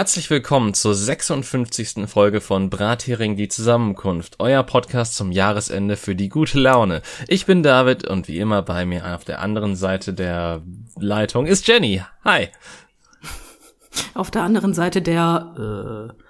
Herzlich 0.00 0.30
willkommen 0.30 0.72
zur 0.72 0.94
56. 0.94 2.08
Folge 2.08 2.40
von 2.40 2.70
Brathering 2.70 3.36
die 3.36 3.48
Zusammenkunft, 3.48 4.36
euer 4.38 4.62
Podcast 4.62 5.14
zum 5.14 5.30
Jahresende 5.30 5.98
für 5.98 6.14
die 6.14 6.30
gute 6.30 6.58
Laune. 6.58 7.02
Ich 7.28 7.44
bin 7.44 7.62
David 7.62 8.08
und 8.08 8.26
wie 8.26 8.38
immer 8.38 8.62
bei 8.62 8.86
mir 8.86 9.14
auf 9.14 9.26
der 9.26 9.42
anderen 9.42 9.76
Seite 9.76 10.14
der 10.14 10.62
Leitung 10.98 11.44
ist 11.44 11.68
Jenny. 11.68 12.00
Hi. 12.24 12.48
Auf 14.14 14.30
der 14.30 14.40
anderen 14.42 14.72
Seite 14.72 15.02
der 15.02 16.14
äh, 16.16 16.22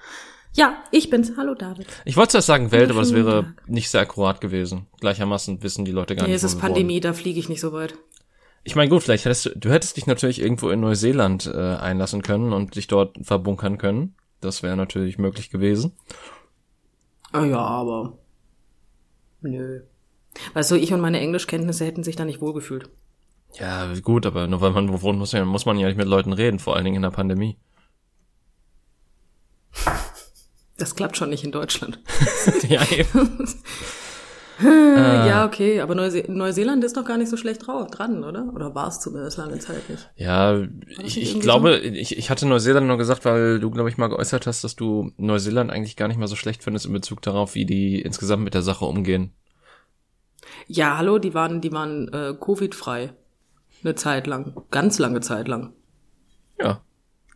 ja, 0.53 0.83
ich 0.91 1.09
bin's. 1.09 1.35
Hallo 1.37 1.55
David. 1.55 1.87
Ich 2.05 2.17
wollte 2.17 2.33
zuerst 2.33 2.49
sagen 2.49 2.73
Welt, 2.73 2.91
aber 2.91 3.03
das 3.03 3.15
wäre 3.15 3.55
nicht 3.69 3.89
sehr 3.89 4.01
akkurat 4.01 4.41
gewesen. 4.41 4.89
Gleichermaßen 4.99 5.63
wissen 5.63 5.85
die 5.85 5.93
Leute 5.93 6.17
gar 6.17 6.25
nee, 6.25 6.33
nicht. 6.33 6.43
Nee, 6.43 6.47
es 6.47 6.55
ist 6.55 6.61
Pandemie, 6.61 6.95
wohnen. 6.95 7.03
da 7.03 7.13
fliege 7.13 7.39
ich 7.39 7.49
nicht 7.49 7.61
so 7.61 7.73
weit. 7.73 7.95
Ich 8.63 8.77
meine, 8.77 8.91
gut, 8.91 9.03
vielleicht 9.03 9.25
hättest 9.25 9.47
du, 9.47 9.59
du 9.59 9.71
hättest 9.71 9.97
dich 9.97 10.07
natürlich 10.07 10.41
irgendwo 10.41 10.71
in 10.71 10.81
Neuseeland 10.81 11.47
äh, 11.47 11.77
einlassen 11.77 12.23
können 12.23 12.53
und 12.53 12.77
dich 12.77 12.87
dort 12.87 13.17
verbunkern 13.23 13.79
können. 13.79 14.15
Das 14.41 14.63
wäre 14.63 14.77
natürlich 14.77 15.19
möglich 15.19 15.51
gewesen. 15.51 15.93
Ah 17.33 17.45
ja, 17.45 17.59
aber 17.59 18.19
nö. 19.41 19.83
Weißt 20.55 20.71
du, 20.71 20.77
ich 20.77 20.93
und 20.93 21.01
meine 21.01 21.21
Englischkenntnisse 21.21 21.85
hätten 21.85 22.05
sich 22.05 22.17
da 22.17 22.25
nicht 22.25 22.41
wohlgefühlt. 22.41 22.91
Ja, 23.55 23.93
gut, 24.03 24.27
aber 24.27 24.47
nur 24.47 24.61
weil 24.61 24.71
man 24.71 24.93
wo 24.93 25.03
wohnt, 25.03 25.19
muss, 25.19 25.33
muss 25.33 25.67
man 25.67 25.79
ja 25.79 25.89
nicht 25.89 25.97
mit 25.97 26.07
Leuten 26.07 26.33
reden, 26.33 26.59
vor 26.59 26.77
allen 26.77 26.85
Dingen 26.85 26.97
in 26.97 27.03
der 27.03 27.11
Pandemie. 27.11 27.59
Das 30.77 30.95
klappt 30.95 31.17
schon 31.17 31.31
nicht 31.31 31.45
in 31.45 31.53
Deutschland. 31.53 31.99
ja, 32.69 32.83
eben. 32.91 33.47
Äh. 34.63 35.29
ja, 35.29 35.47
okay, 35.47 35.81
aber 35.81 35.95
Neuse 35.95 36.25
Neuseeland 36.29 36.85
ist 36.85 36.97
doch 36.97 37.05
gar 37.05 37.17
nicht 37.17 37.29
so 37.31 37.37
schlecht 37.37 37.67
drauf, 37.67 37.91
dran, 37.91 38.25
oder? 38.25 38.53
Oder 38.55 38.75
war 38.75 38.89
es 38.89 39.01
zumindest 39.01 39.39
lange 39.39 39.59
Zeit 39.59 39.89
nicht? 39.89 40.11
Ja, 40.17 40.63
ich, 41.03 41.21
ich 41.21 41.41
glaube, 41.41 41.81
so? 41.83 41.89
ich, 41.89 42.19
ich 42.19 42.31
hatte 42.31 42.47
Neuseeland 42.47 42.87
nur 42.87 42.99
gesagt, 42.99 43.25
weil 43.25 43.61
du, 43.61 43.71
glaube 43.71 43.89
ich, 43.89 43.99
mal 43.99 44.09
geäußert 44.09 44.47
hast, 44.47 44.65
dass 44.65 44.77
du 44.77 45.13
Neuseeland 45.17 45.71
eigentlich 45.71 45.97
gar 45.97 46.09
nicht 46.09 46.19
mal 46.19 46.27
so 46.27 46.37
schlecht 46.37 46.63
findest 46.63 46.87
in 46.87 46.93
Bezug 46.93 47.23
darauf, 47.23 47.55
wie 47.55 47.65
die 47.65 48.01
insgesamt 48.01 48.45
mit 48.45 48.55
der 48.55 48.63
Sache 48.63 48.85
umgehen. 48.85 49.33
Ja, 50.67 50.99
hallo, 50.99 51.19
die 51.19 51.35
waren, 51.35 51.61
die 51.61 51.73
waren 51.73 52.09
äh, 52.09 52.35
Covid-frei. 52.39 53.13
Eine 53.83 53.95
Zeit 53.95 54.27
lang. 54.27 54.55
Ganz 54.71 54.99
lange 54.99 55.21
Zeit 55.21 55.49
lang. 55.49 55.73
Ja. 56.61 56.83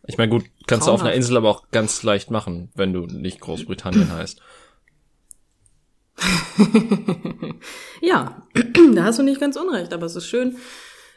Ich 0.07 0.17
meine, 0.17 0.29
gut, 0.29 0.43
kannst 0.67 0.85
Traumhaft. 0.85 0.87
du 0.87 0.91
auf 0.91 1.01
einer 1.01 1.13
Insel 1.13 1.37
aber 1.37 1.49
auch 1.49 1.69
ganz 1.71 2.03
leicht 2.03 2.29
machen, 2.29 2.69
wenn 2.75 2.93
du 2.93 3.07
nicht 3.07 3.39
Großbritannien 3.39 4.13
heißt. 4.13 4.39
ja, 8.01 8.43
da 8.95 9.03
hast 9.03 9.19
du 9.19 9.23
nicht 9.23 9.39
ganz 9.39 9.55
unrecht, 9.55 9.93
aber 9.93 10.05
es 10.05 10.15
ist 10.15 10.27
schön. 10.27 10.57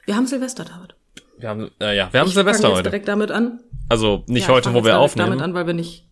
Wir 0.04 0.16
haben 0.16 0.26
Silvester, 0.26 0.64
David. 0.64 0.94
Wir 1.38 1.48
haben, 1.48 1.70
äh, 1.80 1.96
ja, 1.96 2.12
wir 2.12 2.20
haben 2.20 2.28
ich 2.28 2.34
Silvester 2.34 2.70
heute. 2.70 2.84
direkt 2.84 3.08
damit 3.08 3.30
an. 3.30 3.60
Also 3.88 4.24
nicht 4.26 4.48
ja, 4.48 4.54
heute, 4.54 4.74
wo 4.74 4.84
wir 4.84 4.98
aufnehmen. 4.98 5.30
damit 5.30 5.44
an, 5.44 5.54
weil 5.54 5.66
wir 5.66 5.74
nicht. 5.74 6.06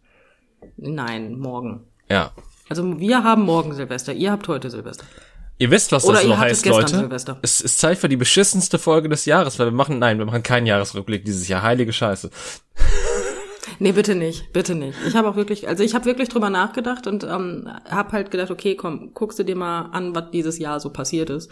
Nein, 0.76 1.38
morgen. 1.38 1.84
Ja. 2.08 2.32
Also 2.68 2.98
wir 2.98 3.24
haben 3.24 3.42
morgen 3.42 3.74
Silvester. 3.74 4.12
Ihr 4.12 4.30
habt 4.30 4.48
heute 4.48 4.70
Silvester. 4.70 5.04
Ihr 5.58 5.70
wisst, 5.70 5.90
was 5.92 6.04
Oder 6.04 6.18
das 6.18 6.26
so 6.26 6.38
heißt, 6.38 6.66
Leute. 6.66 6.98
Silvester. 6.98 7.38
Es 7.42 7.60
ist 7.60 7.78
Zeit 7.78 7.98
für 7.98 8.08
die 8.08 8.16
beschissenste 8.16 8.78
Folge 8.78 9.08
des 9.08 9.24
Jahres, 9.24 9.58
weil 9.58 9.68
wir 9.68 9.72
machen, 9.72 9.98
nein, 9.98 10.18
wir 10.18 10.26
machen 10.26 10.42
keinen 10.42 10.66
Jahresrückblick 10.66 11.24
dieses 11.24 11.48
Jahr. 11.48 11.62
Heilige 11.62 11.92
Scheiße. 11.92 12.30
Nee, 13.78 13.92
bitte 13.92 14.14
nicht, 14.14 14.52
bitte 14.52 14.74
nicht. 14.74 14.98
Ich 15.06 15.14
habe 15.14 15.28
auch 15.28 15.36
wirklich, 15.36 15.68
also 15.68 15.82
ich 15.82 15.94
habe 15.94 16.04
wirklich 16.06 16.28
drüber 16.28 16.50
nachgedacht 16.50 17.06
und 17.06 17.24
ähm, 17.24 17.68
habe 17.88 18.12
halt 18.12 18.30
gedacht, 18.30 18.50
okay, 18.50 18.74
komm, 18.74 19.12
guckst 19.14 19.38
du 19.38 19.44
dir 19.44 19.56
mal 19.56 19.90
an, 19.92 20.14
was 20.14 20.30
dieses 20.30 20.58
Jahr 20.58 20.80
so 20.80 20.90
passiert 20.90 21.30
ist. 21.30 21.50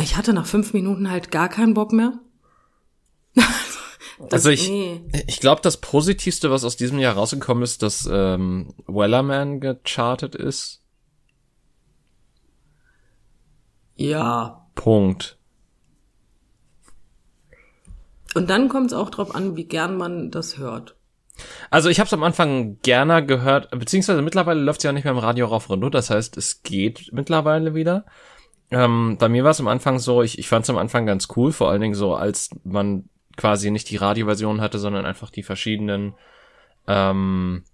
Ich 0.00 0.16
hatte 0.16 0.32
nach 0.32 0.46
fünf 0.46 0.72
Minuten 0.72 1.10
halt 1.10 1.30
gar 1.30 1.48
keinen 1.48 1.74
Bock 1.74 1.92
mehr. 1.92 2.18
das, 3.34 4.32
also 4.32 4.50
ich, 4.50 4.68
nee. 4.68 5.02
ich 5.26 5.40
glaube, 5.40 5.60
das 5.62 5.76
Positivste, 5.76 6.50
was 6.50 6.64
aus 6.64 6.76
diesem 6.76 6.98
Jahr 6.98 7.14
rausgekommen 7.14 7.62
ist, 7.62 7.82
dass 7.82 8.08
ähm, 8.10 8.74
Wellerman 8.86 9.60
gechartet 9.60 10.34
ist. 10.34 10.82
Ja. 13.96 14.66
Punkt. 14.74 15.38
Und 18.34 18.50
dann 18.50 18.68
kommt 18.68 18.86
es 18.86 18.92
auch 18.92 19.10
drauf 19.10 19.34
an, 19.34 19.56
wie 19.56 19.64
gern 19.64 19.96
man 19.96 20.30
das 20.30 20.58
hört. 20.58 20.96
Also 21.70 21.88
ich 21.88 21.98
habe 21.98 22.06
es 22.06 22.12
am 22.12 22.22
Anfang 22.22 22.78
gerne 22.82 23.24
gehört, 23.24 23.70
beziehungsweise 23.70 24.22
mittlerweile 24.22 24.60
läuft 24.60 24.80
es 24.80 24.84
ja 24.84 24.92
nicht 24.92 25.04
mehr 25.04 25.12
im 25.12 25.18
Radio 25.18 25.46
rauf 25.46 25.70
und 25.70 25.82
runter, 25.82 25.98
das 25.98 26.10
heißt, 26.10 26.36
es 26.36 26.62
geht 26.62 27.10
mittlerweile 27.12 27.74
wieder. 27.74 28.04
Ähm, 28.70 29.16
bei 29.18 29.28
mir 29.28 29.44
war 29.44 29.50
es 29.50 29.60
am 29.60 29.68
Anfang 29.68 29.98
so, 29.98 30.22
ich, 30.22 30.38
ich 30.38 30.48
fand 30.48 30.64
es 30.64 30.70
am 30.70 30.78
Anfang 30.78 31.06
ganz 31.06 31.28
cool, 31.36 31.52
vor 31.52 31.70
allen 31.70 31.80
Dingen 31.80 31.94
so, 31.94 32.14
als 32.14 32.50
man 32.64 33.08
quasi 33.36 33.70
nicht 33.70 33.90
die 33.90 33.96
Radioversion 33.96 34.60
hatte, 34.60 34.78
sondern 34.78 35.06
einfach 35.06 35.30
die 35.30 35.42
verschiedenen, 35.42 36.14
ähm, 36.86 37.64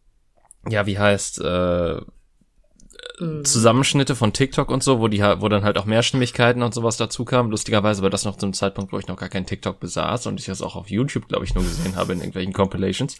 ja, 0.68 0.86
wie 0.86 0.98
heißt, 0.98 1.40
äh, 1.40 2.00
Mhm. 3.20 3.44
Zusammenschnitte 3.44 4.14
von 4.14 4.32
TikTok 4.32 4.70
und 4.70 4.82
so, 4.82 5.00
wo 5.00 5.08
die 5.08 5.20
wo 5.20 5.48
dann 5.48 5.64
halt 5.64 5.78
auch 5.78 5.84
Mehrstimmigkeiten 5.84 6.62
und 6.62 6.74
sowas 6.74 6.96
dazu 6.96 7.24
kamen. 7.24 7.50
Lustigerweise 7.50 8.02
war 8.02 8.10
das 8.10 8.24
noch 8.24 8.36
zum 8.36 8.52
Zeitpunkt, 8.52 8.92
wo 8.92 8.98
ich 8.98 9.08
noch 9.08 9.16
gar 9.16 9.28
kein 9.28 9.46
TikTok 9.46 9.80
besaß 9.80 10.26
und 10.26 10.40
ich 10.40 10.46
das 10.46 10.62
auch 10.62 10.76
auf 10.76 10.90
YouTube, 10.90 11.28
glaube 11.28 11.44
ich, 11.44 11.54
nur 11.54 11.64
gesehen 11.64 11.96
habe 11.96 12.12
in 12.12 12.18
irgendwelchen 12.18 12.52
Compilations. 12.52 13.16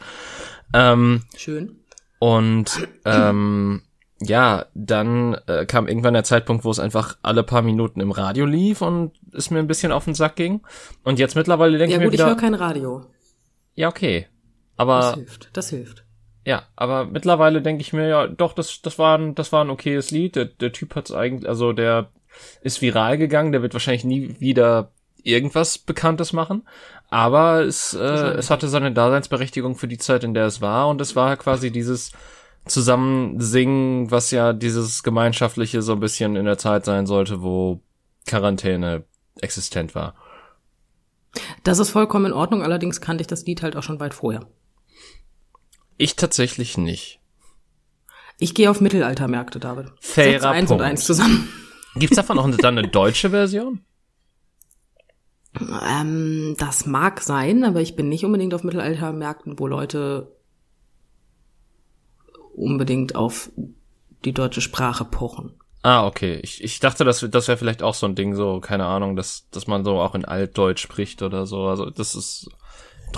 Ähm, 0.73 1.23
Schön. 1.37 1.81
Und 2.19 2.89
ähm, 3.05 3.83
ja, 4.21 4.67
dann 4.75 5.35
äh, 5.47 5.67
kam 5.67 5.87
irgendwann 5.87 6.15
der 6.15 6.25
Zeitpunkt, 6.25 6.65
wo 6.65 6.71
es 6.71 6.81
einfach 6.81 7.17
alle 7.23 7.45
paar 7.45 7.63
Minuten 7.63 8.01
im 8.01 8.11
Radio 8.11 8.47
lief 8.47 8.83
und 8.83 9.13
es 9.33 9.51
mir 9.51 9.61
ein 9.61 9.69
bisschen 9.69 9.93
auf 9.93 10.05
den 10.05 10.15
Sack 10.15 10.37
ging. 10.37 10.63
Und 11.05 11.19
jetzt 11.19 11.37
mittlerweile 11.37 11.79
denke 11.79 11.93
ja, 11.93 11.99
ich 11.99 12.05
mir 12.05 12.13
wieder. 12.13 12.25
Ja 12.25 12.33
gut, 12.33 12.43
ich 12.43 12.43
höre 12.43 12.51
kein 12.51 12.55
Radio. 12.55 13.07
Ja, 13.75 13.89
okay. 13.89 14.27
Aber 14.77 15.01
das 15.01 15.15
hilft. 15.15 15.51
Das 15.53 15.71
hilft. 15.71 16.05
Ja, 16.49 16.63
aber 16.77 17.05
mittlerweile 17.05 17.61
denke 17.61 17.83
ich 17.83 17.93
mir 17.93 18.09
ja, 18.09 18.27
doch, 18.27 18.55
das, 18.55 18.81
das 18.81 18.99
war 18.99 19.19
ein, 19.19 19.35
das 19.35 19.53
war 19.53 19.63
ein 19.63 19.69
okayes 19.69 20.11
Lied. 20.11 20.35
Der, 20.35 20.47
der 20.47 20.73
Typ 20.73 20.95
hat's 20.95 21.13
eigentlich, 21.13 21.47
also 21.47 21.75
der 21.75 22.09
ist 22.63 22.81
viral 22.81 23.19
gegangen, 23.19 23.53
der 23.53 23.61
wird 23.61 23.75
wahrscheinlich 23.75 24.05
nie 24.05 24.35
wieder 24.41 24.91
irgendwas 25.23 25.77
Bekanntes 25.77 26.33
machen. 26.33 26.67
Aber 27.11 27.61
es, 27.65 27.93
äh, 27.93 28.01
es 28.39 28.49
hatte 28.49 28.69
seine 28.69 28.93
Daseinsberechtigung 28.93 29.77
für 29.77 29.89
die 29.89 29.99
Zeit, 29.99 30.25
in 30.25 30.33
der 30.33 30.47
es 30.47 30.63
war. 30.63 30.89
Und 30.89 31.03
es 31.03 31.15
war 31.15 31.37
quasi 31.37 31.71
dieses 31.71 32.13
Zusammensingen, 32.65 34.11
was 34.11 34.31
ja 34.31 34.55
dieses 34.55 35.03
Gemeinschaftliche 35.03 35.83
so 35.83 35.93
ein 35.93 36.01
bisschen 36.01 36.35
in 36.35 36.47
der 36.47 36.57
Zeit 36.57 36.87
sein 36.87 37.05
sollte, 37.05 37.43
wo 37.43 37.83
Quarantäne 38.27 39.05
existent 39.43 39.95
war. 39.95 40.15
Das 41.63 41.79
ist 41.79 41.91
vollkommen 41.91 42.25
in 42.25 42.33
Ordnung, 42.33 42.63
allerdings 42.63 43.03
kannte 43.03 43.21
ich 43.21 43.27
das 43.27 43.45
Lied 43.45 43.61
halt 43.61 43.77
auch 43.77 43.83
schon 43.83 44.01
weit 44.01 44.15
vorher. 44.15 44.47
Ich 45.99 46.17
tatsächlich 46.17 46.79
nicht. 46.79 47.21
Ich 48.39 48.55
gehe 48.55 48.71
auf 48.71 48.81
Mittelaltermärkte, 48.81 49.59
David. 49.59 49.93
Fairer 50.01 50.51
eins 50.51 50.69
Punkt. 50.69 50.81
und 50.81 50.89
eins 50.89 51.05
zusammen. 51.05 51.49
Gibt's 51.97 52.17
davon 52.17 52.39
auch 52.39 52.49
dann 52.59 52.79
eine 52.79 52.89
deutsche 52.89 53.31
Version? 53.31 53.81
Ähm, 55.61 56.55
das 56.57 56.87
mag 56.87 57.21
sein, 57.21 57.65
aber 57.65 57.81
ich 57.81 57.97
bin 57.97 58.09
nicht 58.09 58.25
unbedingt 58.25 58.55
auf 58.55 58.63
Mittelaltermärkten, 58.63 59.59
wo 59.59 59.67
Leute 59.67 60.37
unbedingt 62.55 63.17
auf 63.17 63.51
die 64.25 64.33
deutsche 64.33 64.61
Sprache 64.61 65.05
pochen. 65.05 65.55
Ah, 65.83 66.07
okay. 66.07 66.39
Ich, 66.43 66.63
ich 66.63 66.81
dachte, 66.81 67.05
das, 67.05 67.27
das 67.31 67.49
wäre 67.49 67.59
vielleicht 67.59 67.83
auch 67.83 67.95
so 67.95 68.07
ein 68.07 68.15
Ding, 68.15 68.35
so, 68.35 68.61
keine 68.61 68.85
Ahnung, 68.87 69.17
dass, 69.17 69.49
dass 69.51 69.67
man 69.67 69.85
so 69.85 70.01
auch 70.01 70.15
in 70.15 70.25
Altdeutsch 70.25 70.83
spricht 70.83 71.23
oder 71.23 71.47
so. 71.47 71.67
Also 71.67 71.91
das 71.91 72.15
ist 72.15 72.51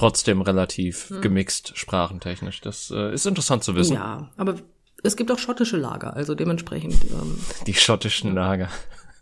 trotzdem 0.00 0.40
relativ 0.40 1.10
hm. 1.10 1.20
gemixt 1.20 1.76
sprachentechnisch. 1.76 2.62
Das 2.62 2.90
äh, 2.90 3.12
ist 3.12 3.26
interessant 3.26 3.64
zu 3.64 3.74
wissen. 3.74 3.94
Ja, 3.94 4.30
aber 4.38 4.54
es 5.02 5.16
gibt 5.16 5.30
auch 5.30 5.38
schottische 5.38 5.76
Lager, 5.76 6.16
also 6.16 6.34
dementsprechend. 6.34 6.94
Ähm, 7.10 7.38
die 7.66 7.74
schottischen 7.74 8.34
Lager. 8.34 8.68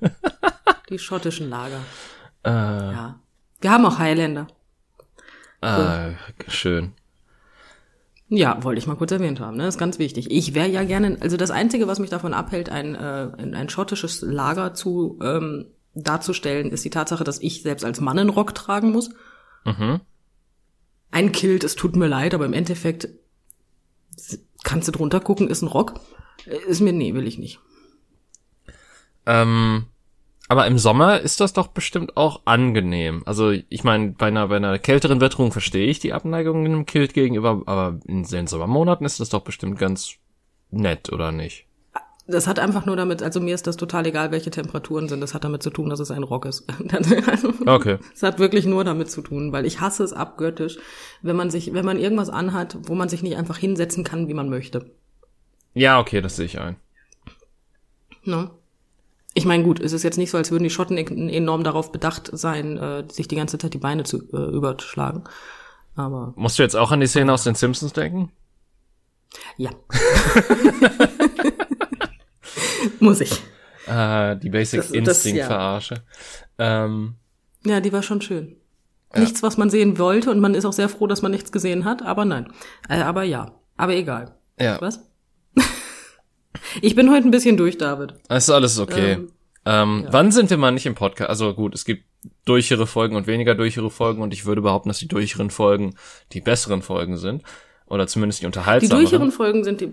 die 0.88 0.98
schottischen 0.98 1.50
Lager. 1.50 1.80
Äh, 2.44 2.50
ja. 2.50 3.20
Wir 3.60 3.70
haben 3.72 3.84
auch 3.86 3.98
Highlander. 3.98 4.46
Ah, 5.60 6.10
so. 6.10 6.14
schön. 6.46 6.92
Ja, 8.28 8.62
wollte 8.62 8.78
ich 8.78 8.86
mal 8.86 8.94
kurz 8.94 9.10
erwähnt 9.10 9.40
haben, 9.40 9.56
ne? 9.56 9.64
Das 9.64 9.74
ist 9.74 9.80
ganz 9.80 9.98
wichtig. 9.98 10.30
Ich 10.30 10.54
wäre 10.54 10.68
ja 10.68 10.84
gerne, 10.84 11.16
also 11.20 11.36
das 11.36 11.50
Einzige, 11.50 11.88
was 11.88 11.98
mich 11.98 12.10
davon 12.10 12.34
abhält, 12.34 12.68
ein, 12.68 12.94
äh, 12.94 13.30
ein 13.36 13.68
schottisches 13.68 14.22
Lager 14.22 14.74
zu 14.74 15.18
ähm, 15.22 15.66
darzustellen, 15.94 16.70
ist 16.70 16.84
die 16.84 16.90
Tatsache, 16.90 17.24
dass 17.24 17.40
ich 17.40 17.62
selbst 17.62 17.84
als 17.84 18.00
Mann 18.00 18.18
einen 18.18 18.28
Rock 18.28 18.54
tragen 18.54 18.92
muss. 18.92 19.10
Mhm 19.64 20.02
ein 21.10 21.32
Kilt, 21.32 21.64
es 21.64 21.74
tut 21.74 21.96
mir 21.96 22.06
leid, 22.06 22.34
aber 22.34 22.46
im 22.46 22.52
Endeffekt 22.52 23.08
kannst 24.64 24.88
du 24.88 24.92
drunter 24.92 25.20
gucken, 25.20 25.48
ist 25.48 25.62
ein 25.62 25.68
Rock. 25.68 25.94
Ist 26.46 26.80
mir, 26.80 26.92
nee, 26.92 27.14
will 27.14 27.26
ich 27.26 27.38
nicht. 27.38 27.60
Ähm, 29.26 29.86
aber 30.48 30.66
im 30.66 30.78
Sommer 30.78 31.20
ist 31.20 31.40
das 31.40 31.52
doch 31.52 31.68
bestimmt 31.68 32.16
auch 32.16 32.42
angenehm. 32.46 33.22
Also 33.26 33.50
ich 33.50 33.84
meine, 33.84 34.12
bei 34.12 34.28
einer, 34.28 34.48
bei 34.48 34.56
einer 34.56 34.78
kälteren 34.78 35.20
Witterung 35.20 35.52
verstehe 35.52 35.86
ich 35.86 35.98
die 35.98 36.14
Abneigung 36.14 36.64
in 36.64 36.72
einem 36.72 36.86
Kilt 36.86 37.12
gegenüber, 37.12 37.62
aber 37.66 38.00
in 38.06 38.24
den 38.24 38.46
Sommermonaten 38.46 39.04
ist 39.04 39.20
das 39.20 39.28
doch 39.28 39.42
bestimmt 39.42 39.78
ganz 39.78 40.14
nett, 40.70 41.12
oder 41.12 41.32
nicht? 41.32 41.67
Das 42.30 42.46
hat 42.46 42.58
einfach 42.58 42.84
nur 42.84 42.94
damit, 42.94 43.22
also 43.22 43.40
mir 43.40 43.54
ist 43.54 43.66
das 43.66 43.78
total 43.78 44.06
egal, 44.06 44.30
welche 44.30 44.50
Temperaturen 44.50 45.08
sind. 45.08 45.22
Das 45.22 45.32
hat 45.32 45.44
damit 45.44 45.62
zu 45.62 45.70
tun, 45.70 45.88
dass 45.88 45.98
es 45.98 46.10
ein 46.10 46.22
Rock 46.22 46.44
ist. 46.44 46.66
Okay. 47.66 47.98
Es 48.14 48.22
hat 48.22 48.38
wirklich 48.38 48.66
nur 48.66 48.84
damit 48.84 49.10
zu 49.10 49.22
tun, 49.22 49.50
weil 49.52 49.64
ich 49.66 49.80
hasse 49.80 50.04
es 50.04 50.12
abgöttisch, 50.12 50.78
wenn 51.22 51.36
man 51.36 51.50
sich, 51.50 51.72
wenn 51.72 51.84
man 51.86 51.98
irgendwas 51.98 52.28
anhat, 52.28 52.76
wo 52.82 52.94
man 52.94 53.08
sich 53.08 53.22
nicht 53.22 53.36
einfach 53.36 53.56
hinsetzen 53.56 54.04
kann, 54.04 54.28
wie 54.28 54.34
man 54.34 54.48
möchte. 54.50 54.90
Ja, 55.74 55.98
okay, 56.00 56.20
das 56.20 56.36
sehe 56.36 56.46
ich 56.46 56.58
ein. 56.58 56.76
Ne? 58.24 58.50
Ich 59.34 59.44
meine, 59.46 59.64
gut, 59.64 59.80
es 59.80 59.92
ist 59.92 60.02
jetzt 60.02 60.18
nicht 60.18 60.30
so, 60.30 60.36
als 60.38 60.50
würden 60.50 60.64
die 60.64 60.70
Schotten 60.70 60.96
en- 60.98 61.28
enorm 61.30 61.62
darauf 61.64 61.92
bedacht 61.92 62.30
sein, 62.32 62.76
äh, 62.76 63.04
sich 63.10 63.28
die 63.28 63.36
ganze 63.36 63.56
Zeit 63.58 63.72
die 63.74 63.78
Beine 63.78 64.02
zu 64.04 64.18
äh, 64.32 64.36
überschlagen. 64.54 65.24
Aber 65.94 66.32
Musst 66.36 66.58
du 66.58 66.62
jetzt 66.62 66.76
auch 66.76 66.90
an 66.90 67.00
die 67.00 67.06
Szene 67.06 67.32
aus 67.32 67.44
den 67.44 67.54
Simpsons 67.54 67.92
denken? 67.94 68.32
ja. 69.56 69.70
Muss 73.00 73.20
ich. 73.20 73.32
Äh, 73.86 74.36
die 74.36 74.50
Basic 74.50 74.80
Das- 74.80 74.88
das- 74.88 74.96
Instinct 74.96 75.38
ja. 75.38 75.46
verarsche. 75.46 76.02
Ähm, 76.58 77.14
Ja, 77.64 77.80
die 77.80 77.92
war 77.92 78.02
schon 78.02 78.20
schön. 78.20 78.56
Nichts, 79.16 79.42
was 79.42 79.56
man 79.56 79.70
sehen 79.70 79.98
wollte 79.98 80.30
und 80.30 80.38
man 80.40 80.54
ist 80.54 80.66
auch 80.66 80.72
sehr 80.74 80.88
froh, 80.90 81.06
dass 81.06 81.22
man 81.22 81.30
nichts 81.32 81.50
gesehen 81.50 81.84
hat, 81.86 82.02
aber 82.02 82.24
nein. 82.26 82.52
Äh, 82.90 83.00
aber 83.00 83.22
ja. 83.22 83.52
Aber 83.78 83.94
egal. 83.94 84.36
ja, 84.60 84.78
Was? 84.82 85.00
ich 86.82 86.94
bin 86.94 87.10
heute 87.10 87.26
ein 87.26 87.30
bisschen 87.30 87.56
durch, 87.56 87.78
David. 87.78 88.14
ist 88.28 88.50
alles 88.50 88.78
okay. 88.78 89.12
Ähm, 89.12 89.32
Ähm, 89.64 90.06
Wann 90.10 90.30
sind 90.32 90.50
wir 90.50 90.56
mal 90.56 90.70
nicht 90.72 90.86
im 90.86 90.94
Podcast? 90.94 91.28
Also 91.28 91.52
gut, 91.54 91.74
es 91.74 91.84
gibt 91.84 92.04
durchere 92.44 92.86
Folgen 92.86 93.16
und 93.16 93.26
weniger 93.26 93.54
durchere 93.54 93.90
Folgen 93.90 94.22
und 94.22 94.32
ich 94.32 94.46
würde 94.46 94.62
behaupten, 94.62 94.88
dass 94.88 94.98
die 94.98 95.08
durcheren 95.08 95.50
Folgen 95.50 95.94
die 96.32 96.40
besseren 96.40 96.80
Folgen 96.82 97.16
sind. 97.18 97.42
Oder 97.86 98.06
zumindest 98.06 98.40
die 98.40 98.42
Die 98.42 98.46
unterhaltsameren. 98.46 99.00
durcheren 99.04 99.32
Folgen 99.32 99.64
sind 99.64 99.80
die. 99.80 99.90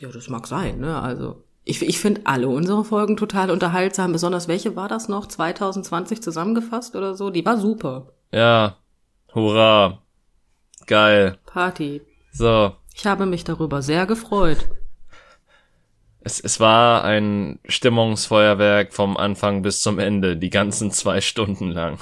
Ja, 0.00 0.08
das 0.10 0.28
mag 0.28 0.46
sein, 0.46 0.80
ne? 0.80 1.00
Also. 1.00 1.44
Ich, 1.68 1.82
ich 1.82 1.98
finde 1.98 2.20
alle 2.24 2.48
unsere 2.48 2.84
Folgen 2.84 3.16
total 3.16 3.50
unterhaltsam. 3.50 4.12
Besonders 4.12 4.46
welche 4.46 4.76
war 4.76 4.86
das 4.86 5.08
noch? 5.08 5.26
2020 5.26 6.22
zusammengefasst 6.22 6.94
oder 6.94 7.16
so? 7.16 7.30
Die 7.30 7.44
war 7.44 7.58
super. 7.58 8.06
Ja. 8.30 8.76
Hurra. 9.34 10.00
Geil. 10.86 11.38
Party. 11.44 12.02
So. 12.30 12.72
Ich 12.94 13.04
habe 13.04 13.26
mich 13.26 13.42
darüber 13.42 13.82
sehr 13.82 14.06
gefreut. 14.06 14.68
Es, 16.20 16.38
es 16.38 16.60
war 16.60 17.02
ein 17.02 17.58
Stimmungsfeuerwerk 17.66 18.94
vom 18.94 19.16
Anfang 19.16 19.62
bis 19.62 19.82
zum 19.82 19.98
Ende, 19.98 20.36
die 20.36 20.50
ganzen 20.50 20.92
zwei 20.92 21.20
Stunden 21.20 21.72
lang. 21.72 21.98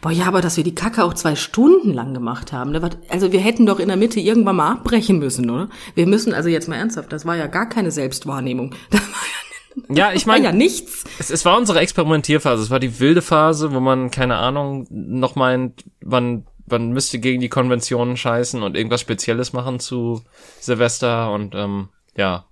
Boah, 0.00 0.10
ja, 0.10 0.26
aber 0.26 0.40
dass 0.40 0.56
wir 0.56 0.64
die 0.64 0.74
Kacke 0.74 1.04
auch 1.04 1.14
zwei 1.14 1.36
Stunden 1.36 1.92
lang 1.92 2.12
gemacht 2.14 2.52
haben. 2.52 2.72
Ne? 2.72 2.90
Also 3.08 3.32
wir 3.32 3.40
hätten 3.40 3.66
doch 3.66 3.78
in 3.78 3.88
der 3.88 3.96
Mitte 3.96 4.20
irgendwann 4.20 4.56
mal 4.56 4.72
abbrechen 4.72 5.18
müssen, 5.18 5.48
oder? 5.50 5.68
Wir 5.94 6.06
müssen, 6.06 6.34
also 6.34 6.48
jetzt 6.48 6.68
mal 6.68 6.76
ernsthaft, 6.76 7.12
das 7.12 7.24
war 7.24 7.36
ja 7.36 7.46
gar 7.46 7.68
keine 7.68 7.90
Selbstwahrnehmung. 7.90 8.74
Das 8.90 9.00
war 9.02 9.96
ja, 9.96 10.08
Ja, 10.08 10.12
ich 10.14 10.24
meine, 10.26 10.44
ja 10.46 10.52
nichts. 10.52 11.04
es, 11.18 11.30
es 11.30 11.44
war 11.44 11.56
unsere 11.58 11.80
Experimentierphase. 11.80 12.62
Es 12.62 12.70
war 12.70 12.80
die 12.80 12.98
wilde 12.98 13.20
Phase, 13.22 13.72
wo 13.72 13.80
man, 13.80 14.10
keine 14.10 14.36
Ahnung, 14.36 14.86
noch 14.90 15.34
meint, 15.36 15.84
man, 16.02 16.46
man 16.66 16.92
müsste 16.92 17.18
gegen 17.18 17.40
die 17.42 17.48
Konventionen 17.50 18.16
scheißen 18.16 18.62
und 18.62 18.74
irgendwas 18.76 19.02
Spezielles 19.02 19.52
machen 19.52 19.78
zu 19.78 20.22
Silvester 20.60 21.30
und 21.30 21.54
ähm, 21.54 21.90
ja, 22.16 22.46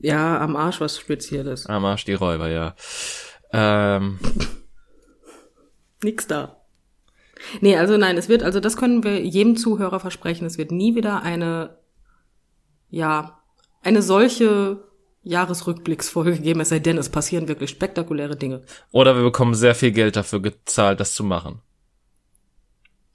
Ja, 0.00 0.40
am 0.40 0.56
Arsch 0.56 0.80
was 0.80 0.98
Spezielles. 0.98 1.66
am 1.66 1.84
Arsch 1.84 2.04
die 2.06 2.14
Räuber, 2.14 2.48
ja. 2.48 2.74
Ähm, 3.52 4.18
Nix 6.02 6.26
da. 6.26 6.62
Nee, 7.60 7.76
also 7.76 7.96
nein, 7.96 8.16
es 8.16 8.28
wird, 8.28 8.42
also 8.42 8.60
das 8.60 8.76
können 8.76 9.04
wir 9.04 9.22
jedem 9.22 9.56
Zuhörer 9.56 10.00
versprechen, 10.00 10.46
es 10.46 10.58
wird 10.58 10.70
nie 10.70 10.94
wieder 10.94 11.22
eine, 11.22 11.78
ja, 12.88 13.40
eine 13.82 14.00
solche 14.02 14.82
Jahresrückblicksfolge 15.22 16.38
geben, 16.38 16.60
es 16.60 16.70
sei 16.70 16.78
denn, 16.78 16.96
es 16.98 17.10
passieren 17.10 17.48
wirklich 17.48 17.70
spektakuläre 17.70 18.36
Dinge. 18.36 18.62
oder 18.90 19.16
wir 19.16 19.22
bekommen 19.22 19.54
sehr 19.54 19.74
viel 19.74 19.90
Geld 19.90 20.16
dafür 20.16 20.40
gezahlt, 20.40 21.00
das 21.00 21.14
zu 21.14 21.24
machen. 21.24 21.60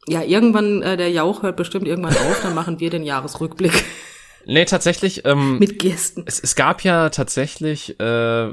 Ja, 0.07 0.21
irgendwann, 0.23 0.81
äh, 0.81 0.97
der 0.97 1.09
Jauch 1.09 1.43
hört 1.43 1.57
bestimmt 1.57 1.87
irgendwann 1.87 2.15
auf, 2.15 2.41
dann 2.41 2.55
machen 2.55 2.79
wir 2.79 2.89
den 2.89 3.03
Jahresrückblick 3.03 3.83
Nee, 4.45 4.65
tatsächlich, 4.65 5.25
ähm, 5.25 5.59
mit 5.59 5.79
Gästen. 5.79 6.23
es, 6.25 6.39
es 6.39 6.55
gab 6.55 6.83
ja 6.83 7.09
tatsächlich 7.09 7.99
äh, 7.99 8.51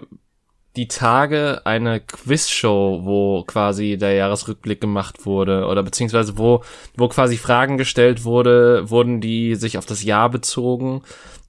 die 0.78 0.86
Tage 0.86 1.62
eine 1.64 1.98
Quizshow, 1.98 3.00
wo 3.02 3.42
quasi 3.42 3.98
der 3.98 4.12
Jahresrückblick 4.12 4.80
gemacht 4.80 5.26
wurde 5.26 5.66
oder 5.66 5.82
beziehungsweise 5.82 6.38
wo 6.38 6.62
wo 6.96 7.08
quasi 7.08 7.36
Fragen 7.36 7.78
gestellt 7.78 8.24
wurde, 8.24 8.88
wurden 8.88 9.20
die 9.20 9.56
sich 9.56 9.76
auf 9.76 9.86
das 9.86 10.04
Jahr 10.04 10.30
bezogen 10.30 11.02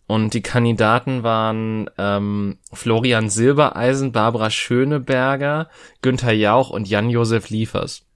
und 0.08 0.34
die 0.34 0.42
Kandidaten 0.42 1.22
waren 1.22 1.92
ähm, 2.00 2.58
Florian 2.74 3.30
Silbereisen, 3.30 4.12
Barbara 4.12 4.50
Schöneberger, 4.50 5.70
Günther 6.02 6.34
Jauch 6.34 6.72
und 6.72 6.90
Jan-Josef 6.90 7.52
Liefers. 7.52 8.08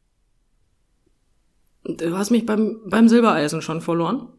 Du 1.83 2.17
hast 2.17 2.31
mich 2.31 2.47
beim, 2.47 2.79
beim 2.87 3.07
Silbereisen 3.07 3.61
schon 3.61 3.81
verloren. 3.81 4.29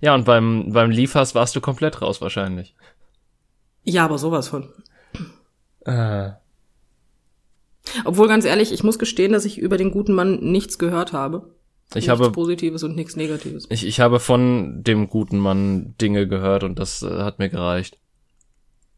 Ja, 0.00 0.14
und 0.14 0.24
beim 0.24 0.72
beim 0.72 0.90
Liefers 0.90 1.34
warst 1.34 1.56
du 1.56 1.60
komplett 1.60 2.00
raus 2.00 2.20
wahrscheinlich. 2.20 2.76
Ja, 3.82 4.04
aber 4.04 4.18
sowas 4.18 4.46
von. 4.46 4.68
Äh. 5.84 6.30
Obwohl, 8.04 8.28
ganz 8.28 8.44
ehrlich, 8.44 8.72
ich 8.72 8.82
muss 8.82 8.98
gestehen, 8.98 9.32
dass 9.32 9.44
ich 9.44 9.58
über 9.58 9.76
den 9.76 9.90
guten 9.90 10.14
Mann 10.14 10.40
nichts 10.40 10.78
gehört 10.78 11.12
habe. 11.12 11.50
Ich 11.90 12.06
nichts 12.06 12.08
habe 12.08 12.32
Positives 12.32 12.82
und 12.82 12.96
nichts 12.96 13.14
Negatives. 13.14 13.66
Ich, 13.68 13.86
ich 13.86 14.00
habe 14.00 14.18
von 14.20 14.82
dem 14.82 15.08
guten 15.08 15.38
Mann 15.38 15.94
Dinge 16.00 16.26
gehört 16.26 16.64
und 16.64 16.78
das 16.78 17.02
äh, 17.02 17.22
hat 17.22 17.38
mir 17.38 17.50
gereicht. 17.50 17.98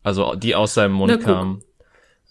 Also 0.02 0.34
die 0.36 0.54
aus 0.54 0.74
seinem 0.74 0.92
Mund 0.92 1.20
kamen. 1.20 1.62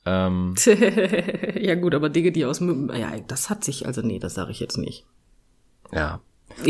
Ähm, 0.05 0.55
ja 1.59 1.75
gut, 1.75 1.93
aber 1.93 2.09
Dinge, 2.09 2.31
die 2.31 2.45
aus 2.45 2.59
dem- 2.59 2.89
ja, 2.95 3.11
das 3.27 3.49
hat 3.49 3.63
sich, 3.65 3.85
also 3.85 4.01
nee, 4.01 4.19
das 4.19 4.33
sage 4.35 4.51
ich 4.51 4.59
jetzt 4.59 4.77
nicht. 4.77 5.05
ja. 5.91 6.21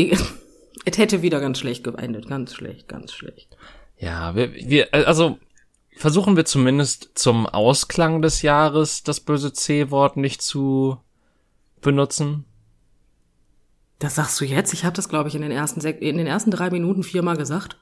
Es 0.84 0.98
hätte 0.98 1.22
wieder 1.22 1.40
ganz 1.40 1.58
schlecht 1.58 1.82
geendet, 1.84 2.28
ganz 2.28 2.54
schlecht, 2.54 2.86
ganz 2.86 3.12
schlecht. 3.12 3.56
Ja, 3.98 4.36
wir, 4.36 4.52
wir, 4.54 4.92
also 4.92 5.38
versuchen 5.96 6.36
wir 6.36 6.44
zumindest 6.44 7.10
zum 7.14 7.46
Ausklang 7.46 8.22
des 8.22 8.42
Jahres 8.42 9.02
das 9.02 9.20
böse 9.20 9.52
C-Wort 9.52 10.16
nicht 10.16 10.42
zu 10.42 10.98
benutzen. 11.80 12.44
Das 13.98 14.16
sagst 14.16 14.40
du 14.40 14.44
jetzt? 14.44 14.74
Ich 14.74 14.84
habe 14.84 14.94
das, 14.94 15.08
glaube 15.08 15.28
ich, 15.28 15.34
in 15.34 15.42
den 15.42 15.50
ersten 15.50 15.80
sek 15.80 16.02
in 16.02 16.18
den 16.18 16.26
ersten 16.26 16.50
drei 16.50 16.70
Minuten 16.70 17.02
viermal 17.02 17.36
gesagt. 17.36 17.78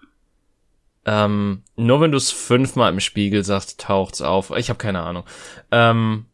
Ähm, 1.06 1.62
nur 1.76 2.00
wenn 2.00 2.12
du 2.12 2.16
es 2.16 2.30
fünfmal 2.30 2.92
im 2.92 3.00
Spiegel 3.00 3.44
sagst, 3.44 3.80
taucht's 3.80 4.22
auf. 4.22 4.52
Ich 4.56 4.68
habe 4.68 4.78
keine 4.78 5.00
Ahnung. 5.00 5.24
Ähm, 5.70 6.26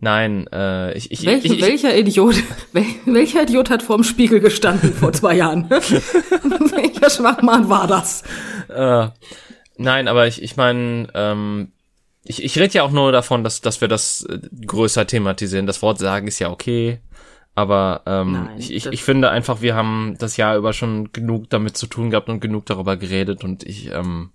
nein, 0.00 0.46
äh, 0.52 0.92
ich, 0.94 1.12
ich, 1.12 1.24
Welch, 1.24 1.44
ich, 1.44 1.52
ich, 1.52 1.62
welcher 1.62 1.96
Idiot, 1.96 2.42
wel, 2.72 2.84
welcher 3.06 3.44
Idiot 3.44 3.70
hat 3.70 3.82
vorm 3.82 4.02
Spiegel 4.02 4.40
gestanden 4.40 4.92
vor 4.92 5.12
zwei 5.12 5.36
Jahren? 5.36 5.70
welcher 5.70 7.08
Schwachmann 7.08 7.68
war 7.68 7.86
das? 7.86 8.24
Äh, 8.68 9.08
nein, 9.78 10.08
aber 10.08 10.26
ich, 10.26 10.42
ich 10.42 10.56
meine, 10.56 11.08
ähm, 11.14 11.72
ich, 12.24 12.44
ich 12.44 12.58
rede 12.58 12.74
ja 12.74 12.82
auch 12.82 12.90
nur 12.90 13.10
davon, 13.12 13.42
dass, 13.42 13.60
dass 13.60 13.80
wir 13.80 13.88
das 13.88 14.24
äh, 14.24 14.38
größer 14.66 15.06
thematisieren. 15.06 15.66
Das 15.66 15.82
Wort 15.82 15.98
sagen 15.98 16.26
ist 16.28 16.38
ja 16.38 16.50
okay, 16.50 17.00
aber 17.54 18.02
ähm, 18.06 18.32
Nein, 18.32 18.58
ich, 18.58 18.72
ich, 18.72 18.86
ich 18.86 19.02
finde 19.02 19.30
einfach, 19.30 19.62
wir 19.62 19.74
haben 19.74 20.16
das 20.18 20.36
Jahr 20.36 20.56
über 20.56 20.72
schon 20.72 21.12
genug 21.12 21.50
damit 21.50 21.76
zu 21.76 21.86
tun 21.86 22.10
gehabt 22.10 22.28
und 22.28 22.40
genug 22.40 22.66
darüber 22.66 22.96
geredet 22.96 23.42
und 23.42 23.64
ich, 23.64 23.90
ähm, 23.90 24.30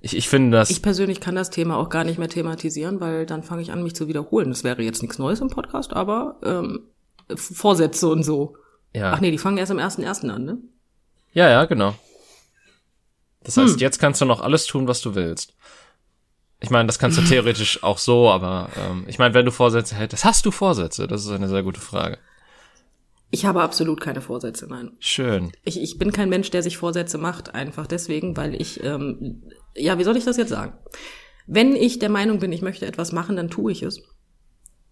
ich, 0.00 0.16
ich 0.16 0.28
finde 0.28 0.58
das, 0.58 0.70
Ich 0.70 0.82
persönlich 0.82 1.20
kann 1.20 1.34
das 1.34 1.50
Thema 1.50 1.76
auch 1.76 1.88
gar 1.88 2.04
nicht 2.04 2.18
mehr 2.18 2.28
thematisieren, 2.28 3.00
weil 3.00 3.26
dann 3.26 3.42
fange 3.42 3.62
ich 3.62 3.72
an, 3.72 3.82
mich 3.82 3.94
zu 3.94 4.08
wiederholen. 4.08 4.50
Das 4.50 4.64
wäre 4.64 4.82
jetzt 4.82 5.02
nichts 5.02 5.18
Neues 5.18 5.40
im 5.40 5.50
Podcast, 5.50 5.92
aber 5.92 6.38
ähm, 6.42 6.84
Vorsätze 7.34 8.08
und 8.08 8.22
so. 8.22 8.54
ja, 8.94 9.12
Ach 9.12 9.20
nee, 9.20 9.30
die 9.30 9.38
fangen 9.38 9.58
erst 9.58 9.72
am 9.72 9.78
1.1. 9.78 10.28
an, 10.30 10.44
ne? 10.44 10.58
ja, 11.32 11.48
ja, 11.48 11.64
genau. 11.64 11.94
Das 13.42 13.56
heißt, 13.56 13.74
Hm. 13.74 13.80
jetzt 13.80 13.98
kannst 13.98 14.20
du 14.20 14.24
noch 14.26 14.40
alles 14.40 14.66
tun, 14.66 14.86
was 14.86 15.00
du 15.00 15.14
willst. 15.14 15.54
Ich 16.60 16.70
meine, 16.70 16.86
das 16.86 16.98
kannst 16.98 17.18
du 17.18 17.22
theoretisch 17.28 17.82
auch 17.82 17.98
so, 17.98 18.28
aber 18.30 18.68
ähm, 18.76 19.04
ich 19.08 19.18
meine, 19.18 19.34
wenn 19.34 19.46
du 19.46 19.50
Vorsätze 19.52 19.94
hättest, 19.94 20.24
hast 20.24 20.44
du 20.44 20.50
Vorsätze? 20.50 21.06
Das 21.06 21.24
ist 21.24 21.30
eine 21.30 21.48
sehr 21.48 21.62
gute 21.62 21.80
Frage. 21.80 22.18
Ich 23.32 23.46
habe 23.46 23.62
absolut 23.62 24.00
keine 24.00 24.20
Vorsätze, 24.20 24.66
nein. 24.68 24.90
Schön. 24.98 25.52
Ich, 25.64 25.80
ich 25.80 25.98
bin 25.98 26.12
kein 26.12 26.28
Mensch, 26.28 26.50
der 26.50 26.62
sich 26.64 26.76
Vorsätze 26.76 27.16
macht, 27.16 27.54
einfach 27.54 27.86
deswegen, 27.86 28.36
weil 28.36 28.60
ich, 28.60 28.82
ähm, 28.82 29.44
ja, 29.76 29.98
wie 29.98 30.04
soll 30.04 30.16
ich 30.16 30.24
das 30.24 30.36
jetzt 30.36 30.48
sagen? 30.48 30.72
Wenn 31.46 31.76
ich 31.76 32.00
der 32.00 32.08
Meinung 32.10 32.40
bin, 32.40 32.52
ich 32.52 32.60
möchte 32.60 32.86
etwas 32.86 33.12
machen, 33.12 33.36
dann 33.36 33.48
tue 33.48 33.70
ich 33.72 33.82
es. 33.82 34.02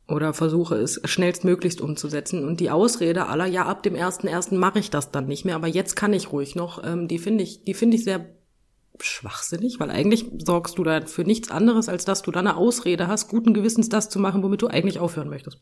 Oder 0.06 0.32
versuche 0.32 0.76
es 0.76 1.00
schnellstmöglichst 1.04 1.80
umzusetzen. 1.80 2.44
Und 2.46 2.60
die 2.60 2.70
Ausrede 2.70 3.26
aller, 3.26 3.46
ja, 3.46 3.66
ab 3.66 3.82
dem 3.82 3.94
ersten 3.94 4.56
mache 4.56 4.78
ich 4.78 4.88
das 4.90 5.10
dann 5.10 5.26
nicht 5.26 5.44
mehr, 5.44 5.56
aber 5.56 5.66
jetzt 5.66 5.96
kann 5.96 6.12
ich 6.14 6.32
ruhig 6.32 6.54
noch, 6.54 6.82
ähm, 6.84 7.08
die 7.08 7.18
finde 7.18 7.42
ich, 7.44 7.64
die 7.64 7.74
finde 7.74 7.96
ich 7.96 8.04
sehr 8.04 8.24
schwachsinnig, 9.02 9.80
weil 9.80 9.90
eigentlich 9.90 10.26
sorgst 10.38 10.78
du 10.78 10.84
da 10.84 11.00
für 11.06 11.22
nichts 11.24 11.50
anderes, 11.50 11.88
als 11.88 12.04
dass 12.04 12.22
du 12.22 12.30
da 12.30 12.40
eine 12.40 12.56
Ausrede 12.56 13.08
hast, 13.08 13.28
guten 13.28 13.54
Gewissens 13.54 13.88
das 13.88 14.08
zu 14.08 14.18
machen, 14.18 14.42
womit 14.42 14.62
du 14.62 14.68
eigentlich 14.68 14.98
aufhören 14.98 15.28
möchtest. 15.28 15.58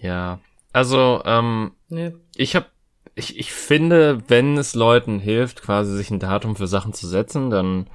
Ja, 0.00 0.40
also 0.72 1.22
ähm, 1.24 1.72
Nee. 1.88 2.12
ich 2.36 2.54
habe 2.56 2.66
ich, 3.14 3.38
ich 3.38 3.50
finde, 3.50 4.22
wenn 4.28 4.58
es 4.58 4.74
Leuten 4.74 5.18
hilft, 5.18 5.62
quasi 5.62 5.96
sich 5.96 6.10
ein 6.10 6.20
Datum 6.20 6.54
für 6.54 6.66
Sachen 6.66 6.92
zu 6.92 7.06
setzen, 7.06 7.48
dann 7.48 7.88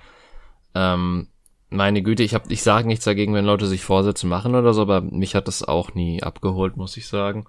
ähm, 0.73 1.27
meine 1.69 2.01
Güte, 2.01 2.23
ich 2.23 2.33
hab, 2.33 2.49
ich 2.49 2.63
sage 2.63 2.87
nichts 2.87 3.05
dagegen, 3.05 3.33
wenn 3.35 3.45
Leute 3.45 3.67
sich 3.67 3.83
Vorsätze 3.83 4.25
machen 4.25 4.55
oder 4.55 4.73
so, 4.73 4.81
aber 4.81 5.01
mich 5.01 5.35
hat 5.35 5.47
das 5.47 5.63
auch 5.63 5.93
nie 5.93 6.23
abgeholt, 6.23 6.75
muss 6.75 6.97
ich 6.97 7.07
sagen. 7.07 7.45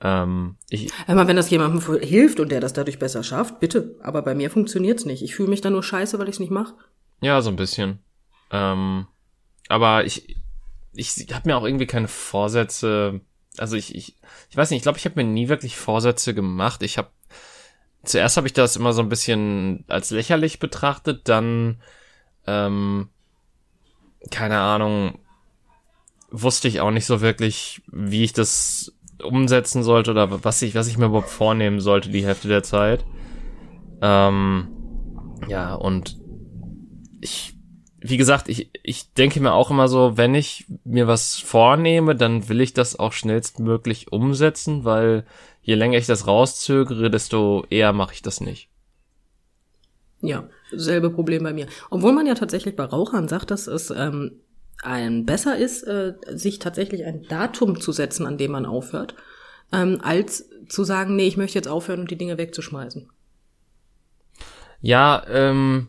Ähm, 0.00 0.56
ich, 0.68 0.92
Einmal, 1.06 1.26
wenn 1.26 1.36
das 1.36 1.50
jemandem 1.50 2.00
hilft 2.00 2.40
und 2.40 2.50
der 2.50 2.60
das 2.60 2.72
dadurch 2.72 2.98
besser 2.98 3.22
schafft, 3.22 3.60
bitte. 3.60 3.96
Aber 4.02 4.22
bei 4.22 4.34
mir 4.34 4.50
funktioniert's 4.50 5.04
nicht. 5.04 5.22
Ich 5.22 5.34
fühle 5.34 5.48
mich 5.48 5.60
dann 5.60 5.72
nur 5.72 5.82
scheiße, 5.82 6.18
weil 6.18 6.28
ich 6.28 6.36
es 6.36 6.40
nicht 6.40 6.50
mache. 6.50 6.74
Ja, 7.20 7.40
so 7.40 7.50
ein 7.50 7.56
bisschen. 7.56 8.00
Ähm, 8.50 9.06
aber 9.68 10.04
ich, 10.04 10.36
ich 10.94 11.26
habe 11.32 11.48
mir 11.48 11.56
auch 11.56 11.64
irgendwie 11.64 11.86
keine 11.86 12.08
Vorsätze. 12.08 13.20
Also 13.56 13.76
ich, 13.76 13.94
ich, 13.94 14.16
ich 14.50 14.56
weiß 14.56 14.70
nicht. 14.70 14.78
Ich 14.78 14.82
glaube, 14.82 14.98
ich 14.98 15.06
habe 15.06 15.22
mir 15.22 15.28
nie 15.28 15.48
wirklich 15.48 15.76
Vorsätze 15.76 16.34
gemacht. 16.34 16.82
Ich 16.82 16.98
habe 16.98 17.10
zuerst 18.04 18.36
habe 18.36 18.46
ich 18.46 18.52
das 18.52 18.76
immer 18.76 18.92
so 18.92 19.02
ein 19.02 19.08
bisschen 19.08 19.84
als 19.88 20.10
lächerlich 20.10 20.58
betrachtet. 20.58 21.28
Dann, 21.28 21.80
ähm, 22.46 23.08
keine 24.30 24.58
Ahnung, 24.58 25.18
wusste 26.30 26.68
ich 26.68 26.80
auch 26.80 26.90
nicht 26.90 27.06
so 27.06 27.20
wirklich, 27.20 27.82
wie 27.86 28.24
ich 28.24 28.32
das 28.32 28.92
umsetzen 29.22 29.82
sollte 29.82 30.10
oder 30.10 30.44
was 30.44 30.62
ich, 30.62 30.74
was 30.74 30.88
ich 30.88 30.98
mir 30.98 31.06
überhaupt 31.06 31.30
vornehmen 31.30 31.80
sollte 31.80 32.10
die 32.10 32.24
Hälfte 32.24 32.48
der 32.48 32.62
Zeit. 32.62 33.04
Ähm, 34.02 34.68
ja, 35.48 35.74
und 35.74 36.18
ich, 37.20 37.54
wie 38.00 38.16
gesagt, 38.16 38.48
ich, 38.48 38.70
ich 38.82 39.12
denke 39.14 39.40
mir 39.40 39.52
auch 39.52 39.70
immer 39.70 39.88
so, 39.88 40.16
wenn 40.16 40.34
ich 40.34 40.66
mir 40.84 41.06
was 41.06 41.36
vornehme, 41.36 42.14
dann 42.14 42.48
will 42.48 42.60
ich 42.60 42.74
das 42.74 42.98
auch 42.98 43.12
schnellstmöglich 43.12 44.12
umsetzen, 44.12 44.84
weil 44.84 45.24
je 45.62 45.74
länger 45.74 45.98
ich 45.98 46.06
das 46.06 46.26
rauszögere, 46.26 47.10
desto 47.10 47.64
eher 47.70 47.92
mache 47.92 48.14
ich 48.14 48.22
das 48.22 48.40
nicht. 48.40 48.68
Ja, 50.20 50.48
selbe 50.70 51.10
Problem 51.10 51.42
bei 51.42 51.52
mir. 51.52 51.66
Obwohl 51.90 52.12
man 52.12 52.26
ja 52.26 52.34
tatsächlich 52.34 52.76
bei 52.76 52.84
Rauchern 52.84 53.28
sagt, 53.28 53.50
dass 53.50 53.66
es 53.66 53.90
ähm, 53.90 54.40
ein 54.82 55.24
besser 55.24 55.56
ist, 55.56 55.82
äh, 55.82 56.14
sich 56.28 56.58
tatsächlich 56.58 57.04
ein 57.04 57.22
Datum 57.28 57.80
zu 57.80 57.92
setzen, 57.92 58.26
an 58.26 58.38
dem 58.38 58.52
man 58.52 58.66
aufhört, 58.66 59.14
ähm, 59.72 59.98
als 60.02 60.48
zu 60.68 60.84
sagen, 60.84 61.16
nee, 61.16 61.26
ich 61.26 61.36
möchte 61.36 61.58
jetzt 61.58 61.68
aufhören 61.68 62.00
und 62.00 62.10
die 62.10 62.18
Dinge 62.18 62.38
wegzuschmeißen. 62.38 63.10
Ja, 64.80 65.24
ähm, 65.28 65.88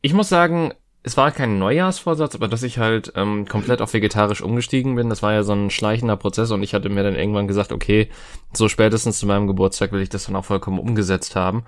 ich 0.00 0.12
muss 0.12 0.28
sagen, 0.28 0.74
es 1.02 1.16
war 1.16 1.30
kein 1.32 1.58
Neujahrsvorsatz, 1.58 2.34
aber 2.34 2.48
dass 2.48 2.62
ich 2.62 2.78
halt 2.78 3.12
ähm, 3.14 3.46
komplett 3.46 3.82
auf 3.82 3.92
vegetarisch 3.92 4.40
umgestiegen 4.40 4.96
bin, 4.96 5.10
das 5.10 5.22
war 5.22 5.34
ja 5.34 5.42
so 5.42 5.52
ein 5.52 5.70
schleichender 5.70 6.16
Prozess 6.16 6.50
und 6.50 6.62
ich 6.62 6.74
hatte 6.74 6.88
mir 6.88 7.02
dann 7.02 7.14
irgendwann 7.14 7.46
gesagt, 7.46 7.72
okay, 7.72 8.08
so 8.54 8.68
spätestens 8.68 9.18
zu 9.18 9.26
meinem 9.26 9.46
Geburtstag 9.46 9.92
will 9.92 10.00
ich 10.00 10.08
das 10.08 10.26
dann 10.26 10.36
auch 10.36 10.46
vollkommen 10.46 10.78
umgesetzt 10.78 11.36
haben. 11.36 11.64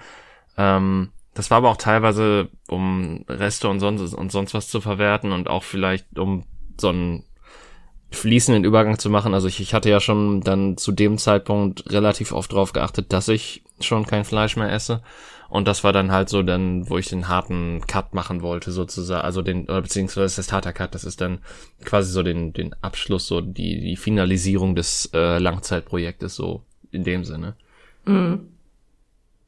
Ähm, 0.57 1.11
das 1.37 1.51
war 1.51 1.59
aber 1.59 1.71
auch 1.71 1.77
teilweise, 1.77 2.49
um 2.67 3.27
Reste 3.29 3.69
und 3.69 3.79
sonst, 3.79 4.15
und 4.15 4.33
sonst 4.33 4.55
was 4.55 4.69
zu 4.69 4.81
verwerten 4.81 5.33
und 5.33 5.49
auch 5.49 5.63
vielleicht, 5.63 6.19
um 6.19 6.45
so 6.81 6.89
einen 6.89 7.25
fließenden 8.11 8.65
Übergang 8.65 8.99
zu 8.99 9.11
machen. 9.11 9.35
Also 9.35 9.47
ich, 9.47 9.61
ich 9.61 9.75
hatte 9.75 9.91
ja 9.91 10.01
schon 10.01 10.41
dann 10.41 10.79
zu 10.79 10.93
dem 10.93 11.19
Zeitpunkt 11.19 11.93
relativ 11.93 12.33
oft 12.33 12.53
drauf 12.53 12.73
geachtet, 12.73 13.13
dass 13.13 13.29
ich 13.29 13.63
schon 13.81 14.07
kein 14.07 14.25
Fleisch 14.25 14.57
mehr 14.57 14.73
esse. 14.73 15.03
Und 15.51 15.69
das 15.69 15.85
war 15.85 15.93
dann 15.93 16.11
halt 16.11 16.31
so 16.31 16.43
dann, 16.43 16.89
wo 16.89 16.97
ich 16.97 17.09
den 17.09 17.29
harten 17.29 17.83
Cut 17.87 18.15
machen 18.15 18.41
wollte, 18.41 18.73
sozusagen. 18.73 19.23
Also 19.23 19.43
den, 19.43 19.65
oder 19.65 19.83
beziehungsweise 19.83 20.25
das 20.25 20.39
ist 20.39 20.53
harter 20.53 20.73
Cut, 20.73 20.95
das 20.95 21.05
ist 21.05 21.21
dann 21.21 21.41
quasi 21.85 22.11
so 22.11 22.23
den, 22.23 22.55
den 22.55 22.75
Abschluss, 22.83 23.27
so 23.27 23.43
die, 23.43 23.81
die 23.81 23.97
Finalisierung 23.97 24.75
des 24.75 25.11
äh, 25.13 25.39
Langzeitprojektes, 25.39 26.35
so 26.35 26.63
in 26.91 27.05
dem 27.05 27.25
Sinne. 27.25 27.57
Mhm. 28.07 28.56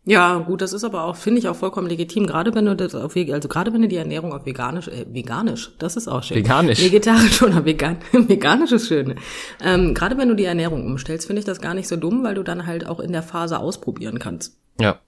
Ja, 0.09 0.39
gut, 0.39 0.63
das 0.63 0.73
ist 0.73 0.85
aber 0.85 1.05
auch, 1.05 1.17
finde 1.17 1.39
ich 1.39 1.49
auch 1.49 1.57
vollkommen 1.57 1.87
legitim, 1.87 2.27
gerade 2.27 2.55
wenn 2.55 2.65
du 2.65 2.75
das 2.75 2.95
auf, 2.95 3.15
also 3.15 3.47
gerade 3.47 3.75
wenn 3.75 3.83
du 3.83 3.89
die 3.89 3.97
Ernährung 3.97 4.33
auf 4.33 4.47
veganisch, 4.47 4.89
äh, 4.89 5.05
veganisch, 5.07 5.73
das 5.79 5.97
ist 5.97 6.09
auch 6.09 6.23
schön. 6.23 6.39
Veganisch. 6.39 6.83
Vegetarisch 6.83 7.43
oder 7.43 7.67
vegan, 7.67 7.99
veganisch 8.13 8.73
ist 8.73 8.89
schön. 8.89 9.17
Ähm, 9.63 9.93
gerade 9.93 10.17
wenn 10.17 10.31
du 10.31 10.35
die 10.35 10.47
Ernährung 10.47 10.87
umstellst, 10.87 11.27
finde 11.27 11.41
ich 11.41 11.45
das 11.45 11.61
gar 11.61 11.75
nicht 11.75 11.89
so 11.89 11.97
dumm, 11.97 12.25
weil 12.25 12.35
du 12.35 12.43
dann 12.43 12.65
halt 12.65 12.87
auch 12.87 13.01
in 13.01 13.13
der 13.13 13.23
Phase 13.23 13.59
ausprobieren 13.59 14.19
kannst. 14.19 14.57
Ja. 14.81 14.99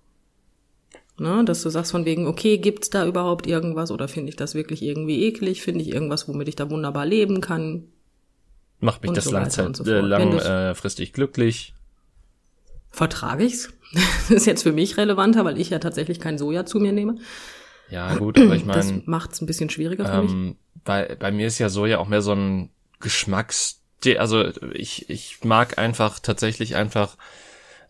Ne, 1.17 1.45
dass 1.47 1.63
du 1.63 1.71
sagst 1.71 1.93
von 1.93 2.05
wegen, 2.05 2.27
okay, 2.27 2.59
gibt's 2.59 2.91
da 2.91 3.07
überhaupt 3.07 3.47
irgendwas 3.47 3.91
oder 3.91 4.07
finde 4.07 4.29
ich 4.29 4.37
das 4.37 4.55
wirklich 4.55 4.83
irgendwie 4.83 5.25
eklig? 5.25 5.63
Finde 5.63 5.81
ich 5.81 5.93
irgendwas, 5.93 6.29
womit 6.29 6.49
ich 6.49 6.57
da 6.57 6.69
wunderbar 6.69 7.07
leben 7.07 7.41
kann? 7.41 7.85
Macht 8.81 9.03
mich 9.03 9.13
das 9.13 9.25
so 9.25 9.33
langzeit, 9.33 9.77
so 9.77 9.85
äh, 9.85 10.01
langfristig 10.01 11.09
äh, 11.09 11.13
glücklich? 11.13 11.75
Vertrage 12.91 13.45
ich's? 13.45 13.73
Das 14.29 14.31
ist 14.31 14.47
jetzt 14.47 14.63
für 14.63 14.73
mich 14.73 14.97
relevanter, 14.97 15.45
weil 15.45 15.61
ich 15.61 15.71
ja 15.71 15.79
tatsächlich 15.79 16.21
kein 16.21 16.39
Soja 16.39 16.65
zu 16.65 16.79
mir 16.79 16.93
nehme. 16.93 17.17
Ja, 17.91 18.15
gut, 18.15 18.39
aber 18.39 18.55
ich 18.55 18.65
meine. 18.67 18.79
Das 18.79 18.93
macht's 19.07 19.41
ein 19.41 19.47
bisschen 19.47 19.71
schwieriger 19.71 20.07
für 20.07 20.13
ähm, 20.13 20.47
mich. 20.47 20.57
Bei, 20.85 21.17
bei 21.19 21.33
mir 21.33 21.47
ist 21.47 21.59
ja 21.59 21.69
Soja 21.69 21.99
auch 21.99 22.09
mehr 22.09 22.23
so 22.23 22.33
ein 22.33 22.71
Geschmacks, 23.01 23.83
also 24.19 24.45
ich, 24.73 25.11
ich 25.11 25.45
mag 25.45 25.79
einfach 25.79 26.21
tatsächlich 26.21 26.77
einfach 26.77 27.17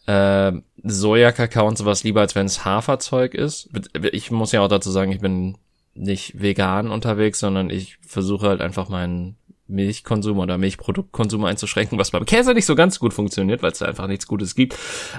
äh, 0.07 0.53
Soja, 0.83 1.33
Kakao 1.33 1.69
und 1.69 1.79
sowas 1.79 2.03
lieber, 2.03 2.21
als 2.21 2.35
wenn 2.35 2.47
es 2.47 2.65
Haferzeug 2.65 3.35
ist. 3.35 3.69
Ich 4.13 4.31
muss 4.31 4.53
ja 4.53 4.61
auch 4.61 4.69
dazu 4.69 4.91
sagen, 4.91 5.13
ich 5.13 5.21
bin 5.21 5.57
nicht 5.95 6.41
vegan 6.41 6.91
unterwegs, 6.91 7.39
sondern 7.39 7.71
ich 7.71 7.99
versuche 8.01 8.49
halt 8.49 8.61
einfach 8.61 8.89
meinen 8.89 9.37
Milchkonsum 9.71 10.39
oder 10.39 10.59
Milchproduktkonsum 10.59 11.45
einzuschränken, 11.45 11.99
was 11.99 12.11
beim 12.11 12.27
Käse 12.27 12.55
nicht 12.55 12.67
so 12.67 12.75
ganz 12.75 12.99
gut 12.99 13.15
funktioniert, 13.15 13.63
weil 13.63 13.73
es 13.73 13.79
da 13.79 13.87
einfach 13.87 14.07
nichts 14.07 14.27
Gutes 14.27 14.55
gibt. 14.55 14.77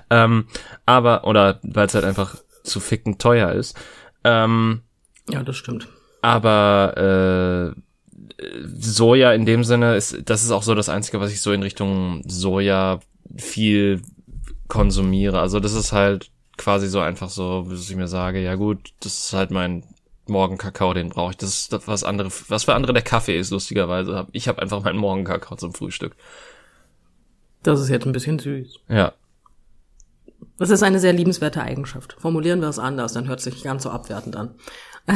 Ähm, 0.10 0.46
aber, 0.86 1.25
oder 1.25 1.60
weil 1.63 1.88
es 1.88 1.93
halt 1.93 2.05
einfach 2.05 2.36
zu 2.63 2.79
ficken 2.79 3.17
teuer 3.17 3.51
ist. 3.53 3.77
Ähm, 4.24 4.81
ja, 5.29 5.43
das 5.43 5.58
stimmt. 5.58 5.88
Aber 6.22 7.74
äh, 7.75 7.81
Soja 8.63 9.34
in 9.34 9.46
dem 9.46 9.63
Sinne 9.63 9.96
ist, 9.96 10.17
das 10.25 10.43
ist 10.43 10.51
auch 10.51 10.63
so 10.63 10.75
das 10.75 10.89
Einzige, 10.89 11.20
was 11.20 11.31
ich 11.31 11.41
so 11.41 11.51
in 11.51 11.63
Richtung 11.63 12.24
Soja 12.27 13.00
viel 13.36 14.01
konsumiere. 14.67 15.39
Also 15.39 15.60
das 15.60 15.74
ist 15.74 15.91
halt 15.91 16.31
quasi 16.58 16.88
so 16.88 17.00
einfach 17.00 17.29
so, 17.29 17.65
dass 17.70 17.89
ich 17.89 17.96
mir 17.96 18.08
sage, 18.08 18.41
ja 18.41 18.55
gut, 18.55 18.93
das 19.01 19.25
ist 19.25 19.34
halt 19.34 19.51
mein 19.51 19.84
Morgenkakao, 20.32 20.94
den 20.94 21.10
brauche 21.10 21.32
ich. 21.32 21.38
Das 21.38 21.50
ist 21.50 21.74
das, 21.74 21.88
was 21.88 22.04
andere, 22.04 22.30
was 22.48 22.64
für 22.64 22.74
andere 22.74 22.94
der 22.94 23.04
Kaffee 23.04 23.38
ist, 23.38 23.52
lustigerweise. 23.52 24.28
Ich 24.32 24.48
habe 24.48 24.62
einfach 24.62 24.84
meinen 24.84 24.98
Morgenkakao 24.98 25.56
zum 25.58 25.74
Frühstück. 25.74 26.16
Das 27.64 27.80
ist 27.80 27.90
jetzt 27.90 28.06
ein 28.06 28.12
bisschen 28.12 28.40
süß. 28.40 28.80
Ja. 28.90 29.14
Das 30.58 30.70
ist 30.70 30.84
eine 30.84 31.00
sehr 31.00 31.14
liebenswerte 31.14 31.62
Eigenschaft. 31.62 32.16
Formulieren 32.20 32.62
wir 32.62 32.70
es 32.70 32.80
anders, 32.80 33.14
dann 33.14 33.28
hört 33.28 33.40
es 33.40 33.46
sich 33.46 33.64
ganz 33.64 33.84
so 33.84 33.90
abwertend 33.92 34.36
an. 34.36 34.56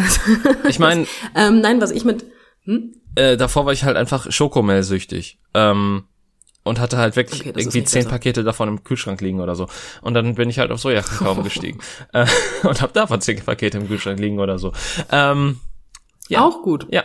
ich 0.68 0.80
meine, 0.80 1.08
ähm, 1.36 1.62
nein, 1.62 1.82
was 1.82 1.92
ich 1.92 2.06
mit 2.06 2.26
hm? 2.66 2.96
äh, 3.16 3.38
davor 3.38 3.66
war 3.66 3.74
ich 3.74 3.84
halt 3.84 3.98
einfach 3.98 4.32
Schokomehl-süchtig. 4.32 5.40
Ähm, 5.54 6.06
und 6.66 6.80
hatte 6.80 6.98
halt 6.98 7.16
wirklich 7.16 7.42
okay, 7.42 7.54
irgendwie 7.56 7.84
zehn 7.84 8.00
besser. 8.00 8.10
Pakete 8.10 8.44
davon 8.44 8.68
im 8.68 8.84
Kühlschrank 8.84 9.22
liegen 9.22 9.40
oder 9.40 9.56
so. 9.56 9.68
Und 10.02 10.16
dann 10.16 10.36
bin 10.36 10.50
ich 10.50 10.60
halt 10.60 10.72
auf 10.72 10.82
Sojakakao 10.82 11.36
gestiegen 11.44 11.80
äh, 12.12 12.26
und 12.64 12.82
habe 12.82 12.92
davon 12.92 13.22
zehn 13.22 13.42
Pakete 13.42 13.78
im 13.78 13.88
Kühlschrank 13.88 14.20
liegen 14.20 14.40
oder 14.40 14.60
so. 14.60 14.74
Ähm, 15.12 15.60
ja. 16.28 16.44
Auch 16.44 16.64
gut. 16.64 16.88
Ja. 16.90 17.04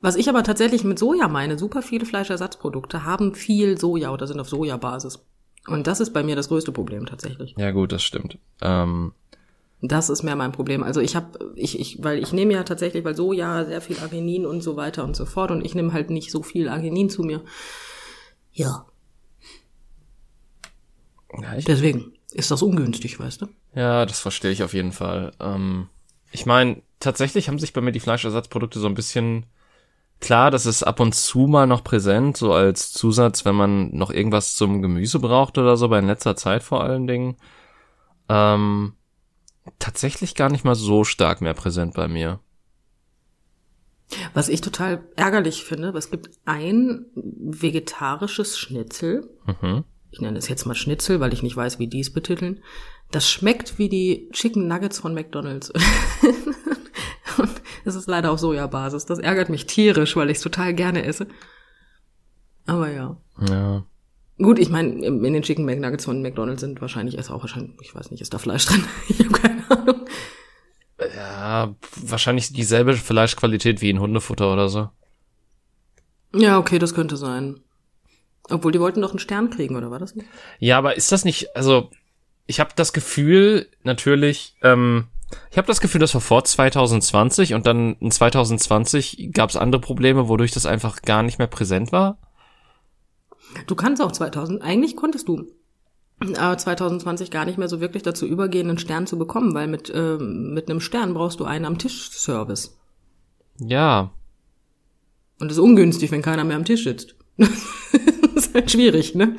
Was 0.00 0.14
ich 0.14 0.28
aber 0.28 0.44
tatsächlich 0.44 0.84
mit 0.84 0.98
Soja 0.98 1.26
meine, 1.26 1.58
super 1.58 1.82
viele 1.82 2.06
Fleischersatzprodukte 2.06 3.04
haben 3.04 3.34
viel 3.34 3.78
Soja 3.78 4.12
oder 4.12 4.28
sind 4.28 4.38
auf 4.38 4.48
Sojabasis. 4.48 5.26
Und 5.66 5.88
das 5.88 5.98
ist 5.98 6.12
bei 6.12 6.22
mir 6.22 6.36
das 6.36 6.48
größte 6.48 6.70
Problem 6.70 7.04
tatsächlich. 7.04 7.56
Ja 7.58 7.72
gut, 7.72 7.90
das 7.90 8.04
stimmt. 8.04 8.38
Ähm, 8.62 9.12
das 9.82 10.08
ist 10.08 10.22
mehr 10.22 10.36
mein 10.36 10.52
Problem. 10.52 10.84
Also 10.84 11.00
ich 11.00 11.16
habe, 11.16 11.52
ich, 11.56 11.80
ich, 11.80 12.02
weil 12.02 12.22
ich 12.22 12.32
nehme 12.32 12.52
ja 12.52 12.62
tatsächlich, 12.62 13.04
weil 13.04 13.16
Soja 13.16 13.64
sehr 13.64 13.80
viel 13.80 13.98
Arginin 13.98 14.46
und 14.46 14.60
so 14.60 14.76
weiter 14.76 15.02
und 15.02 15.16
so 15.16 15.26
fort 15.26 15.50
und 15.50 15.64
ich 15.64 15.74
nehme 15.74 15.92
halt 15.92 16.10
nicht 16.10 16.30
so 16.30 16.44
viel 16.44 16.68
Arginin 16.68 17.10
zu 17.10 17.24
mir. 17.24 17.42
Ja. 18.58 18.86
ja 21.40 21.54
Deswegen 21.66 22.12
ist 22.32 22.50
das 22.50 22.60
ungünstig, 22.60 23.20
weißt 23.20 23.42
du? 23.42 23.46
Ja, 23.74 24.04
das 24.04 24.18
verstehe 24.18 24.50
ich 24.50 24.64
auf 24.64 24.74
jeden 24.74 24.90
Fall. 24.90 25.30
Ähm, 25.38 25.88
ich 26.32 26.44
meine, 26.44 26.82
tatsächlich 26.98 27.48
haben 27.48 27.60
sich 27.60 27.72
bei 27.72 27.80
mir 27.80 27.92
die 27.92 28.00
Fleischersatzprodukte 28.00 28.80
so 28.80 28.88
ein 28.88 28.94
bisschen 28.94 29.46
klar, 30.18 30.50
das 30.50 30.66
ist 30.66 30.82
ab 30.82 30.98
und 30.98 31.14
zu 31.14 31.46
mal 31.46 31.68
noch 31.68 31.84
präsent, 31.84 32.36
so 32.36 32.52
als 32.52 32.92
Zusatz, 32.92 33.44
wenn 33.44 33.54
man 33.54 33.94
noch 33.94 34.10
irgendwas 34.10 34.56
zum 34.56 34.82
Gemüse 34.82 35.20
braucht 35.20 35.56
oder 35.56 35.76
so, 35.76 35.88
bei 35.88 36.00
in 36.00 36.08
letzter 36.08 36.34
Zeit 36.34 36.64
vor 36.64 36.82
allen 36.82 37.06
Dingen. 37.06 37.36
Ähm, 38.28 38.94
tatsächlich 39.78 40.34
gar 40.34 40.50
nicht 40.50 40.64
mal 40.64 40.74
so 40.74 41.04
stark 41.04 41.40
mehr 41.40 41.54
präsent 41.54 41.94
bei 41.94 42.08
mir. 42.08 42.40
Was 44.34 44.48
ich 44.48 44.60
total 44.60 45.04
ärgerlich 45.16 45.64
finde, 45.64 45.88
es 45.90 46.10
gibt 46.10 46.30
ein 46.44 47.06
vegetarisches 47.14 48.58
Schnitzel. 48.58 49.28
Mhm. 49.46 49.84
Ich 50.10 50.20
nenne 50.20 50.38
es 50.38 50.48
jetzt 50.48 50.64
mal 50.64 50.74
Schnitzel, 50.74 51.20
weil 51.20 51.34
ich 51.34 51.42
nicht 51.42 51.56
weiß, 51.56 51.78
wie 51.78 51.86
die 51.86 52.00
es 52.00 52.12
betiteln. 52.12 52.62
Das 53.10 53.28
schmeckt 53.28 53.78
wie 53.78 53.88
die 53.88 54.28
Chicken 54.32 54.66
Nuggets 54.66 54.98
von 54.98 55.14
McDonald's. 55.14 55.72
es 57.84 57.94
ist 57.94 58.08
leider 58.08 58.30
auf 58.30 58.38
Sojabasis. 58.38 59.06
Das 59.06 59.18
ärgert 59.18 59.50
mich 59.50 59.66
tierisch, 59.66 60.16
weil 60.16 60.30
ich 60.30 60.38
es 60.38 60.42
total 60.42 60.74
gerne 60.74 61.04
esse. 61.04 61.26
Aber 62.66 62.90
ja. 62.90 63.16
Ja. 63.48 63.84
Gut, 64.38 64.58
ich 64.58 64.70
meine, 64.70 65.04
in 65.04 65.32
den 65.32 65.42
Chicken 65.42 65.64
McNuggets 65.64 66.04
von 66.04 66.22
McDonald's 66.22 66.60
sind 66.60 66.80
wahrscheinlich, 66.80 67.16
ist 67.16 67.30
auch 67.30 67.40
wahrscheinlich, 67.40 67.76
ich 67.82 67.94
weiß 67.94 68.10
nicht, 68.10 68.20
ist 68.20 68.32
da 68.32 68.38
Fleisch 68.38 68.66
drin? 68.66 68.84
ich 69.08 69.18
habe 69.18 69.30
keine 69.30 69.70
Ahnung. 69.70 70.06
Ja, 71.18 71.74
wahrscheinlich 71.96 72.52
dieselbe 72.52 72.94
Fleischqualität 72.94 73.80
wie 73.80 73.90
in 73.90 73.98
Hundefutter 73.98 74.52
oder 74.52 74.68
so. 74.68 74.88
Ja, 76.32 76.58
okay, 76.58 76.78
das 76.78 76.94
könnte 76.94 77.16
sein. 77.16 77.58
Obwohl, 78.48 78.70
die 78.70 78.80
wollten 78.80 79.02
doch 79.02 79.10
einen 79.10 79.18
Stern 79.18 79.50
kriegen, 79.50 79.74
oder 79.74 79.90
war 79.90 79.98
das 79.98 80.14
nicht? 80.14 80.28
Ja, 80.60 80.78
aber 80.78 80.96
ist 80.96 81.10
das 81.10 81.24
nicht, 81.24 81.56
also, 81.56 81.90
ich 82.46 82.60
habe 82.60 82.70
das 82.76 82.92
Gefühl, 82.92 83.68
natürlich, 83.82 84.54
ähm, 84.62 85.08
ich 85.50 85.58
habe 85.58 85.66
das 85.66 85.80
Gefühl, 85.80 86.00
das 86.00 86.14
war 86.14 86.20
vor 86.20 86.44
2020 86.44 87.54
und 87.54 87.66
dann 87.66 87.96
in 87.96 88.12
2020 88.12 89.30
gab 89.32 89.50
es 89.50 89.56
andere 89.56 89.80
Probleme, 89.80 90.28
wodurch 90.28 90.52
das 90.52 90.66
einfach 90.66 91.02
gar 91.02 91.24
nicht 91.24 91.38
mehr 91.38 91.48
präsent 91.48 91.90
war. 91.90 92.18
Du 93.66 93.74
kannst 93.74 94.00
auch 94.00 94.12
2000, 94.12 94.62
eigentlich 94.62 94.94
konntest 94.94 95.26
du 95.26 95.46
2020 96.20 97.30
gar 97.30 97.44
nicht 97.44 97.58
mehr 97.58 97.68
so 97.68 97.80
wirklich 97.80 98.02
dazu 98.02 98.26
übergehen, 98.26 98.68
einen 98.68 98.78
Stern 98.78 99.06
zu 99.06 99.18
bekommen, 99.18 99.54
weil 99.54 99.68
mit, 99.68 99.90
äh, 99.90 100.16
mit 100.18 100.68
einem 100.68 100.80
Stern 100.80 101.14
brauchst 101.14 101.40
du 101.40 101.44
einen 101.44 101.64
am 101.64 101.78
Tisch-Service. 101.78 102.76
Ja. 103.60 104.10
Und 105.38 105.48
das 105.48 105.58
ist 105.58 105.62
ungünstig, 105.62 106.10
wenn 106.10 106.22
keiner 106.22 106.44
mehr 106.44 106.56
am 106.56 106.64
Tisch 106.64 106.84
sitzt. 106.84 107.14
das 107.36 107.48
ist 108.34 108.54
halt 108.54 108.70
schwierig, 108.70 109.14
ne? 109.14 109.36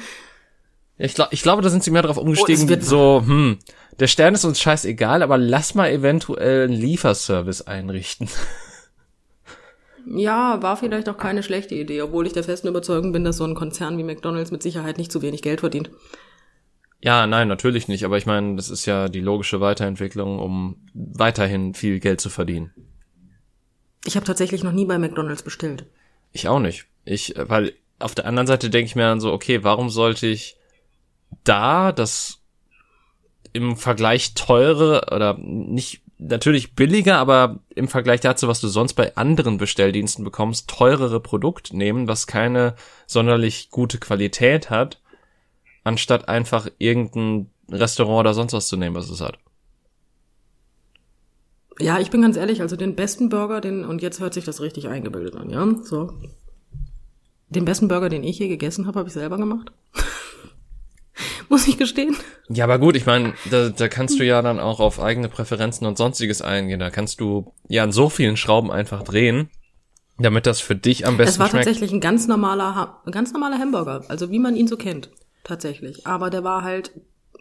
Ich, 0.97 1.15
glaub, 1.15 1.31
ich 1.31 1.41
glaube, 1.41 1.61
da 1.61 1.69
sind 1.69 1.83
sie 1.83 1.91
mehr 1.91 2.01
drauf 2.01 2.17
umgestiegen, 2.17 2.69
Oh, 2.69 2.81
so, 2.81 3.23
hm, 3.25 3.57
der 3.99 4.07
Stern 4.07 4.33
ist 4.33 4.45
uns 4.45 4.59
scheißegal, 4.59 5.23
aber 5.23 5.37
lass 5.37 5.75
mal 5.75 5.89
eventuell 5.89 6.65
einen 6.65 6.73
Lieferservice 6.73 7.61
einrichten. 7.61 8.29
Ja, 10.11 10.59
war 10.63 10.75
vielleicht 10.75 11.07
auch 11.07 11.17
keine 11.17 11.43
schlechte 11.43 11.75
Idee, 11.75 12.01
obwohl 12.01 12.25
ich 12.25 12.33
der 12.33 12.43
festen 12.43 12.67
Überzeugung 12.67 13.11
bin, 13.11 13.23
dass 13.23 13.37
so 13.37 13.43
ein 13.43 13.53
Konzern 13.53 13.97
wie 13.99 14.03
McDonald's 14.03 14.49
mit 14.49 14.63
Sicherheit 14.63 14.97
nicht 14.97 15.11
zu 15.11 15.21
wenig 15.21 15.43
Geld 15.43 15.59
verdient. 15.59 15.91
Ja, 17.01 17.27
nein, 17.27 17.47
natürlich 17.47 17.87
nicht, 17.87 18.03
aber 18.03 18.17
ich 18.17 18.25
meine, 18.25 18.55
das 18.55 18.69
ist 18.69 18.85
ja 18.85 19.07
die 19.07 19.21
logische 19.21 19.61
Weiterentwicklung, 19.61 20.39
um 20.39 20.77
weiterhin 20.93 21.73
viel 21.73 21.99
Geld 21.99 22.19
zu 22.19 22.29
verdienen. 22.29 22.73
Ich 24.05 24.15
habe 24.15 24.25
tatsächlich 24.25 24.63
noch 24.63 24.73
nie 24.73 24.85
bei 24.85 24.97
McDonald's 24.97 25.43
bestellt. 25.43 25.85
Ich 26.31 26.47
auch 26.47 26.59
nicht. 26.59 26.85
Ich, 27.05 27.35
äh, 27.35 27.49
weil 27.49 27.73
auf 27.99 28.15
der 28.15 28.25
anderen 28.25 28.47
Seite 28.47 28.69
denke 28.69 28.87
ich 28.87 28.95
mir 28.95 29.03
dann 29.03 29.19
so, 29.19 29.31
okay, 29.31 29.63
warum 29.63 29.89
sollte 29.89 30.27
ich 30.27 30.57
da 31.43 31.91
das 31.91 32.41
im 33.53 33.77
Vergleich 33.77 34.33
teure 34.35 35.07
oder 35.13 35.37
nicht 35.37 36.01
natürlich 36.17 36.75
billiger, 36.75 37.17
aber 37.17 37.59
im 37.75 37.87
Vergleich 37.87 38.19
dazu, 38.19 38.47
was 38.47 38.59
du 38.59 38.67
sonst 38.67 38.93
bei 38.93 39.15
anderen 39.15 39.57
Bestelldiensten 39.57 40.25
bekommst, 40.25 40.69
teurere 40.69 41.19
Produkt 41.21 41.73
nehmen, 41.73 42.07
was 42.07 42.27
keine 42.27 42.75
sonderlich 43.07 43.69
gute 43.69 43.99
Qualität 43.99 44.69
hat, 44.69 45.01
anstatt 45.83 46.27
einfach 46.27 46.67
irgendein 46.77 47.49
Restaurant 47.71 48.19
oder 48.21 48.33
sonst 48.33 48.53
was 48.53 48.67
zu 48.67 48.77
nehmen, 48.77 48.95
was 48.95 49.09
es 49.09 49.21
hat. 49.21 49.37
Ja, 51.79 51.99
ich 51.99 52.11
bin 52.11 52.21
ganz 52.21 52.35
ehrlich, 52.35 52.61
also 52.61 52.75
den 52.75 52.95
besten 52.95 53.29
Burger, 53.29 53.61
den, 53.61 53.85
und 53.85 54.01
jetzt 54.01 54.19
hört 54.19 54.33
sich 54.33 54.43
das 54.43 54.59
richtig 54.59 54.89
eingebildet 54.89 55.35
an, 55.35 55.49
ja, 55.49 55.65
so. 55.83 56.11
Den 57.47 57.65
besten 57.65 57.87
Burger, 57.87 58.09
den 58.09 58.23
ich 58.23 58.37
je 58.37 58.47
gegessen 58.47 58.85
habe, 58.85 58.99
habe 58.99 59.07
ich 59.07 59.13
selber 59.13 59.37
gemacht. 59.37 59.71
Muss 61.49 61.67
ich 61.67 61.77
gestehen. 61.77 62.15
Ja, 62.49 62.65
aber 62.65 62.77
gut, 62.79 62.95
ich 62.95 63.05
meine, 63.05 63.33
da, 63.49 63.69
da 63.69 63.87
kannst 63.87 64.19
du 64.19 64.25
ja 64.25 64.41
dann 64.41 64.59
auch 64.59 64.79
auf 64.79 64.99
eigene 64.99 65.29
Präferenzen 65.29 65.87
und 65.87 65.97
sonstiges 65.97 66.41
eingehen. 66.41 66.79
Da 66.79 66.89
kannst 66.91 67.19
du 67.21 67.53
ja 67.67 67.83
an 67.83 67.91
so 67.91 68.09
vielen 68.09 68.37
Schrauben 68.37 68.71
einfach 68.71 69.01
drehen, 69.03 69.49
damit 70.19 70.45
das 70.45 70.61
für 70.61 70.75
dich 70.75 71.07
am 71.07 71.17
besten 71.17 71.31
Es 71.31 71.39
war 71.39 71.49
schmeckt. 71.49 71.65
tatsächlich 71.65 71.91
ein 71.91 72.01
ganz 72.01 72.27
normaler, 72.27 73.01
ein 73.05 73.11
ganz 73.11 73.33
normaler 73.33 73.57
Hamburger, 73.57 74.03
also 74.09 74.29
wie 74.31 74.39
man 74.39 74.55
ihn 74.55 74.67
so 74.67 74.77
kennt, 74.77 75.09
tatsächlich. 75.49 76.07
Aber 76.07 76.29
der 76.29 76.43
war 76.43 76.63
halt 76.63 76.91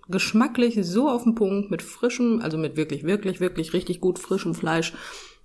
geschmacklich 0.09 0.79
so 0.83 1.09
auf 1.09 1.25
den 1.25 1.35
Punkt 1.35 1.71
mit 1.71 1.83
frischem, 1.83 2.41
also 2.43 2.59
mit 2.59 2.77
wirklich, 2.77 3.05
wirklich, 3.05 3.41
wirklich 3.41 3.73
richtig 3.73 4.01
gut 4.01 4.19
frischem 4.19 4.55
Fleisch 4.55 4.95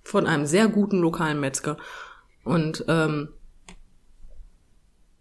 von 0.02 0.26
einem 0.26 0.46
sehr 0.46 0.68
guten 0.68 0.98
lokalen 0.98 1.40
Metzger. 1.40 1.76
Und 2.44 2.84
ähm, 2.88 3.28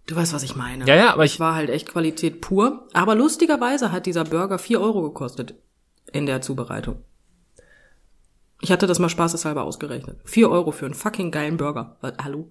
du 0.07 0.15
weißt, 0.15 0.33
was 0.33 0.43
ich 0.43 0.55
meine. 0.55 0.85
Ja, 0.85 0.95
ja, 0.95 1.13
aber 1.13 1.25
ich, 1.25 1.39
war 1.39 1.55
halt 1.55 1.69
echt 1.69 1.89
Qualität 1.89 2.41
pur. 2.41 2.87
Aber 2.93 3.15
lustigerweise 3.15 3.91
hat 3.91 4.05
dieser 4.05 4.23
Burger 4.23 4.59
vier 4.59 4.81
Euro 4.81 5.01
gekostet 5.01 5.55
in 6.11 6.25
der 6.25 6.41
Zubereitung. 6.41 7.03
Ich 8.61 8.71
hatte 8.71 8.87
das 8.87 8.99
mal 8.99 9.09
spaßeshalber 9.09 9.63
ausgerechnet. 9.63 10.19
Vier 10.23 10.49
Euro 10.49 10.71
für 10.71 10.85
einen 10.85 10.93
fucking 10.93 11.31
geilen 11.31 11.57
Burger. 11.57 11.97
Äh, 12.01 12.13
Hallo? 12.23 12.49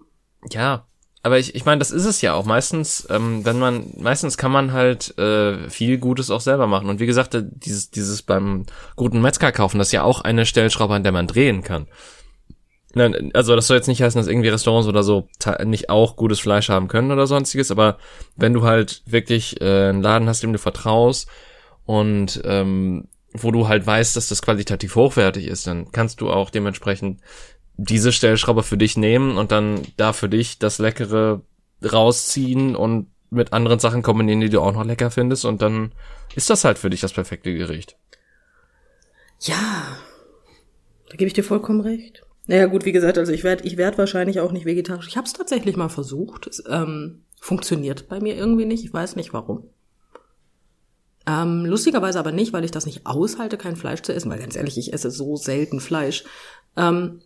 ja, 0.51 0.87
aber 1.23 1.39
ich, 1.39 1.55
ich 1.55 1.65
meine, 1.65 1.79
das 1.79 1.93
ist 1.93 2.05
es 2.05 2.21
ja 2.21 2.35
auch. 2.35 2.45
Meistens, 2.45 3.07
ähm, 3.09 3.45
wenn 3.45 3.59
man, 3.59 3.93
meistens 3.97 4.37
kann 4.37 4.51
man 4.51 4.73
halt 4.73 5.17
äh, 5.19 5.71
viel 5.71 5.99
Gutes 5.99 6.31
auch 6.31 6.41
selber 6.41 6.67
machen. 6.67 6.89
Und 6.89 6.99
wie 6.99 7.07
gesagt, 7.07 7.35
äh, 7.35 7.45
dieses, 7.45 7.91
dieses 7.91 8.23
beim 8.23 8.67
guten 8.97 9.21
Metzger 9.21 9.53
kaufen, 9.53 9.79
das 9.79 9.89
ist 9.89 9.93
ja 9.93 10.03
auch 10.03 10.23
eine 10.23 10.47
Stellschraube, 10.47 10.95
an 10.95 11.05
der 11.05 11.13
man 11.13 11.29
drehen 11.29 11.63
kann. 11.63 11.87
Nein, 12.95 13.31
also 13.35 13.57
das 13.57 13.69
soll 13.69 13.77
jetzt 13.77 13.87
nicht 13.87 14.03
heißen, 14.03 14.21
dass 14.21 14.29
irgendwie 14.29 14.49
Restaurants 14.49 14.89
oder 14.89 15.03
so 15.03 15.29
nicht 15.65 15.89
auch 15.89 16.17
gutes 16.17 16.41
Fleisch 16.41 16.69
haben 16.69 16.89
können 16.89 17.11
oder 17.11 17.27
sonstiges, 17.27 17.71
aber 17.71 17.97
wenn 18.37 18.53
du 18.53 18.65
halt 18.65 19.03
wirklich 19.07 19.61
äh, 19.63 19.89
einen 19.89 20.03
Laden 20.03 20.29
hast, 20.29 20.43
dem 20.43 20.53
du 20.53 20.59
vertraust 20.59 21.27
und 21.87 22.43
ähm, 22.45 23.09
wo 23.33 23.51
du 23.51 23.67
halt 23.67 23.87
weißt, 23.87 24.15
dass 24.15 24.29
das 24.29 24.43
qualitativ 24.43 24.95
hochwertig 24.95 25.47
ist, 25.47 25.67
dann 25.67 25.91
kannst 25.91 26.21
du 26.21 26.31
auch 26.31 26.51
dementsprechend 26.51 27.21
diese 27.77 28.13
Stellschraube 28.13 28.63
für 28.63 28.77
dich 28.77 28.97
nehmen 28.97 29.37
und 29.37 29.53
dann 29.53 29.83
da 29.97 30.13
für 30.13 30.29
dich 30.29 30.59
das 30.59 30.79
Leckere 30.79 31.43
rausziehen 31.83 32.77
und 32.77 33.09
mit 33.31 33.53
anderen 33.53 33.79
Sachen 33.79 34.03
kombinieren, 34.03 34.41
die 34.41 34.51
du 34.51 34.61
auch 34.61 34.73
noch 34.73 34.85
lecker 34.85 35.11
findest 35.11 35.45
und 35.45 35.63
dann 35.63 35.93
ist 36.35 36.51
das 36.51 36.65
halt 36.65 36.79
für 36.79 36.91
dich 36.91 37.01
das 37.01 37.13
perfekte 37.13 37.53
Gericht. 37.55 37.97
Ja, 39.41 39.97
da 41.09 41.17
gebe 41.17 41.27
ich 41.27 41.33
dir 41.33 41.45
vollkommen 41.45 41.81
recht. 41.81 42.23
Naja, 42.47 42.67
gut, 42.67 42.85
wie 42.85 42.93
gesagt, 42.93 43.19
also 43.19 43.33
ich 43.33 43.45
werde 43.45 43.65
ich 43.65 43.77
werd 43.77 43.99
wahrscheinlich 43.99 44.41
auch 44.41 44.53
nicht 44.53 44.67
vegetarisch. 44.67 45.09
Ich 45.09 45.17
habe 45.17 45.27
es 45.27 45.33
tatsächlich 45.33 45.77
mal 45.77 45.89
versucht. 45.89 46.47
Es 46.47 46.63
ähm, 46.69 47.25
funktioniert 47.41 48.09
bei 48.09 48.21
mir 48.21 48.37
irgendwie 48.37 48.65
nicht. 48.65 48.85
Ich 48.85 48.93
weiß 48.93 49.17
nicht 49.17 49.33
warum. 49.33 49.65
Ähm, 51.27 51.65
lustigerweise 51.65 52.19
aber 52.19 52.33
nicht, 52.33 52.53
weil 52.53 52.65
ich 52.65 52.73
das 52.73 52.87
nicht 52.87 53.07
aushalte, 53.07 53.57
kein 53.57 53.77
Fleisch 53.77 54.03
zu 54.03 54.13
essen, 54.13 54.31
weil 54.31 54.41
ganz 54.41 54.57
ehrlich, 54.57 54.77
ich 54.77 54.93
esse 54.93 55.11
so 55.11 55.37
selten 55.37 55.81
Fleisch. 55.81 56.25
Ähm, 56.77 57.21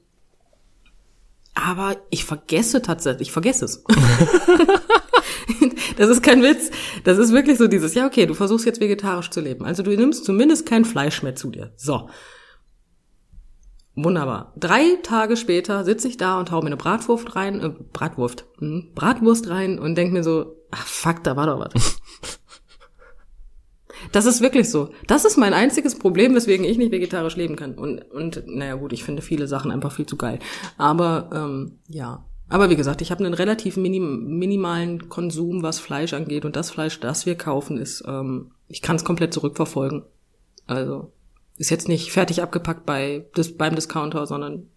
aber 1.57 1.97
ich 2.11 2.25
vergesse 2.25 2.83
tatsächlich, 2.83 3.29
ich 3.29 3.33
vergesse 3.33 3.65
es. 3.65 3.83
das 5.97 6.11
ist 6.11 6.23
kein 6.23 6.43
Witz. 6.43 6.71
Das 7.05 7.19
ist 7.19 7.33
wirklich 7.33 7.57
so 7.57 7.67
dieses, 7.67 7.95
ja, 7.95 8.07
okay, 8.07 8.27
du 8.27 8.35
versuchst 8.35 8.67
jetzt 8.67 8.81
vegetarisch 8.81 9.31
zu 9.31 9.41
leben. 9.41 9.65
Also 9.65 9.83
du 9.83 9.97
nimmst 9.97 10.27
zumindest 10.27 10.67
kein 10.67 10.85
Fleisch 10.85 11.23
mehr 11.23 11.35
zu 11.35 11.51
dir. 11.51 11.73
So. 11.77 12.11
Wunderbar. 13.95 14.53
Drei 14.59 14.99
Tage 15.03 15.39
später 15.39 15.85
sitze 15.85 16.09
ich 16.09 16.19
da 16.19 16.39
und 16.39 16.51
hau 16.51 16.61
mir 16.61 16.67
eine 16.67 16.77
Bratwurst 16.77 17.35
rein, 17.35 17.63
äh, 17.63 17.71
Bratwurst, 17.71 18.45
hm, 18.59 18.93
Bratwurst 18.95 19.49
rein 19.49 19.79
und 19.79 19.95
denk 19.95 20.13
mir 20.13 20.23
so, 20.23 20.57
ach 20.71 20.87
fuck, 20.87 21.25
da 21.25 21.37
war 21.37 21.47
doch 21.47 21.59
was. 21.59 21.96
Das 24.13 24.27
ist 24.27 24.41
wirklich 24.41 24.71
so. 24.71 24.91
Das 25.07 25.25
ist 25.25 25.37
mein 25.37 25.55
einziges 25.55 25.99
Problem, 25.99 26.35
weswegen 26.35 26.65
ich 26.65 26.79
nicht 26.79 26.93
vegetarisch 26.93 27.37
leben 27.37 27.57
kann. 27.57 27.75
Und, 27.75 28.03
und 28.11 28.45
naja 28.47 28.75
gut, 28.75 28.93
ich 28.93 29.05
finde 29.05 29.23
viele 29.23 29.47
Sachen 29.49 29.71
einfach 29.71 29.93
viel 29.93 30.07
zu 30.07 30.17
geil. 30.17 30.39
Aber 30.79 31.31
ähm, 31.33 31.79
ja. 31.89 32.25
Aber 32.49 32.71
wie 32.71 32.77
gesagt, 32.77 33.01
ich 33.01 33.11
habe 33.11 33.25
einen 33.25 33.35
relativ 33.35 33.77
minim 33.77 34.39
minimalen 34.39 35.09
Konsum, 35.09 35.63
was 35.63 35.81
Fleisch 35.81 36.13
angeht. 36.13 36.45
Und 36.45 36.57
das 36.57 36.71
Fleisch, 36.71 37.01
das 37.01 37.27
wir 37.27 37.37
kaufen, 37.37 37.79
ist, 37.79 38.05
ähm, 38.07 38.53
ich 38.69 38.83
kann 38.83 38.97
es 38.97 39.05
komplett 39.05 39.35
zurückverfolgen. 39.35 40.05
Also 40.67 41.13
ist 41.57 41.71
jetzt 41.71 41.89
nicht 41.89 42.13
fertig 42.13 42.43
abgepackt 42.43 42.87
bei 42.87 43.27
dis 43.37 43.57
beim 43.57 43.75
Discounter, 43.75 44.27
sondern 44.27 44.69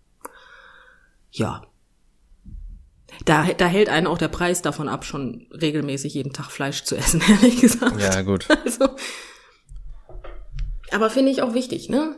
ja. 1.32 1.64
Da, 3.26 3.46
da 3.58 3.68
hält 3.68 3.90
einen 3.90 4.08
auch 4.08 4.18
der 4.18 4.28
Preis 4.30 4.62
davon 4.62 4.88
ab, 4.88 5.06
schon 5.06 5.48
regelmäßig 5.52 6.14
jeden 6.14 6.34
Tag 6.34 6.50
Fleisch 6.52 6.84
zu 6.84 6.96
essen, 6.96 7.22
ehrlich 7.30 7.60
gesagt. 7.62 8.00
Ja, 8.02 8.22
gut. 8.22 8.48
Also, 8.66 8.90
aber 10.92 11.10
finde 11.10 11.32
ich 11.32 11.42
auch 11.42 11.54
wichtig, 11.54 11.90
ne? 11.90 12.16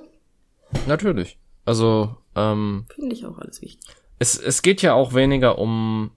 Natürlich. 0.87 1.37
Also, 1.65 2.15
ähm, 2.35 2.85
Finde 2.95 3.13
ich 3.15 3.25
auch 3.25 3.37
alles 3.37 3.61
wichtig. 3.61 3.89
es, 4.19 4.37
es 4.37 4.61
geht 4.61 4.81
ja 4.81 4.93
auch 4.93 5.13
weniger 5.13 5.57
um 5.59 6.11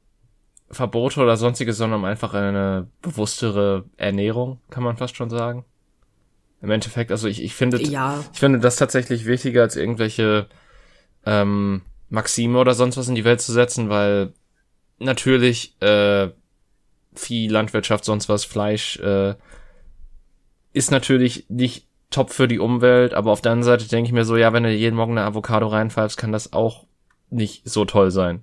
Verbote 0.70 1.20
oder 1.20 1.36
sonstiges, 1.36 1.76
sondern 1.76 2.00
um 2.00 2.04
einfach 2.04 2.34
eine 2.34 2.88
bewusstere 3.02 3.84
Ernährung, 3.96 4.60
kann 4.70 4.82
man 4.84 4.96
fast 4.96 5.16
schon 5.16 5.30
sagen. 5.30 5.64
Im 6.62 6.70
Endeffekt, 6.70 7.10
also 7.10 7.28
ich, 7.28 7.42
ich 7.42 7.54
finde, 7.54 7.82
Ja. 7.82 8.24
ich 8.32 8.38
finde 8.38 8.58
das 8.60 8.76
tatsächlich 8.76 9.26
wichtiger, 9.26 9.62
als 9.62 9.76
irgendwelche 9.76 10.46
ähm, 11.26 11.82
Maxime 12.08 12.58
oder 12.58 12.74
sonst 12.74 12.96
was 12.96 13.08
in 13.08 13.14
die 13.14 13.24
Welt 13.24 13.40
zu 13.42 13.52
setzen, 13.52 13.88
weil 13.90 14.32
natürlich 14.98 15.80
äh, 15.80 16.30
Vieh, 17.14 17.48
Landwirtschaft, 17.48 18.04
sonst 18.04 18.28
was, 18.28 18.44
Fleisch 18.44 18.98
äh, 18.98 19.34
ist 20.72 20.90
natürlich 20.90 21.46
nicht 21.48 21.86
top 22.10 22.30
für 22.30 22.48
die 22.48 22.58
Umwelt, 22.58 23.14
aber 23.14 23.32
auf 23.32 23.40
der 23.40 23.52
anderen 23.52 23.64
Seite 23.78 23.88
denke 23.88 24.08
ich 24.08 24.12
mir 24.12 24.24
so, 24.24 24.36
ja, 24.36 24.52
wenn 24.52 24.62
du 24.62 24.70
jeden 24.70 24.96
Morgen 24.96 25.18
eine 25.18 25.26
Avocado 25.26 25.66
reinpfeifst, 25.66 26.16
kann 26.16 26.32
das 26.32 26.52
auch 26.52 26.86
nicht 27.30 27.68
so 27.68 27.84
toll 27.84 28.10
sein. 28.10 28.42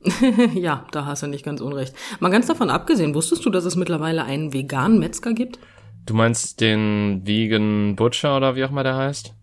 ja, 0.54 0.86
da 0.92 1.06
hast 1.06 1.22
du 1.22 1.26
nicht 1.26 1.44
ganz 1.44 1.60
unrecht. 1.60 1.94
Mal 2.20 2.30
ganz 2.30 2.46
davon 2.46 2.70
abgesehen, 2.70 3.14
wusstest 3.14 3.44
du, 3.44 3.50
dass 3.50 3.64
es 3.64 3.76
mittlerweile 3.76 4.24
einen 4.24 4.52
veganen 4.52 4.98
Metzger 4.98 5.32
gibt? 5.32 5.58
Du 6.06 6.14
meinst 6.14 6.60
den 6.60 7.26
Vegan 7.26 7.96
Butcher 7.96 8.36
oder 8.36 8.54
wie 8.54 8.64
auch 8.64 8.70
immer 8.70 8.84
der 8.84 8.96
heißt? 8.96 9.34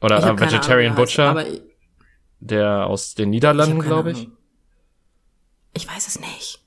Oder 0.00 0.18
äh, 0.18 0.40
Vegetarian 0.40 0.92
Ahnung, 0.92 1.04
Butcher, 1.04 1.24
er 1.24 1.34
heißt, 1.34 1.62
der 2.40 2.86
aus 2.86 3.14
den 3.14 3.30
Niederlanden, 3.30 3.80
glaube 3.80 4.12
ich. 4.12 4.18
Ahnung. 4.18 4.36
Ich 5.72 5.88
weiß 5.88 6.08
es 6.08 6.20
nicht. 6.20 6.60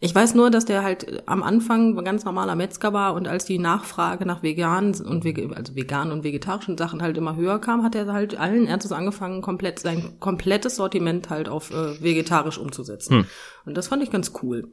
Ich 0.00 0.14
weiß 0.14 0.34
nur, 0.34 0.50
dass 0.50 0.66
der 0.66 0.82
halt 0.82 1.22
am 1.26 1.42
Anfang 1.42 1.96
ein 1.96 2.04
ganz 2.04 2.26
normaler 2.26 2.56
Metzger 2.56 2.92
war 2.92 3.14
und 3.14 3.26
als 3.26 3.46
die 3.46 3.58
Nachfrage 3.58 4.26
nach 4.26 4.42
veganen 4.42 4.94
und 5.00 5.24
also 5.56 5.74
veganen 5.74 6.12
und 6.12 6.24
vegetarischen 6.24 6.76
Sachen 6.76 7.00
halt 7.00 7.16
immer 7.16 7.36
höher 7.36 7.58
kam, 7.58 7.82
hat 7.82 7.94
er 7.94 8.12
halt 8.12 8.36
allen 8.36 8.66
Ernstes 8.66 8.92
angefangen, 8.92 9.40
komplett 9.40 9.78
sein 9.78 10.20
komplettes 10.20 10.76
Sortiment 10.76 11.30
halt 11.30 11.48
auf 11.48 11.70
äh, 11.70 12.02
vegetarisch 12.02 12.58
umzusetzen. 12.58 13.20
Hm. 13.20 13.26
Und 13.64 13.76
das 13.78 13.88
fand 13.88 14.02
ich 14.02 14.10
ganz 14.10 14.32
cool. 14.42 14.68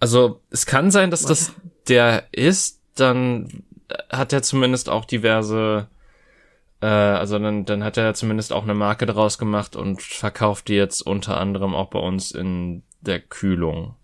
Also 0.00 0.40
es 0.48 0.64
kann 0.64 0.90
sein, 0.90 1.10
dass 1.10 1.22
das 1.22 1.52
der 1.88 2.28
ist, 2.32 2.80
dann 2.94 3.64
hat 4.08 4.32
er 4.32 4.42
zumindest 4.42 4.88
auch 4.88 5.04
diverse, 5.04 5.88
äh, 6.80 6.86
also 6.86 7.38
dann, 7.38 7.64
dann 7.64 7.82
hat 7.84 7.96
er 7.96 8.14
zumindest 8.14 8.52
auch 8.52 8.62
eine 8.62 8.74
Marke 8.74 9.06
daraus 9.06 9.38
gemacht 9.38 9.76
und 9.76 10.02
verkauft 10.02 10.68
die 10.68 10.74
jetzt 10.74 11.02
unter 11.02 11.38
anderem 11.38 11.74
auch 11.74 11.90
bei 11.90 11.98
uns 11.98 12.30
in 12.30 12.82
der 13.00 13.20
Kühlung. 13.20 13.94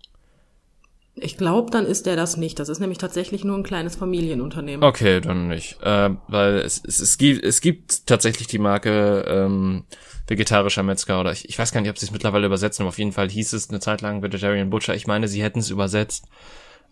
Ich 1.17 1.37
glaube, 1.37 1.71
dann 1.71 1.85
ist 1.85 2.05
der 2.05 2.17
das 2.17 2.35
nicht. 2.35 2.59
Das 2.59 2.67
ist 2.67 2.79
nämlich 2.79 2.97
tatsächlich 2.97 3.45
nur 3.45 3.57
ein 3.57 3.63
kleines 3.63 3.95
Familienunternehmen. 3.95 4.83
Okay, 4.83 5.21
dann 5.21 5.47
nicht. 5.47 5.81
Äh, 5.81 6.09
weil 6.27 6.55
es, 6.55 6.83
es, 6.85 6.99
es, 6.99 7.17
gibt, 7.17 7.43
es 7.45 7.61
gibt 7.61 8.05
tatsächlich 8.05 8.47
die 8.47 8.59
Marke 8.59 9.23
ähm, 9.25 9.85
vegetarischer 10.27 10.83
Metzger 10.83 11.21
oder 11.21 11.31
ich, 11.31 11.47
ich 11.47 11.57
weiß 11.57 11.71
gar 11.71 11.79
nicht, 11.79 11.89
ob 11.89 11.97
sie 11.97 12.05
es 12.05 12.11
mittlerweile 12.11 12.47
übersetzen, 12.47 12.83
aber 12.83 12.89
auf 12.89 12.97
jeden 12.97 13.13
Fall 13.13 13.29
hieß 13.29 13.53
es 13.53 13.69
eine 13.69 13.79
Zeit 13.79 14.01
lang 14.01 14.23
Vegetarian 14.23 14.69
Butcher. 14.69 14.93
Ich 14.93 15.07
meine, 15.07 15.29
sie 15.29 15.41
hätten 15.41 15.59
es 15.59 15.69
übersetzt. 15.69 16.25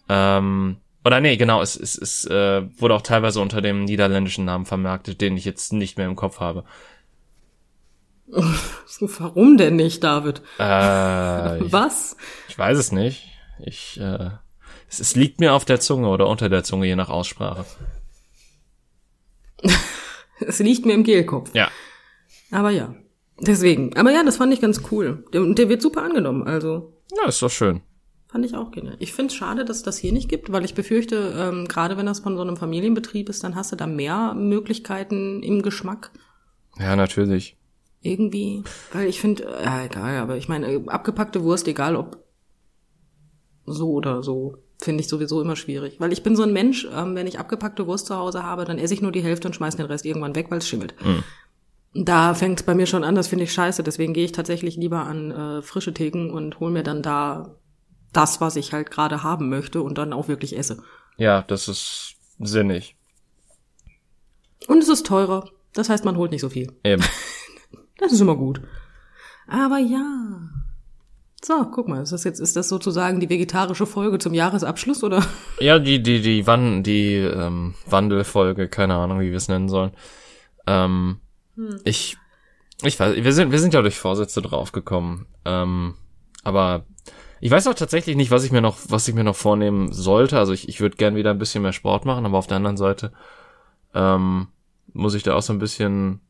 Ähm, 0.08 0.78
oder 1.06 1.20
nee, 1.20 1.38
genau, 1.38 1.62
es, 1.62 1.76
es, 1.76 1.98
es 1.98 2.26
äh, 2.26 2.64
wurde 2.80 2.96
auch 2.96 3.02
teilweise 3.02 3.42
unter 3.42 3.62
dem 3.62 3.84
niederländischen 3.86 4.46
Namen 4.46 4.66
vermarktet, 4.66 5.22
den 5.22 5.36
ich 5.38 5.46
jetzt 5.46 5.74
nicht 5.74 5.98
mehr 5.98 6.08
im 6.08 6.16
Kopf 6.16 6.40
habe. 6.40 6.64
Warum 9.00 9.58
denn 9.58 9.76
nicht, 9.76 10.04
David? 10.04 10.42
Äh, 10.58 10.64
Was? 11.72 12.16
ich 12.48 12.58
weiß 12.58 12.78
es 12.78 12.92
nicht. 12.92 13.30
Ich, 13.60 14.00
äh, 14.00 14.30
es, 14.90 15.00
es 15.00 15.16
liegt 15.16 15.40
mir 15.40 15.54
auf 15.54 15.66
der 15.66 15.80
Zunge 15.80 16.08
oder 16.08 16.28
unter 16.28 16.50
der 16.50 16.64
Zunge, 16.64 16.88
je 16.88 16.96
nach 16.96 17.10
Aussprache. 17.10 17.66
Es 20.46 20.60
liegt 20.60 20.86
mir 20.86 20.94
im 20.94 21.04
Kehlkopf. 21.06 21.54
Ja. 21.54 21.70
Aber 22.52 22.70
ja. 22.70 22.94
Deswegen. 23.40 23.96
Aber 23.96 24.12
ja, 24.12 24.24
das 24.24 24.38
fand 24.38 24.54
ich 24.54 24.60
ganz 24.60 24.82
cool. 24.92 25.24
Der, 25.32 25.42
und 25.42 25.58
der 25.58 25.70
wird 25.70 25.82
super 25.82 26.04
angenommen. 26.04 26.44
Also 26.44 26.94
Ja, 27.16 27.30
ist 27.30 27.42
doch 27.42 27.50
schön. 27.50 27.82
Fand 28.34 28.46
ich 28.46 28.56
auch 28.56 28.72
genial. 28.72 28.96
Ich 28.98 29.14
finde 29.14 29.32
es 29.32 29.36
schade, 29.36 29.64
dass 29.64 29.78
es 29.78 29.84
das 29.84 30.00
hier 30.00 30.12
nicht 30.12 30.28
gibt, 30.28 30.52
weil 30.52 30.66
ich 30.66 30.74
befürchte, 30.74 31.36
ähm, 31.38 31.68
gerade 31.68 31.98
wenn 31.98 32.08
das 32.08 32.22
von 32.22 32.36
so 32.36 32.42
einem 32.42 32.58
Familienbetrieb 32.58 33.30
ist, 33.30 33.44
dann 33.44 33.56
hast 33.56 33.72
du 33.72 33.76
da 33.76 33.86
mehr 33.86 34.34
Möglichkeiten 34.34 35.44
im 35.44 35.62
Geschmack. 35.62 36.10
Ja, 36.80 36.96
natürlich. 36.96 37.58
Irgendwie. 38.02 38.64
Weil 38.92 39.08
ich 39.08 39.22
finde, 39.22 39.44
äh, 39.44 39.64
ja, 39.64 39.86
egal, 39.86 40.18
aber 40.18 40.36
ich 40.36 40.50
meine, 40.50 40.66
äh, 40.66 40.82
abgepackte 40.88 41.44
Wurst, 41.44 41.68
egal 41.68 41.96
ob 41.96 42.24
so 43.68 43.92
oder 43.92 44.24
so, 44.24 44.58
finde 44.82 45.02
ich 45.02 45.10
sowieso 45.10 45.40
immer 45.40 45.56
schwierig. 45.56 46.00
Weil 46.00 46.12
ich 46.12 46.24
bin 46.24 46.36
so 46.36 46.42
ein 46.42 46.54
Mensch, 46.54 46.88
ähm, 46.92 47.14
wenn 47.14 47.28
ich 47.28 47.38
abgepackte 47.38 47.86
Wurst 47.86 48.08
zu 48.08 48.18
Hause 48.18 48.42
habe, 48.42 48.66
dann 48.66 48.80
esse 48.80 48.96
ich 48.96 49.04
nur 49.04 49.12
die 49.12 49.22
Hälfte 49.22 49.48
und 49.48 49.54
schmeiß 49.54 49.76
den 49.76 49.86
Rest 49.86 50.08
irgendwann 50.08 50.36
weg, 50.36 50.48
weil 50.50 50.58
es 50.58 50.68
schimmelt. 50.68 50.96
Da 51.94 52.34
fängt 52.34 52.62
es 52.62 52.66
bei 52.66 52.74
mir 52.74 52.88
schon 52.88 53.04
an, 53.04 53.14
das 53.14 53.28
finde 53.28 53.44
ich 53.44 53.54
scheiße. 53.54 53.84
Deswegen 53.84 54.14
gehe 54.14 54.26
ich 54.26 54.32
tatsächlich 54.32 54.76
lieber 54.76 55.06
an 55.06 55.30
äh, 55.30 55.62
frische 55.62 55.94
Theken 55.94 56.32
und 56.32 56.60
hole 56.60 56.72
mir 56.72 56.82
dann 56.82 57.04
da 57.04 57.60
das, 58.14 58.42
was 58.42 58.56
ich 58.56 58.74
halt 58.74 58.92
gerade 58.92 59.24
haben 59.24 59.50
möchte 59.50 59.82
und 59.82 59.98
dann 59.98 60.14
auch 60.14 60.28
wirklich 60.28 60.58
esse. 60.58 60.84
Ja, 61.18 61.42
das 61.44 61.68
ist 61.68 62.16
sinnig. 62.40 62.96
Und 64.68 64.82
es 64.82 64.90
ist 64.90 65.06
teurer. 65.06 65.50
Das 65.74 65.90
heißt, 65.90 66.06
man 66.06 66.18
holt 66.18 66.32
nicht 66.32 66.42
so 66.42 66.50
viel. 66.50 66.72
Eben. 66.84 67.04
Das 68.00 68.12
ist 68.12 68.22
immer 68.22 68.36
gut. 68.36 68.60
Aber 69.48 69.78
ja. 69.78 70.50
So, 71.42 71.64
guck 71.72 71.88
mal, 71.88 72.02
ist 72.02 72.12
das 72.12 72.24
jetzt, 72.24 72.40
ist 72.40 72.56
das 72.56 72.68
sozusagen 72.68 73.20
die 73.20 73.30
vegetarische 73.30 73.86
Folge 73.86 74.18
zum 74.18 74.34
Jahresabschluss 74.34 75.04
oder? 75.04 75.24
Ja, 75.60 75.78
die, 75.78 76.02
die, 76.02 76.22
die, 76.22 76.46
Wan 76.46 76.84
die 76.84 77.16
ähm, 77.16 77.76
Wandelfolge, 77.86 78.68
keine 78.68 78.96
Ahnung, 78.96 79.20
wie 79.20 79.30
wir 79.30 79.38
es 79.38 79.48
nennen 79.48 79.70
sollen. 79.70 79.92
Ähm, 80.68 81.20
Ich, 81.84 82.18
ich 82.82 83.00
weiß, 83.00 83.16
wir 83.16 83.34
sind, 83.34 83.52
wir 83.52 83.60
sind 83.60 83.74
ja 83.74 83.82
durch 83.82 84.00
Vorsätze 84.00 84.42
draufgekommen. 84.42 85.28
Ähm, 85.46 85.94
aber 86.44 86.86
ich 87.44 87.52
weiß 87.52 87.68
auch 87.68 87.74
tatsächlich 87.74 88.16
nicht, 88.16 88.32
was 88.32 88.46
ich 88.46 88.54
mir 88.54 88.62
noch, 88.62 88.78
was 88.88 89.06
ich 89.06 89.14
mir 89.14 89.26
noch 89.26 89.36
vornehmen 89.36 89.92
sollte. 89.92 90.40
Also 90.40 90.54
ich, 90.54 90.70
ich 90.70 90.80
würde 90.80 90.96
gern 90.96 91.18
wieder 91.18 91.32
ein 91.32 91.40
bisschen 91.40 91.62
mehr 91.62 91.74
Sport 91.74 92.06
machen, 92.06 92.26
aber 92.26 92.38
auf 92.38 92.48
der 92.48 92.56
anderen 92.56 92.78
Seite 92.78 93.12
ähm, 93.94 94.48
muss 94.94 95.14
ich 95.14 95.24
da 95.24 95.36
auch 95.36 95.42
so 95.42 95.52
ein 95.52 95.60
bisschen 95.60 96.22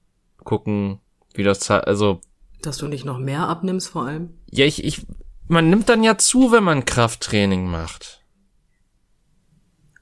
gucken, 0.44 1.02
wie 1.36 1.44
das, 1.44 1.70
also 1.70 2.20
Dass 2.64 2.78
du 2.78 2.88
nicht 2.88 3.06
noch 3.06 3.20
mehr 3.20 3.48
abnimmst 3.48 3.90
vor 3.90 4.08
allem? 4.08 4.32
ja, 4.50 4.66
ich, 4.66 4.84
ich, 4.84 5.06
man 5.48 5.70
nimmt 5.70 5.88
dann 5.88 6.04
ja 6.04 6.18
zu, 6.18 6.52
wenn 6.52 6.64
man 6.64 6.84
Krafttraining 6.84 7.70
macht. 7.70 8.24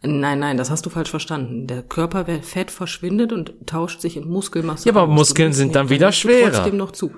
Nein, 0.02 0.40
nein, 0.40 0.56
das 0.56 0.72
hast 0.72 0.86
du 0.86 0.90
falsch 0.90 1.10
verstanden. 1.10 1.68
Der 1.68 1.84
Körperfett 1.84 2.72
verschwindet 2.72 3.34
und 3.34 3.68
tauscht 3.68 4.00
sich 4.00 4.16
in 4.16 4.30
Muskelmasse. 4.30 4.88
Ja, 4.88 4.96
aber 4.96 5.08
Muskeln 5.08 5.52
sind 5.52 5.76
dann 5.76 5.90
wieder 5.90 6.14
schwerer. 6.14 6.54
Trotzdem 6.54 6.78
noch 6.78 6.92
zu. 6.92 7.12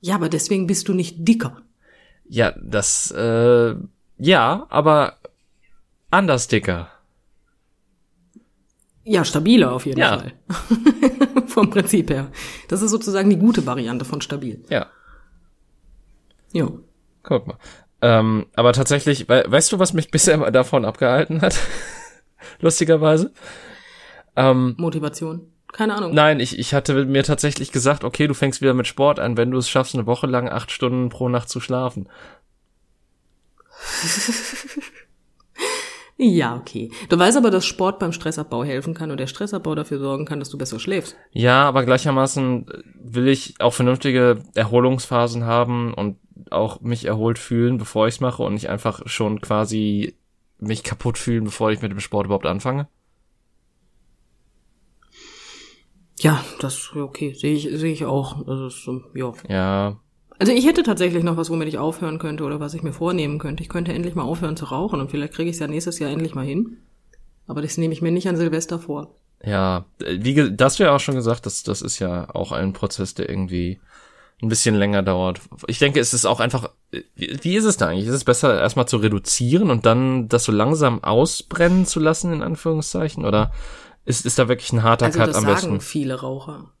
Ja, 0.00 0.16
aber 0.16 0.28
deswegen 0.28 0.66
bist 0.66 0.88
du 0.88 0.92
nicht 0.92 1.28
dicker. 1.28 1.62
Ja, 2.32 2.54
das, 2.62 3.10
äh, 3.10 3.74
ja, 4.18 4.66
aber 4.70 5.16
anders 6.10 6.46
dicker. 6.46 6.88
Ja, 9.04 9.24
stabiler 9.24 9.72
auf 9.72 9.84
jeden 9.86 9.98
Ja. 9.98 10.18
Fall. 10.18 10.32
Vom 11.48 11.70
Prinzip 11.70 12.08
her. 12.10 12.30
Das 12.68 12.82
ist 12.82 12.92
sozusagen 12.92 13.30
die 13.30 13.36
gute 13.38 13.66
Variante 13.66 14.04
von 14.04 14.20
stabil. 14.20 14.62
Ja, 14.68 14.86
Jo. 16.52 16.80
guck 17.24 17.46
mal. 17.48 17.58
Ähm, 18.02 18.46
aber 18.54 18.72
tatsächlich, 18.72 19.28
we 19.28 19.44
weißt 19.46 19.72
du, 19.72 19.78
was 19.80 19.92
mich 19.92 20.10
bisher 20.12 20.34
immer 20.34 20.52
davon 20.52 20.84
abgehalten 20.84 21.42
hat? 21.42 21.58
Lustigerweise. 22.60 23.32
Ähm, 24.36 24.74
Motivation. 24.78 25.49
Keine 25.72 25.94
Ahnung. 25.94 26.14
nein, 26.14 26.40
ich, 26.40 26.58
ich 26.58 26.74
hatte 26.74 27.04
mir 27.04 27.22
tatsächlich 27.22 27.72
gesagt, 27.72 28.04
okay, 28.04 28.26
du 28.26 28.34
fängst 28.34 28.60
wieder 28.60 28.74
mit 28.74 28.86
Sport 28.86 29.20
an, 29.20 29.36
wenn 29.36 29.50
du 29.50 29.58
es 29.58 29.68
schaffst, 29.68 29.94
eine 29.94 30.06
Woche 30.06 30.26
lang 30.26 30.48
acht 30.48 30.70
Stunden 30.70 31.08
pro 31.08 31.28
Nacht 31.28 31.48
zu 31.48 31.60
schlafen. 31.60 32.08
Ja, 36.22 36.54
okay. 36.54 36.90
Du 37.08 37.18
weißt 37.18 37.38
aber, 37.38 37.50
dass 37.50 37.64
Sport 37.64 37.98
beim 37.98 38.12
Stressabbau 38.12 38.62
helfen 38.62 38.92
kann 38.92 39.10
und 39.10 39.18
der 39.18 39.26
Stressabbau 39.26 39.74
dafür 39.74 39.98
sorgen 39.98 40.26
kann, 40.26 40.38
dass 40.38 40.50
du 40.50 40.58
besser 40.58 40.78
schläfst. 40.78 41.16
Ja, 41.30 41.66
aber 41.66 41.82
gleichermaßen 41.82 42.66
will 43.02 43.28
ich 43.28 43.54
auch 43.58 43.72
vernünftige 43.72 44.42
Erholungsphasen 44.54 45.44
haben 45.44 45.94
und 45.94 46.18
auch 46.50 46.82
mich 46.82 47.06
erholt 47.06 47.38
fühlen, 47.38 47.78
bevor 47.78 48.06
ich 48.06 48.16
es 48.16 48.20
mache 48.20 48.42
und 48.42 48.52
nicht 48.52 48.68
einfach 48.68 49.00
schon 49.06 49.40
quasi 49.40 50.14
mich 50.58 50.82
kaputt 50.84 51.16
fühlen, 51.16 51.44
bevor 51.44 51.70
ich 51.70 51.80
mit 51.80 51.90
dem 51.90 52.00
Sport 52.00 52.26
überhaupt 52.26 52.44
anfange. 52.44 52.86
Ja, 56.20 56.44
das 56.60 56.90
okay, 56.94 57.32
sehe 57.34 57.54
ich 57.54 57.68
sehe 57.72 57.92
ich 57.92 58.04
auch. 58.04 58.44
Das 58.46 58.60
ist 58.60 58.88
ja. 59.14 59.32
Ja, 59.48 59.96
Also 60.38 60.52
ich 60.52 60.66
hätte 60.66 60.82
tatsächlich 60.82 61.24
noch 61.24 61.36
was, 61.36 61.50
womit 61.50 61.68
ich 61.68 61.78
aufhören 61.78 62.18
könnte 62.18 62.44
oder 62.44 62.60
was 62.60 62.74
ich 62.74 62.82
mir 62.82 62.92
vornehmen 62.92 63.38
könnte. 63.38 63.62
Ich 63.62 63.68
könnte 63.68 63.92
endlich 63.92 64.14
mal 64.14 64.22
aufhören 64.22 64.56
zu 64.56 64.66
rauchen 64.66 65.00
und 65.00 65.10
vielleicht 65.10 65.32
kriege 65.34 65.48
ich 65.50 65.56
es 65.56 65.60
ja 65.60 65.66
nächstes 65.66 65.98
Jahr 65.98 66.10
endlich 66.10 66.34
mal 66.34 66.44
hin. 66.44 66.76
Aber 67.46 67.62
das 67.62 67.78
nehme 67.78 67.92
ich 67.94 68.02
mir 68.02 68.12
nicht 68.12 68.28
an 68.28 68.36
Silvester 68.36 68.78
vor. 68.78 69.16
ja, 69.42 69.86
wie 69.98 70.54
das 70.54 70.76
du 70.76 70.84
ja 70.84 70.94
auch 70.94 71.00
schon 71.00 71.14
gesagt, 71.14 71.46
das, 71.46 71.62
das 71.62 71.82
ist 71.82 71.98
ja 71.98 72.28
auch 72.34 72.52
ein 72.52 72.72
Prozess, 72.74 73.14
der 73.14 73.28
irgendwie 73.28 73.80
ein 74.42 74.48
bisschen 74.48 74.74
länger 74.74 75.02
dauert. 75.02 75.40
Ich 75.66 75.78
denke, 75.78 76.00
es 76.00 76.14
ist 76.14 76.26
auch 76.26 76.40
einfach, 76.40 76.70
wie, 77.14 77.38
wie 77.42 77.56
ist 77.56 77.64
es 77.64 77.76
da 77.76 77.88
eigentlich? 77.88 78.06
Ist 78.06 78.14
es 78.14 78.24
besser, 78.24 78.58
erstmal 78.60 78.88
zu 78.88 78.98
reduzieren 78.98 79.70
und 79.70 79.84
dann 79.86 80.28
das 80.28 80.44
so 80.44 80.52
langsam 80.52 81.02
ausbrennen 81.04 81.86
zu 81.86 82.00
lassen, 82.00 82.32
in 82.32 82.42
Anführungszeichen? 82.42 83.24
Oder 83.24 83.52
ist, 84.04 84.26
ist 84.26 84.38
da 84.38 84.48
wirklich 84.48 84.72
ein 84.72 84.82
harter 84.82 85.06
Also 85.06 85.18
Cut 85.18 85.28
das 85.28 85.36
am 85.36 85.44
sagen 85.44 85.54
besten? 85.54 85.80
viele 85.80 86.20
Raucher. 86.20 86.72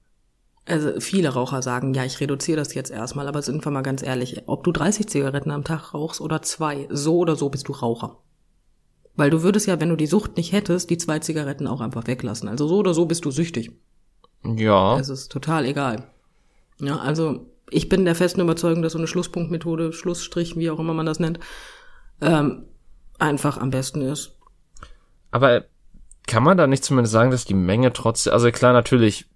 Also 0.66 1.00
viele 1.00 1.30
Raucher 1.30 1.62
sagen, 1.62 1.94
ja, 1.94 2.04
ich 2.04 2.20
reduziere 2.20 2.58
das 2.58 2.74
jetzt 2.74 2.90
erstmal, 2.90 3.26
aber 3.26 3.42
sind 3.42 3.64
wir 3.64 3.70
mal 3.72 3.82
ganz 3.82 4.02
ehrlich, 4.02 4.42
ob 4.46 4.62
du 4.62 4.72
30 4.72 5.08
Zigaretten 5.08 5.50
am 5.50 5.64
Tag 5.64 5.94
rauchst 5.94 6.20
oder 6.20 6.42
zwei, 6.42 6.86
so 6.90 7.16
oder 7.18 7.34
so 7.36 7.48
bist 7.48 7.68
du 7.68 7.72
Raucher. 7.72 8.18
Weil 9.16 9.30
du 9.30 9.42
würdest 9.42 9.66
ja, 9.66 9.80
wenn 9.80 9.88
du 9.88 9.96
die 9.96 10.06
Sucht 10.06 10.36
nicht 10.36 10.52
hättest, 10.52 10.90
die 10.90 10.98
zwei 10.98 11.18
Zigaretten 11.18 11.66
auch 11.66 11.80
einfach 11.80 12.06
weglassen. 12.06 12.48
Also 12.48 12.68
so 12.68 12.76
oder 12.78 12.94
so 12.94 13.06
bist 13.06 13.24
du 13.24 13.30
süchtig. 13.30 13.72
Ja. 14.44 14.98
Es 14.98 15.08
ist 15.08 15.30
total 15.32 15.64
egal. 15.66 16.08
Ja, 16.80 16.98
also 16.98 17.46
ich 17.70 17.88
bin 17.88 18.04
der 18.04 18.14
festen 18.14 18.40
Überzeugung, 18.40 18.82
dass 18.82 18.92
so 18.92 18.98
eine 18.98 19.06
Schlusspunktmethode, 19.06 19.92
Schlussstrich, 19.92 20.56
wie 20.56 20.70
auch 20.70 20.78
immer 20.78 20.94
man 20.94 21.06
das 21.06 21.20
nennt, 21.20 21.40
ähm, 22.20 22.66
einfach 23.18 23.58
am 23.58 23.70
besten 23.70 24.02
ist. 24.02 24.36
Aber 25.30 25.64
kann 26.26 26.42
man 26.42 26.56
da 26.56 26.66
nicht 26.66 26.84
zumindest 26.84 27.12
sagen, 27.12 27.30
dass 27.30 27.44
die 27.44 27.54
Menge 27.54 27.92
trotzdem, 27.92 28.32
also 28.32 28.50
klar, 28.50 28.72
natürlich, 28.72 29.26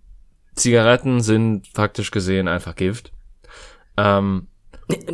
Zigaretten 0.54 1.20
sind 1.20 1.66
faktisch 1.68 2.10
gesehen 2.10 2.46
einfach 2.46 2.76
Gift. 2.76 3.12
Ähm, 3.96 4.46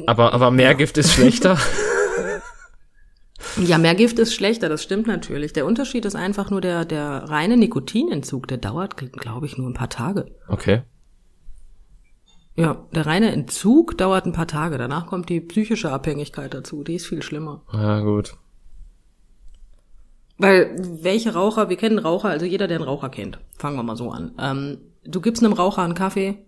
aber, 0.07 0.35
aber 0.35 0.51
mehr 0.51 0.75
Gift 0.75 0.99
ist 0.99 1.13
schlechter. 1.13 1.59
Ja, 3.57 3.79
mehr 3.79 3.95
Gift 3.95 4.19
ist 4.19 4.35
schlechter, 4.35 4.69
das 4.69 4.83
stimmt 4.83 5.07
natürlich. 5.07 5.53
Der 5.53 5.67
Unterschied 5.67 6.05
ist 6.05 6.15
einfach 6.15 6.51
nur 6.51 6.61
der, 6.61 6.85
der 6.85 7.25
reine 7.29 7.57
Nikotinentzug, 7.57 8.47
der 8.47 8.59
dauert, 8.59 8.97
glaube 8.97 9.47
ich, 9.47 9.57
nur 9.57 9.69
ein 9.69 9.75
paar 9.75 9.89
Tage. 9.89 10.27
Okay. 10.47 10.83
Ja, 12.55 12.87
der 12.93 13.07
reine 13.07 13.33
Entzug 13.33 13.97
dauert 13.97 14.27
ein 14.27 14.33
paar 14.33 14.47
Tage. 14.47 14.77
Danach 14.77 15.07
kommt 15.07 15.29
die 15.29 15.41
psychische 15.41 15.91
Abhängigkeit 15.91 16.53
dazu. 16.53 16.85
Die 16.85 16.97
ist 16.97 17.07
viel 17.07 17.23
schlimmer. 17.23 17.63
Ja, 17.73 18.01
gut. 18.01 18.37
Weil 20.41 20.75
welche 21.03 21.35
Raucher, 21.35 21.69
wir 21.69 21.77
kennen 21.77 21.99
Raucher, 21.99 22.31
also 22.31 22.47
jeder, 22.47 22.67
der 22.67 22.79
einen 22.79 22.89
Raucher 22.89 23.11
kennt. 23.11 23.39
Fangen 23.59 23.77
wir 23.77 23.83
mal 23.83 23.97
so 23.97 24.11
an. 24.11 24.33
Ähm, 24.39 24.79
du 25.05 25.21
gibst 25.21 25.45
einem 25.45 25.53
Raucher 25.53 25.83
einen 25.83 25.95
Kaffee 25.95 26.39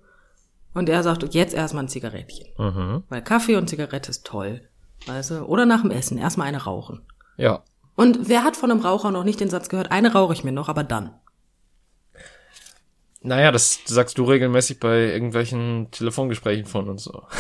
und 0.73 0.89
er 0.89 1.03
sagt, 1.03 1.35
jetzt 1.35 1.53
erstmal 1.53 1.85
ein 1.85 1.89
Zigarettchen. 1.89 2.47
Mhm. 2.57 3.03
Weil 3.11 3.23
Kaffee 3.23 3.57
und 3.57 3.69
Zigarette 3.69 4.11
ist 4.11 4.25
toll. 4.25 4.63
Weißt 5.07 5.33
du? 5.33 5.43
Oder 5.43 5.67
nach 5.67 5.83
dem 5.83 5.91
Essen 5.91 6.17
erstmal 6.17 6.47
eine 6.47 6.65
rauchen. 6.65 7.03
Ja. 7.37 7.65
Und 7.95 8.31
wer 8.31 8.45
hat 8.45 8.57
von 8.57 8.71
einem 8.71 8.81
Raucher 8.81 9.11
noch 9.11 9.25
nicht 9.25 9.41
den 9.41 9.51
Satz 9.51 9.69
gehört, 9.69 9.93
eine 9.93 10.15
rauche 10.15 10.33
ich 10.33 10.43
mir 10.43 10.53
noch, 10.53 10.71
aber 10.71 10.85
dann? 10.85 11.11
Naja, 13.21 13.53
das 13.53 13.81
sagst 13.85 14.17
du 14.17 14.25
regelmäßig 14.25 14.81
bei 14.81 15.13
irgendwelchen 15.13 15.91
Telefongesprächen 15.91 16.65
von 16.65 16.89
uns 16.89 17.05
so. 17.05 17.25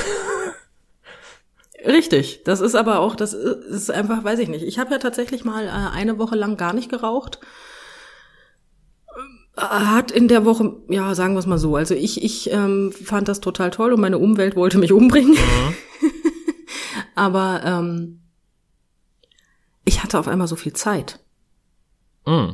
Richtig, 1.84 2.42
das 2.44 2.60
ist 2.60 2.74
aber 2.74 3.00
auch, 3.00 3.16
das 3.16 3.32
ist 3.34 3.90
einfach, 3.90 4.22
weiß 4.22 4.38
ich 4.38 4.48
nicht. 4.48 4.62
Ich 4.64 4.78
habe 4.78 4.92
ja 4.92 4.98
tatsächlich 4.98 5.44
mal 5.44 5.66
äh, 5.66 5.96
eine 5.96 6.18
Woche 6.18 6.36
lang 6.36 6.56
gar 6.56 6.72
nicht 6.72 6.90
geraucht. 6.90 7.40
Äh, 9.56 9.60
Hat 9.60 10.10
in 10.10 10.28
der 10.28 10.44
Woche, 10.44 10.76
ja, 10.88 11.14
sagen 11.14 11.34
wir 11.34 11.40
es 11.40 11.46
mal 11.46 11.58
so. 11.58 11.76
Also 11.76 11.94
ich, 11.94 12.22
ich 12.22 12.50
ähm, 12.52 12.92
fand 12.92 13.28
das 13.28 13.40
total 13.40 13.70
toll 13.70 13.92
und 13.92 14.00
meine 14.00 14.18
Umwelt 14.18 14.54
wollte 14.54 14.78
mich 14.78 14.92
umbringen. 14.92 15.36
aber 17.14 17.62
ähm, 17.64 18.20
ich 19.84 20.02
hatte 20.02 20.18
auf 20.18 20.28
einmal 20.28 20.48
so 20.48 20.56
viel 20.56 20.72
Zeit. 20.72 21.20
Mm. 22.26 22.50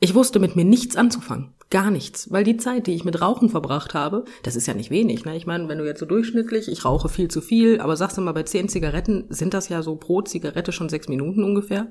Ich 0.00 0.14
wusste 0.14 0.38
mit 0.38 0.54
mir 0.54 0.66
nichts 0.66 0.96
anzufangen. 0.96 1.54
Gar 1.74 1.90
nichts. 1.90 2.30
Weil 2.30 2.44
die 2.44 2.56
Zeit, 2.56 2.86
die 2.86 2.94
ich 2.94 3.04
mit 3.04 3.20
Rauchen 3.20 3.48
verbracht 3.48 3.94
habe, 3.94 4.26
das 4.44 4.54
ist 4.54 4.68
ja 4.68 4.74
nicht 4.74 4.90
wenig. 4.90 5.24
Ne? 5.24 5.36
Ich 5.36 5.44
meine, 5.44 5.66
wenn 5.66 5.78
du 5.78 5.84
jetzt 5.84 5.98
so 5.98 6.06
durchschnittlich, 6.06 6.68
ich 6.68 6.84
rauche 6.84 7.08
viel 7.08 7.26
zu 7.26 7.40
viel, 7.40 7.80
aber 7.80 7.96
sagst 7.96 8.16
du 8.16 8.20
mal, 8.20 8.30
bei 8.30 8.44
zehn 8.44 8.68
Zigaretten 8.68 9.24
sind 9.28 9.54
das 9.54 9.68
ja 9.68 9.82
so 9.82 9.96
pro 9.96 10.22
Zigarette 10.22 10.70
schon 10.70 10.88
sechs 10.88 11.08
Minuten 11.08 11.42
ungefähr. 11.42 11.88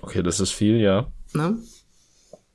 Okay, 0.00 0.22
das 0.22 0.40
ist 0.40 0.52
viel, 0.52 0.78
ja. 0.78 1.08
Ne? 1.34 1.58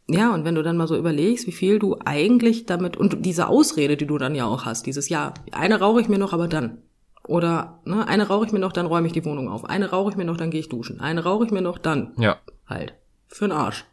Ja, 0.09 0.33
und 0.33 0.43
wenn 0.43 0.55
du 0.55 0.63
dann 0.63 0.75
mal 0.75 0.87
so 0.87 0.97
überlegst, 0.97 1.45
wie 1.45 1.51
viel 1.51 1.77
du 1.77 1.97
eigentlich 2.03 2.65
damit, 2.65 2.97
und 2.97 3.23
diese 3.23 3.47
Ausrede, 3.47 3.95
die 3.95 4.07
du 4.07 4.17
dann 4.17 4.33
ja 4.33 4.45
auch 4.47 4.65
hast, 4.65 4.87
dieses 4.87 5.09
Ja, 5.09 5.35
eine 5.51 5.79
rauche 5.79 6.01
ich 6.01 6.09
mir 6.09 6.17
noch, 6.17 6.33
aber 6.33 6.47
dann. 6.47 6.79
Oder 7.27 7.79
ne, 7.85 8.07
eine 8.07 8.27
rauche 8.27 8.47
ich 8.47 8.51
mir 8.51 8.57
noch, 8.57 8.73
dann 8.73 8.87
räume 8.87 9.05
ich 9.05 9.13
die 9.13 9.23
Wohnung 9.23 9.49
auf. 9.49 9.65
Eine 9.65 9.91
rauche 9.91 10.09
ich 10.09 10.17
mir 10.17 10.25
noch, 10.25 10.37
dann 10.37 10.49
gehe 10.49 10.61
ich 10.61 10.69
duschen. 10.69 10.99
Eine 10.99 11.25
rauche 11.25 11.45
ich 11.45 11.51
mir 11.51 11.61
noch, 11.61 11.77
dann 11.77 12.13
Ja. 12.17 12.37
halt. 12.65 12.95
Für'n 13.31 13.51
Arsch. 13.53 13.85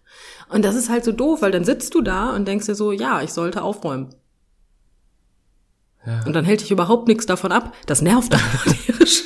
Und 0.48 0.64
das 0.64 0.74
ist 0.74 0.90
halt 0.90 1.04
so 1.04 1.12
doof, 1.12 1.42
weil 1.42 1.50
dann 1.50 1.64
sitzt 1.64 1.94
du 1.94 2.02
da 2.02 2.34
und 2.34 2.46
denkst 2.46 2.66
dir 2.66 2.74
so, 2.74 2.92
ja, 2.92 3.22
ich 3.22 3.32
sollte 3.32 3.62
aufräumen. 3.62 4.14
Ja. 6.06 6.22
Und 6.26 6.34
dann 6.34 6.44
hält 6.44 6.60
dich 6.60 6.70
überhaupt 6.70 7.08
nichts 7.08 7.26
davon 7.26 7.50
ab. 7.50 7.74
Das 7.86 8.02
nervt 8.02 8.34
einfach 8.34 8.64
tierisch. 8.86 9.24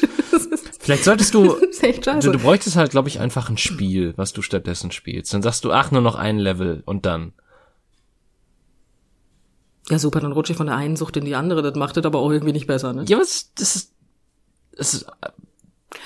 Vielleicht 0.78 1.04
solltest 1.04 1.34
du, 1.34 1.44
du, 2.20 2.32
du 2.32 2.38
bräuchtest 2.38 2.76
halt, 2.76 2.90
glaube 2.90 3.08
ich, 3.08 3.20
einfach 3.20 3.50
ein 3.50 3.58
Spiel, 3.58 4.14
was 4.16 4.32
du 4.32 4.40
stattdessen 4.40 4.90
spielst. 4.90 5.34
Dann 5.34 5.42
sagst 5.42 5.64
du, 5.64 5.72
ach, 5.72 5.90
nur 5.90 6.00
noch 6.00 6.14
ein 6.14 6.38
Level 6.38 6.82
und 6.86 7.04
dann. 7.04 7.32
ja, 9.90 9.98
super, 9.98 10.20
dann 10.20 10.32
rutsche 10.32 10.52
ich 10.52 10.56
von 10.56 10.68
der 10.68 10.76
einen 10.76 10.96
Sucht 10.96 11.16
in 11.18 11.26
die 11.26 11.34
andere. 11.34 11.62
Das 11.62 11.74
macht 11.74 11.96
das 11.98 12.06
aber 12.06 12.20
auch 12.20 12.30
irgendwie 12.30 12.54
nicht 12.54 12.66
besser, 12.66 12.94
ne? 12.94 13.04
Ja, 13.06 13.18
was, 13.18 13.52
das 13.54 13.76
ist, 13.76 13.92
das 14.76 14.94
ist, 14.94 15.06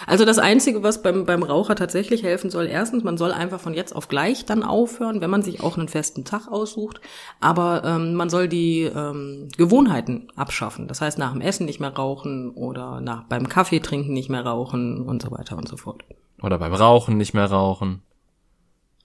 Also 0.06 0.24
das 0.24 0.38
Einzige, 0.38 0.82
was 0.82 1.02
beim, 1.02 1.24
beim 1.24 1.42
Raucher 1.42 1.74
tatsächlich 1.74 2.22
helfen 2.22 2.50
soll, 2.50 2.66
erstens, 2.66 3.04
man 3.04 3.16
soll 3.16 3.32
einfach 3.32 3.60
von 3.60 3.74
jetzt 3.74 3.94
auf 3.94 4.08
gleich 4.08 4.44
dann 4.44 4.62
aufhören, 4.62 5.20
wenn 5.20 5.30
man 5.30 5.42
sich 5.42 5.62
auch 5.62 5.78
einen 5.78 5.88
festen 5.88 6.24
Tag 6.24 6.48
aussucht. 6.48 7.00
Aber 7.40 7.82
ähm, 7.84 8.14
man 8.14 8.30
soll 8.30 8.48
die 8.48 8.82
ähm, 8.82 9.48
Gewohnheiten 9.56 10.28
abschaffen. 10.36 10.88
Das 10.88 11.00
heißt, 11.00 11.18
nach 11.18 11.32
dem 11.32 11.40
Essen 11.40 11.66
nicht 11.66 11.80
mehr 11.80 11.94
rauchen 11.94 12.50
oder 12.50 13.00
nach 13.00 13.24
beim 13.24 13.48
Kaffee 13.48 13.80
trinken 13.80 14.12
nicht 14.12 14.30
mehr 14.30 14.44
rauchen 14.44 15.02
und 15.02 15.22
so 15.22 15.30
weiter 15.30 15.56
und 15.56 15.68
so 15.68 15.76
fort. 15.76 16.04
oder 16.42 16.58
beim 16.58 16.74
Rauchen 16.74 17.16
nicht 17.16 17.34
mehr 17.34 17.46
rauchen. 17.46 18.02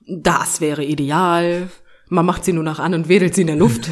Das 0.08 0.62
wäre 0.62 0.84
ideal. 0.84 1.70
Man 2.10 2.26
macht 2.26 2.46
sie 2.46 2.54
nur 2.54 2.64
noch 2.64 2.80
an 2.80 2.94
und 2.94 3.10
wedelt 3.10 3.36
sie 3.36 3.42
in 3.42 3.48
der 3.48 3.58
Luft. 3.58 3.90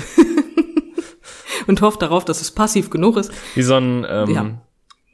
und 1.67 1.81
hofft 1.81 2.01
darauf, 2.01 2.25
dass 2.25 2.41
es 2.41 2.51
passiv 2.51 2.89
genug 2.89 3.17
ist. 3.17 3.31
Wie 3.55 3.63
so 3.63 3.75
ein, 3.75 4.05
ähm, 4.09 4.59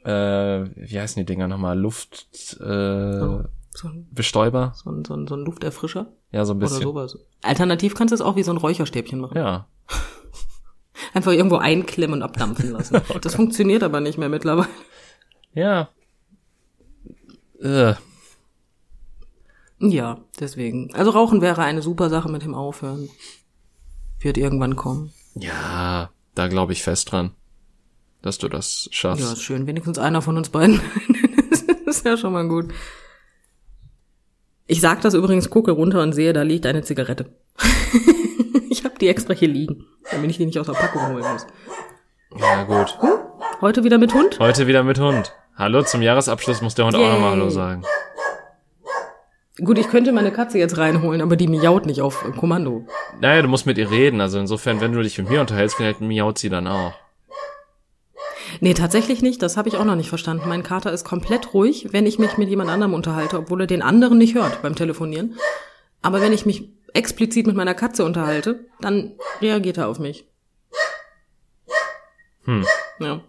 äh, 0.04 0.64
wie 0.76 1.00
heißen 1.00 1.20
die 1.20 1.26
Dinger 1.26 1.48
nochmal? 1.48 1.78
Luft, 1.78 2.26
äh, 2.60 3.18
So 3.74 3.88
ein, 3.88 4.08
Bestäuber? 4.10 4.72
so 4.74 4.90
ein, 4.90 5.04
so 5.04 5.14
ein, 5.14 5.26
so 5.26 5.34
ein 5.36 5.44
Lufterfrischer 5.44 6.12
Ja, 6.30 6.44
so 6.44 6.52
ein 6.52 6.56
oder 6.58 6.66
bisschen. 6.66 6.82
sowas. 6.82 7.18
Alternativ 7.42 7.94
kannst 7.94 8.12
du 8.12 8.14
es 8.16 8.20
auch 8.20 8.36
wie 8.36 8.42
so 8.42 8.50
ein 8.52 8.58
Räucherstäbchen 8.58 9.20
machen. 9.20 9.36
Ja. 9.38 9.66
Einfach 11.14 11.32
irgendwo 11.32 11.56
einklemmen 11.56 12.14
und 12.20 12.22
abdampfen 12.22 12.70
lassen. 12.72 13.00
Das 13.22 13.34
funktioniert 13.34 13.82
aber 13.82 14.00
nicht 14.00 14.18
mehr 14.18 14.28
mittlerweile. 14.28 14.68
Ja. 15.54 15.88
Äh. 17.60 17.94
Ja, 19.80 20.20
deswegen. 20.38 20.94
Also 20.94 21.10
Rauchen 21.10 21.40
wäre 21.42 21.62
eine 21.62 21.82
super 21.82 22.08
Sache 22.08 22.28
mit 22.30 22.42
dem 22.42 22.54
Aufhören. 22.54 23.08
Wird 24.20 24.38
irgendwann 24.38 24.76
kommen. 24.76 25.12
Ja, 25.34 26.10
da 26.34 26.46
glaube 26.48 26.72
ich 26.72 26.82
fest 26.82 27.10
dran, 27.10 27.32
dass 28.22 28.38
du 28.38 28.48
das 28.48 28.84
Ja, 28.86 28.92
schaffst. 28.92 29.32
ist 29.32 29.42
schön. 29.42 29.66
Wenigstens 29.66 29.98
einer 29.98 30.22
von 30.22 30.36
uns 30.36 30.48
beiden. 30.48 30.80
das 31.50 31.62
ist 31.86 32.06
ja 32.06 32.16
schon 32.16 32.32
mal 32.32 32.46
gut. 32.48 32.72
Ich 34.66 34.80
sag 34.80 35.00
das 35.02 35.14
übrigens, 35.14 35.50
gucke 35.50 35.72
runter 35.72 36.02
und 36.02 36.12
sehe, 36.12 36.32
da 36.32 36.42
liegt 36.42 36.64
eine 36.66 36.82
Zigarette. 36.82 37.26
ich 38.70 38.84
habe 38.84 38.94
die 38.98 39.08
extra 39.08 39.34
hier 39.34 39.48
liegen, 39.48 39.84
damit 40.10 40.30
ich 40.30 40.36
die 40.38 40.46
nicht 40.46 40.58
aus 40.58 40.66
der 40.66 40.74
Packung 40.74 41.06
holen 41.08 41.24
muss. 41.32 41.46
Ja, 42.38 42.62
gut. 42.64 42.96
Heute 43.60 43.84
wieder 43.84 43.98
mit 43.98 44.14
Hund? 44.14 44.38
Heute 44.38 44.66
wieder 44.66 44.82
mit 44.82 44.98
Hund. 44.98 45.34
Hallo, 45.56 45.82
zum 45.82 46.00
Jahresabschluss 46.00 46.62
muss 46.62 46.74
der 46.74 46.86
Hund 46.86 46.96
auch 46.96 47.00
Yay. 47.00 47.10
nochmal 47.12 47.32
Hallo 47.32 47.50
sagen. 47.50 47.82
Gut, 49.62 49.76
ich 49.78 49.88
könnte 49.88 50.12
meine 50.12 50.32
Katze 50.32 50.58
jetzt 50.58 50.78
reinholen, 50.78 51.20
aber 51.20 51.36
die 51.36 51.46
miaut 51.46 51.84
nicht 51.84 52.00
auf 52.00 52.24
Kommando. 52.38 52.86
Naja, 53.20 53.42
du 53.42 53.48
musst 53.48 53.66
mit 53.66 53.76
ihr 53.76 53.90
reden. 53.90 54.22
Also 54.22 54.38
insofern, 54.38 54.80
wenn 54.80 54.92
du 54.92 55.02
dich 55.02 55.18
mit 55.18 55.28
mir 55.28 55.42
unterhältst, 55.42 55.76
vielleicht 55.76 56.00
miaut 56.00 56.38
sie 56.38 56.48
dann 56.48 56.66
auch. 56.66 56.94
Nee, 58.62 58.74
tatsächlich 58.74 59.22
nicht. 59.22 59.42
Das 59.42 59.56
habe 59.56 59.68
ich 59.68 59.76
auch 59.76 59.84
noch 59.84 59.96
nicht 59.96 60.08
verstanden. 60.08 60.48
Mein 60.48 60.62
Kater 60.62 60.92
ist 60.92 61.02
komplett 61.04 61.52
ruhig, 61.52 61.88
wenn 61.90 62.06
ich 62.06 62.20
mich 62.20 62.38
mit 62.38 62.48
jemand 62.48 62.70
anderem 62.70 62.94
unterhalte, 62.94 63.36
obwohl 63.38 63.62
er 63.62 63.66
den 63.66 63.82
anderen 63.82 64.18
nicht 64.18 64.36
hört 64.36 64.62
beim 64.62 64.76
Telefonieren. 64.76 65.36
Aber 66.00 66.20
wenn 66.20 66.32
ich 66.32 66.46
mich 66.46 66.70
explizit 66.94 67.48
mit 67.48 67.56
meiner 67.56 67.74
Katze 67.74 68.04
unterhalte, 68.04 68.66
dann 68.80 69.14
reagiert 69.40 69.78
er 69.78 69.88
auf 69.88 69.98
mich. 69.98 70.28
Hm, 72.44 72.64
Ja. 73.00 73.22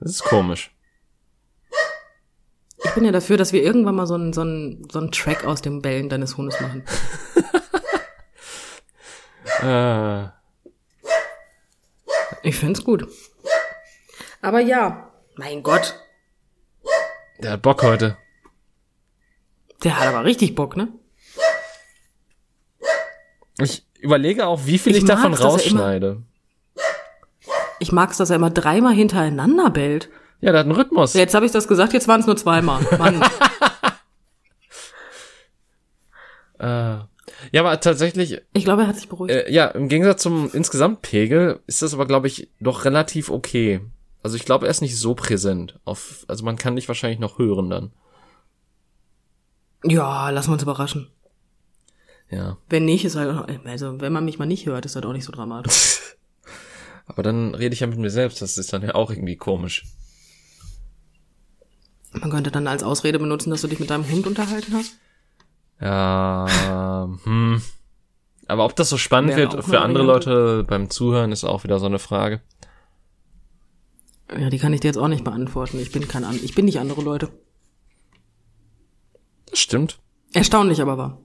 das 0.00 0.10
ist 0.10 0.24
komisch. 0.24 0.74
Ich 2.82 2.90
bin 2.90 3.04
ja 3.04 3.12
dafür, 3.12 3.36
dass 3.36 3.52
wir 3.52 3.62
irgendwann 3.62 3.94
mal 3.94 4.06
so 4.08 4.14
einen, 4.14 4.32
so 4.32 4.40
einen, 4.40 4.88
so 4.90 4.98
einen 4.98 5.12
Track 5.12 5.44
aus 5.44 5.62
dem 5.62 5.80
Bellen 5.80 6.08
deines 6.08 6.36
Hundes 6.36 6.60
machen. 6.60 6.82
Äh, 9.62 10.24
Ich 12.42 12.56
find's 12.56 12.82
gut. 12.82 13.06
Aber 14.42 14.60
ja, 14.60 15.10
mein 15.36 15.62
Gott, 15.62 15.94
der 17.42 17.52
hat 17.52 17.62
Bock 17.62 17.82
heute. 17.82 18.16
der 19.84 19.98
hat 19.98 20.06
aber 20.08 20.24
richtig 20.24 20.54
Bock, 20.54 20.76
ne? 20.76 20.88
Ich 23.58 23.86
überlege 23.98 24.46
auch, 24.46 24.64
wie 24.64 24.78
viel 24.78 24.92
ich, 24.92 24.98
Ich 25.02 25.04
davon 25.04 25.32
er 25.32 25.38
immer- 25.38 25.48
rausschneide. 25.48 26.22
Ich 27.78 27.92
mag's, 27.92 28.16
dass 28.18 28.30
er 28.30 28.36
immer 28.36 28.50
dreimal 28.50 28.94
hintereinander 28.94 29.70
bellt. 29.70 30.08
Ja, 30.40 30.52
der 30.52 30.60
hat 30.60 30.66
einen 30.66 30.74
Rhythmus. 30.76 31.14
Jetzt 31.14 31.34
habe 31.34 31.44
ich 31.46 31.52
das 31.52 31.68
gesagt, 31.68 31.92
jetzt 31.92 32.08
waren 32.08 32.20
es 32.20 32.26
nur 32.26 32.36
zweimal. 32.36 32.82
Mann. 32.98 33.22
Äh, 36.58 36.98
ja, 37.52 37.60
aber 37.60 37.80
tatsächlich, 37.80 38.38
Ich 38.52 38.64
glaube, 38.64 38.82
er 38.82 38.88
hat 38.88 38.96
sich 38.96 39.08
beruhigt. 39.08 39.32
äh, 39.34 39.50
ja, 39.50 39.68
im 39.68 39.88
Gegensatz 39.88 40.20
zum 40.22 40.50
Insgesamtpegel 40.52 41.60
ist 41.66 41.80
das 41.80 41.94
aber, 41.94 42.04
glaube 42.06 42.26
ich, 42.26 42.50
doch 42.60 42.84
relativ 42.84 43.30
okay. 43.30 43.80
Also 44.22 44.36
ich 44.36 44.44
glaube, 44.44 44.66
er 44.66 44.70
ist 44.70 44.82
nicht 44.82 44.98
so 44.98 45.14
präsent. 45.14 45.78
Auf, 45.84 46.24
also 46.28 46.44
man 46.44 46.56
kann 46.56 46.76
dich 46.76 46.88
wahrscheinlich 46.88 47.20
noch 47.20 47.38
hören 47.38 47.70
dann. 47.70 47.92
Ja, 49.84 50.30
lassen 50.30 50.48
wir 50.48 50.54
uns 50.54 50.62
überraschen. 50.62 51.08
Ja. 52.30 52.58
Wenn 52.68 52.84
nicht, 52.84 53.04
ist 53.04 53.16
halt, 53.16 53.64
also 53.64 54.00
wenn 54.00 54.12
man 54.12 54.24
mich 54.24 54.38
mal 54.38 54.46
nicht 54.46 54.66
hört, 54.66 54.84
ist 54.86 54.94
halt 54.94 55.06
auch 55.06 55.12
nicht 55.12 55.24
so 55.24 55.32
dramatisch. 55.32 56.16
Aber 57.06 57.22
dann 57.22 57.54
rede 57.54 57.74
ich 57.74 57.80
ja 57.80 57.86
mit 57.86 57.98
mir 57.98 58.10
selbst. 58.10 58.40
Das 58.40 58.56
ist 58.56 58.72
dann 58.72 58.82
ja 58.82 58.94
auch 58.94 59.10
irgendwie 59.10 59.36
komisch. 59.36 59.84
Man 62.12 62.30
könnte 62.30 62.50
dann 62.50 62.66
als 62.66 62.82
Ausrede 62.82 63.18
benutzen, 63.18 63.50
dass 63.50 63.62
du 63.62 63.68
dich 63.68 63.80
mit 63.80 63.90
deinem 63.90 64.08
Hund 64.08 64.26
unterhalten 64.26 64.74
hast. 64.74 64.92
Ja, 65.80 67.08
hm. 67.24 67.62
Aber 68.46 68.64
ob 68.64 68.76
das 68.76 68.90
so 68.90 68.96
spannend 68.96 69.36
Wäre 69.36 69.52
wird 69.52 69.64
für 69.64 69.80
andere 69.80 70.06
Variante. 70.06 70.30
Leute 70.30 70.64
beim 70.64 70.90
Zuhören, 70.90 71.32
ist 71.32 71.44
auch 71.44 71.64
wieder 71.64 71.78
so 71.78 71.86
eine 71.86 71.98
Frage. 71.98 72.40
Ja, 74.38 74.48
die 74.48 74.58
kann 74.58 74.72
ich 74.72 74.80
dir 74.80 74.88
jetzt 74.88 74.98
auch 74.98 75.08
nicht 75.08 75.24
beantworten. 75.24 75.78
Ich 75.80 75.92
bin 75.92 76.06
kein 76.06 76.24
ich 76.42 76.54
bin 76.54 76.64
nicht 76.64 76.78
andere 76.78 77.02
Leute. 77.02 77.30
Das 79.50 79.58
stimmt. 79.58 79.98
Erstaunlich 80.32 80.80
aber 80.80 80.96
wahr. 80.96 81.20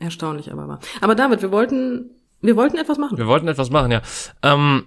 Erstaunlich 0.00 0.50
aber 0.52 0.66
wahr. 0.66 0.80
Aber 1.00 1.14
David, 1.14 1.42
wir 1.42 1.52
wollten, 1.52 2.10
wir 2.40 2.56
wollten 2.56 2.76
etwas 2.76 2.98
machen. 2.98 3.16
Wir 3.16 3.26
wollten 3.26 3.48
etwas 3.48 3.70
machen, 3.70 3.92
ja. 3.92 4.02
Ähm, 4.42 4.86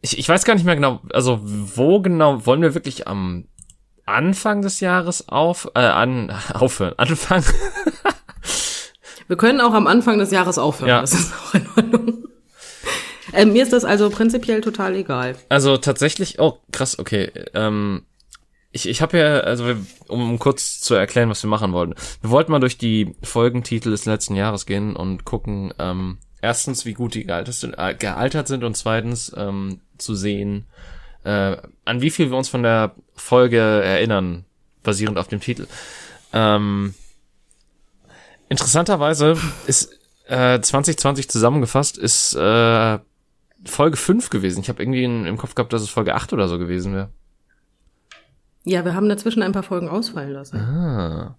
ich, 0.00 0.18
ich 0.18 0.28
weiß 0.28 0.44
gar 0.44 0.54
nicht 0.54 0.64
mehr 0.64 0.76
genau, 0.76 1.00
also 1.12 1.40
wo 1.42 2.00
genau 2.00 2.46
wollen 2.46 2.62
wir 2.62 2.74
wirklich 2.74 3.06
am 3.06 3.46
Anfang 4.06 4.62
des 4.62 4.80
Jahres 4.80 5.28
auf, 5.28 5.70
äh, 5.74 5.80
an, 5.80 6.32
aufhören, 6.54 6.94
anfangen? 6.96 7.44
wir 9.28 9.36
können 9.36 9.60
auch 9.60 9.74
am 9.74 9.86
Anfang 9.86 10.18
des 10.18 10.30
Jahres 10.30 10.58
aufhören. 10.58 10.88
Ja. 10.88 11.00
Das 11.02 11.12
ist 11.12 11.34
auch 11.34 11.54
in 11.54 11.68
Ordnung. 11.76 12.24
Äh, 13.32 13.46
mir 13.46 13.62
ist 13.62 13.72
das 13.72 13.84
also 13.84 14.10
prinzipiell 14.10 14.60
total 14.60 14.96
egal. 14.96 15.36
Also 15.48 15.76
tatsächlich, 15.76 16.38
oh 16.38 16.58
krass, 16.72 16.98
okay. 16.98 17.30
Ähm, 17.54 18.02
ich 18.72 18.88
ich 18.88 19.02
habe 19.02 19.18
ja, 19.18 19.40
also 19.40 19.74
um, 20.08 20.38
kurz 20.38 20.80
zu 20.80 20.94
erklären, 20.94 21.28
was 21.28 21.42
wir 21.42 21.50
machen 21.50 21.72
wollten. 21.72 21.94
Wir 22.20 22.30
wollten 22.30 22.52
mal 22.52 22.60
durch 22.60 22.78
die 22.78 23.14
Folgentitel 23.22 23.90
des 23.90 24.06
letzten 24.06 24.36
Jahres 24.36 24.66
gehen 24.66 24.94
und 24.96 25.24
gucken, 25.24 25.74
ähm, 25.78 26.18
erstens, 26.40 26.84
wie 26.84 26.94
gut 26.94 27.14
die 27.14 27.24
gealtert 27.24 27.54
sind, 27.54 27.74
äh, 27.76 27.94
gealtert 27.94 28.48
sind 28.48 28.64
und 28.64 28.76
zweitens 28.76 29.32
ähm, 29.36 29.80
zu 29.98 30.14
sehen, 30.14 30.66
äh, 31.24 31.56
an 31.84 32.00
wie 32.00 32.10
viel 32.10 32.30
wir 32.30 32.36
uns 32.36 32.48
von 32.48 32.62
der 32.62 32.94
Folge 33.14 33.58
erinnern, 33.58 34.44
basierend 34.82 35.18
auf 35.18 35.28
dem 35.28 35.40
Titel. 35.40 35.66
Ähm, 36.32 36.94
interessanterweise 38.48 39.36
ist 39.66 39.92
äh, 40.28 40.60
2020 40.60 41.28
zusammengefasst, 41.28 41.98
ist 41.98 42.34
äh, 42.34 42.98
Folge 43.64 43.96
5 43.96 44.30
gewesen. 44.30 44.60
Ich 44.60 44.68
habe 44.68 44.82
irgendwie 44.82 45.04
in, 45.04 45.26
im 45.26 45.36
Kopf 45.36 45.54
gehabt, 45.54 45.72
dass 45.72 45.82
es 45.82 45.90
Folge 45.90 46.14
8 46.14 46.32
oder 46.32 46.48
so 46.48 46.58
gewesen 46.58 46.94
wäre. 46.94 47.10
Ja, 48.64 48.84
wir 48.84 48.94
haben 48.94 49.08
dazwischen 49.08 49.42
ein 49.42 49.52
paar 49.52 49.62
Folgen 49.62 49.88
ausfallen 49.88 50.32
lassen. 50.32 50.58
Ah. 50.58 51.36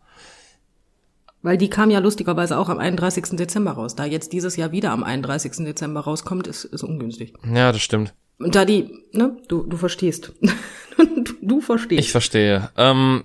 Weil 1.43 1.57
die 1.57 1.69
kam 1.69 1.89
ja 1.89 1.99
lustigerweise 1.99 2.57
auch 2.57 2.69
am 2.69 2.77
31. 2.77 3.37
Dezember 3.37 3.71
raus. 3.71 3.95
Da 3.95 4.05
jetzt 4.05 4.33
dieses 4.33 4.57
Jahr 4.57 4.71
wieder 4.71 4.91
am 4.91 5.03
31. 5.03 5.65
Dezember 5.65 6.01
rauskommt, 6.01 6.47
ist, 6.47 6.65
ist 6.65 6.83
ungünstig. 6.83 7.33
Ja, 7.51 7.71
das 7.71 7.81
stimmt. 7.81 8.13
Und 8.37 8.55
da 8.55 8.65
die, 8.65 9.03
ne, 9.11 9.37
du, 9.47 9.63
du 9.63 9.77
verstehst. 9.77 10.33
du, 10.97 11.33
du 11.41 11.61
verstehst. 11.61 11.99
Ich 11.99 12.11
verstehe. 12.11 12.69
Ähm, 12.77 13.23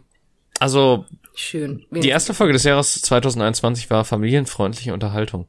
also, 0.58 1.04
Schön. 1.34 1.84
die 1.90 2.08
erste 2.08 2.32
Folge 2.32 2.54
des 2.54 2.64
Jahres 2.64 3.00
2021 3.02 3.90
war 3.90 4.04
familienfreundliche 4.04 4.94
Unterhaltung. 4.94 5.46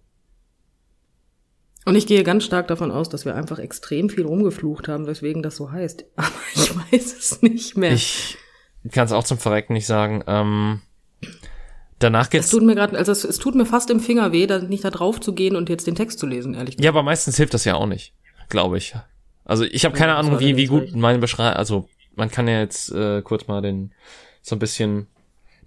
Und 1.88 1.96
ich 1.96 2.06
gehe 2.06 2.24
ganz 2.24 2.44
stark 2.44 2.68
davon 2.68 2.92
aus, 2.92 3.08
dass 3.08 3.24
wir 3.24 3.34
einfach 3.34 3.60
extrem 3.60 4.10
viel 4.10 4.26
rumgeflucht 4.26 4.90
haben, 4.90 5.08
weswegen 5.08 5.42
das 5.42 5.56
so 5.56 5.72
heißt. 5.72 6.04
Aber 6.18 6.32
ich 6.54 6.76
weiß 6.76 7.18
es 7.18 7.42
nicht 7.42 7.78
mehr. 7.78 7.94
Ich 7.94 8.38
kann 8.92 9.06
es 9.06 9.14
auch 9.14 9.24
zum 9.24 9.38
Verrecken 9.38 9.72
nicht 9.72 9.86
sagen. 9.86 10.22
Ähm, 10.28 10.82
danach 12.00 12.30
es 12.30 12.30
geht's. 12.30 12.50
tut 12.50 12.64
mir 12.64 12.76
gerade, 12.76 12.98
also 12.98 13.14
es, 13.14 13.24
es 13.24 13.38
tut 13.38 13.56
mir 13.56 13.66
fast 13.66 13.90
im 13.90 14.02
Finger 14.02 14.34
weh, 14.34 14.48
da 14.48 14.60
nicht 14.60 14.84
da 14.84 14.90
drauf 14.90 15.22
zu 15.22 15.34
gehen 15.34 15.56
und 15.56 15.70
jetzt 15.70 15.88
den 15.88 15.96
Text 15.96 16.20
zu 16.20 16.26
lesen, 16.28 16.56
ehrlich 16.56 16.76
gesagt. 16.76 16.84
Ja, 16.84 16.90
aber 16.92 17.04
meistens 17.04 17.38
hilft 17.38 17.54
das 17.54 17.64
ja 17.64 17.76
auch 17.76 17.86
nicht, 17.88 18.14
glaube 18.50 18.78
ich. 18.78 18.94
Also 19.46 19.64
ich 19.64 19.86
habe 19.86 19.96
keine 19.96 20.12
Ja, 20.12 20.18
Ahnung, 20.18 20.42
wie, 20.42 20.58
wie 20.58 20.66
gut 20.66 20.94
meine 20.94 21.20
Beschreibung, 21.20 21.58
also 21.58 21.88
man 22.16 22.30
kann 22.30 22.50
ja 22.50 22.60
jetzt 22.60 22.92
äh, 22.92 23.22
kurz 23.22 23.48
mal 23.48 23.62
den 23.62 23.94
so 24.42 24.58
ein 24.58 24.60
bisschen 24.60 25.08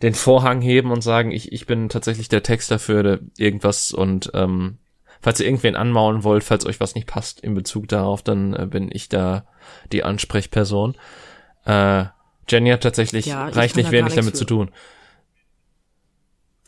den 0.03 0.13
Vorhang 0.13 0.61
heben 0.61 0.91
und 0.93 1.01
sagen, 1.03 1.31
ich, 1.31 1.51
ich 1.53 1.65
bin 1.65 1.89
tatsächlich 1.89 2.29
der 2.29 2.43
Text 2.43 2.71
dafür 2.71 3.01
oder 3.01 3.19
irgendwas 3.39 3.93
und 3.93 4.31
ähm, 4.35 4.77
falls 5.21 5.41
ihr 5.41 5.47
irgendwen 5.47 5.77
anmaulen 5.77 6.25
wollt, 6.25 6.45
falls 6.45 6.67
euch 6.67 6.81
was 6.81 6.95
nicht 6.95 7.07
passt 7.07 7.41
in 7.41 7.55
Bezug 7.55 7.89
darauf, 7.89 8.23
dann 8.23 8.55
äh, 8.55 8.67
bin 8.67 8.91
ich 8.93 9.09
da 9.09 9.45
die 9.93 10.03
Ansprechperson. 10.05 10.97
Äh, 11.65 12.05
Jenny 12.49 12.71
hat 12.71 12.83
tatsächlich 12.83 13.27
Ja, 13.27 13.51
da 13.51 13.67
gar 13.67 13.93
wenig 13.93 14.15
damit 14.15 14.25
nichts 14.25 14.39
zu 14.39 14.45
für. 14.45 14.49
tun. 14.49 14.71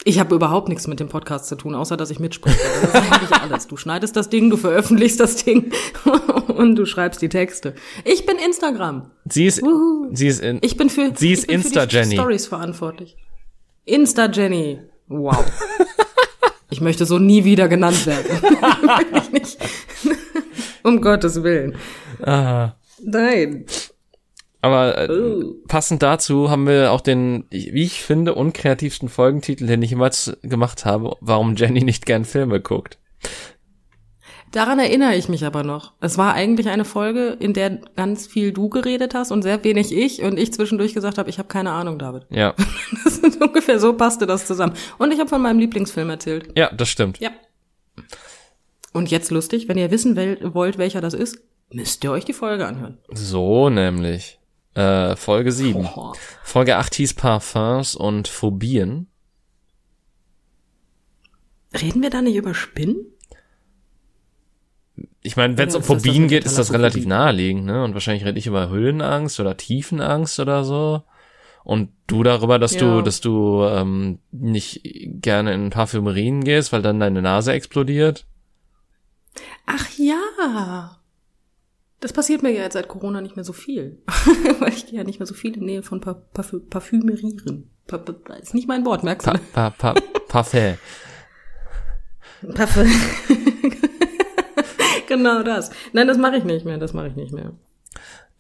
Ich 0.05 0.19
habe 0.19 0.35
überhaupt 0.35 0.69
nichts 0.69 0.89
mit 0.89 0.99
dem 0.99 1.09
Podcast 1.09 1.47
zu 1.47 1.55
tun, 1.55 1.77
außer 1.77 1.97
dass 1.97 2.11
ich 2.11 2.19
mitspreche. 2.19 2.59
Das 2.83 2.89
ist 2.89 3.13
eigentlich 3.13 3.33
alles. 3.41 3.69
Du 3.69 3.77
schneidest 3.77 4.17
das 4.17 4.29
Ding, 4.29 4.51
du 4.51 4.57
veröffentlichst 4.57 5.21
das 5.21 5.45
Ding 5.45 5.73
und 6.49 6.75
du 6.75 6.87
schreibst 6.87 7.23
die 7.23 7.29
Texte. 7.29 7.75
Ich 8.05 8.27
bin 8.27 8.37
Instagram. 8.39 9.13
Sie 9.29 9.47
ist, 9.47 9.63
sie 10.13 10.27
ist 10.27 10.41
in, 10.41 10.59
Ich 10.63 10.77
bin 10.77 10.91
für, 10.91 11.13
Sie 11.15 11.33
ist 11.33 11.43
für 11.43 11.47
die 11.49 11.55
Insta-Jenny. 11.55 12.17
Stories 12.17 12.47
verantwortlich. 12.49 13.17
Insta-Jenny. 13.85 14.81
Wow. 15.07 15.45
Ich 16.83 16.85
möchte 16.85 17.07
so 17.07 17.21
nie 17.21 17.45
wieder 17.45 17.69
genannt 17.69 18.09
werden. 18.09 18.27
Um 20.83 21.01
Gottes 21.01 21.45
Willen. 21.45 21.77
ah, 22.25 22.73
Nein. 23.01 23.67
Aber 24.63 24.99
äh, 24.99 25.09
Oh. 25.09 25.55
passend 25.69 26.03
dazu 26.03 26.51
haben 26.51 26.67
wir 26.67 26.91
auch 26.91 27.01
den, 27.01 27.45
wie 27.51 27.85
ich 27.85 28.03
finde, 28.03 28.35
unkreativsten 28.35 29.09
Folgentitel, 29.09 29.69
den 29.69 29.81
ich 29.83 29.91
jemals 29.91 30.37
gemacht 30.43 30.85
habe, 30.85 31.17
warum 31.21 31.55
Jenny 31.55 31.85
nicht 31.85 32.05
gern 32.05 32.25
Filme 32.25 32.59
guckt. 32.61 32.99
Daran 34.53 34.79
erinnere 34.79 35.17
ich 35.17 35.31
mich 35.31 35.47
aber 35.47 35.63
noch. 35.65 35.95
Es 36.01 36.19
war 36.19 36.35
eigentlich 36.35 36.69
eine 36.69 36.85
Folge, 36.85 37.37
in 37.41 37.55
der 37.55 37.81
ganz 37.97 38.27
viel 38.27 38.53
du 38.53 38.69
geredet 38.69 39.15
hast 39.15 39.33
und 39.33 39.43
sehr 39.43 39.65
wenig 39.65 39.93
ich 39.93 40.23
und 40.23 40.39
ich 40.39 40.53
zwischendurch 40.53 40.93
gesagt 40.93 41.17
habe, 41.17 41.31
ich 41.31 41.39
habe 41.39 41.49
keine 41.49 41.73
Ahnung, 41.73 41.99
David. 41.99 42.27
Ja, 42.31 42.55
Das 43.05 43.19
ist 43.19 43.41
ungefähr 43.41 43.79
so 43.81 43.95
passte 43.95 44.27
das 44.27 44.47
zusammen. 44.47 44.75
Und 44.99 45.11
ich 45.13 45.19
habe 45.19 45.29
von 45.29 45.41
meinem 45.41 45.59
Lieblingsfilm 45.59 46.11
erzählt. 46.11 46.51
ja, 46.57 46.71
das 46.73 46.91
stimmt. 46.91 47.19
Ja. 47.19 47.31
Und 48.93 49.11
jetzt 49.11 49.31
lustig, 49.31 49.69
wenn 49.69 49.79
ihr 49.79 49.91
wissen 49.91 50.17
wollt, 50.55 50.77
welcher 50.77 51.01
das 51.01 51.15
ist, 51.15 51.39
müsst 51.71 52.05
ihr 52.05 52.13
euch 52.13 52.27
die 52.27 52.35
Folge 52.35 52.67
anhören. 52.67 52.99
So 53.11 53.71
nämlich. 53.71 54.39
Äh, 54.75 55.17
Folge 55.17 55.51
7. 55.53 55.89
Oh. 55.97 56.13
Folge 56.43 56.77
8 56.77 56.95
hieß 56.95 57.15
Parfums 57.15 57.95
und 57.97 58.29
Phobien. 58.29 59.07
Reden 61.79 62.03
wir 62.03 62.11
da 62.11 62.21
nicht 62.21 62.37
über 62.37 62.53
Spinnen? 62.53 63.07
Ich 65.23 65.37
meine, 65.37 65.57
wenn 65.57 65.69
es 65.69 65.75
um 65.77 65.83
Phobien 65.83 66.27
geht, 66.29 66.45
ist 66.45 66.59
das 66.59 66.73
relativ 66.73 67.07
naheliegend, 67.07 67.65
ne? 67.65 67.85
Und 67.85 67.95
wahrscheinlich 67.95 68.25
rede 68.25 68.39
ich 68.39 68.47
über 68.49 68.69
Höhenangst 68.69 69.39
oder 69.39 69.57
Tiefenangst 69.57 70.41
oder 70.41 70.65
so. 70.65 71.03
Und 71.65 71.91
du 72.09 72.25
darüber, 72.25 72.59
dass 72.59 72.77
du, 72.77 72.85
Ja. 72.87 73.03
dass 73.03 73.21
du 73.21 73.63
ähm, 73.65 74.19
nicht 74.33 74.81
gerne 75.23 75.55
in 75.55 75.71
Parfümerien 75.71 76.43
gehst, 76.43 76.73
weil 76.73 76.83
dann 76.83 76.99
deine 76.99 77.23
Nase 77.23 77.53
explodiert. 77.53 78.27
Ach 79.67 79.89
ja. 79.97 80.99
Das 82.01 82.13
passiert 82.13 82.43
mir 82.43 82.51
ja 82.51 82.63
jetzt 82.63 82.73
seit 82.73 82.89
Corona 82.89 83.21
nicht 83.21 83.37
mehr 83.37 83.45
so 83.45 83.53
viel. 83.53 84.03
Weil 84.59 84.71
ich 84.73 84.87
gehe 84.87 84.99
ja 84.99 85.05
nicht 85.05 85.21
mehr 85.21 85.27
so 85.27 85.35
viel 85.35 85.57
in 85.57 85.65
Nähe 85.65 85.85
von 85.85 86.01
pa 86.01 86.15
Parfü 86.15 86.59
Parfümerieren. 86.59 87.71
Pa 87.87 87.99
pa 87.99 88.35
ist 88.35 88.55
nicht 88.55 88.67
mein 88.67 88.85
Wort, 88.85 89.05
merkst 89.05 89.29
du? 89.29 89.33
Pa, 89.53 89.71
pa, 89.71 89.93
pa, 89.93 90.01
Parfait. 90.29 90.79
Parfüm. 92.55 92.91
Genau 95.13 95.43
das. 95.43 95.71
Nein, 95.93 96.09
das 96.09 96.19
mache 96.19 96.37
ich 96.37 96.45
nicht 96.45 96.65
mehr. 96.65 96.79
Das 96.79 96.93
mache 96.93 97.09
ich 97.09 97.17
nicht 97.17 97.33
mehr. 97.33 97.53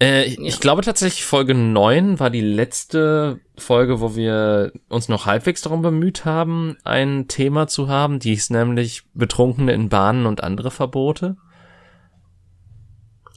Äh, 0.00 0.24
ich, 0.24 0.38
ich 0.38 0.60
glaube 0.60 0.82
tatsächlich, 0.82 1.24
Folge 1.24 1.54
9 1.54 2.18
war 2.18 2.30
die 2.30 2.40
letzte 2.40 3.40
Folge, 3.56 4.00
wo 4.00 4.16
wir 4.16 4.72
uns 4.88 5.08
noch 5.08 5.26
halbwegs 5.26 5.62
darum 5.62 5.82
bemüht 5.82 6.24
haben, 6.24 6.76
ein 6.84 7.28
Thema 7.28 7.68
zu 7.68 7.88
haben. 7.88 8.18
Die 8.18 8.32
ist 8.32 8.50
nämlich 8.50 9.04
Betrunkene 9.14 9.72
in 9.72 9.88
Bahnen 9.88 10.26
und 10.26 10.42
andere 10.42 10.70
Verbote. 10.70 11.36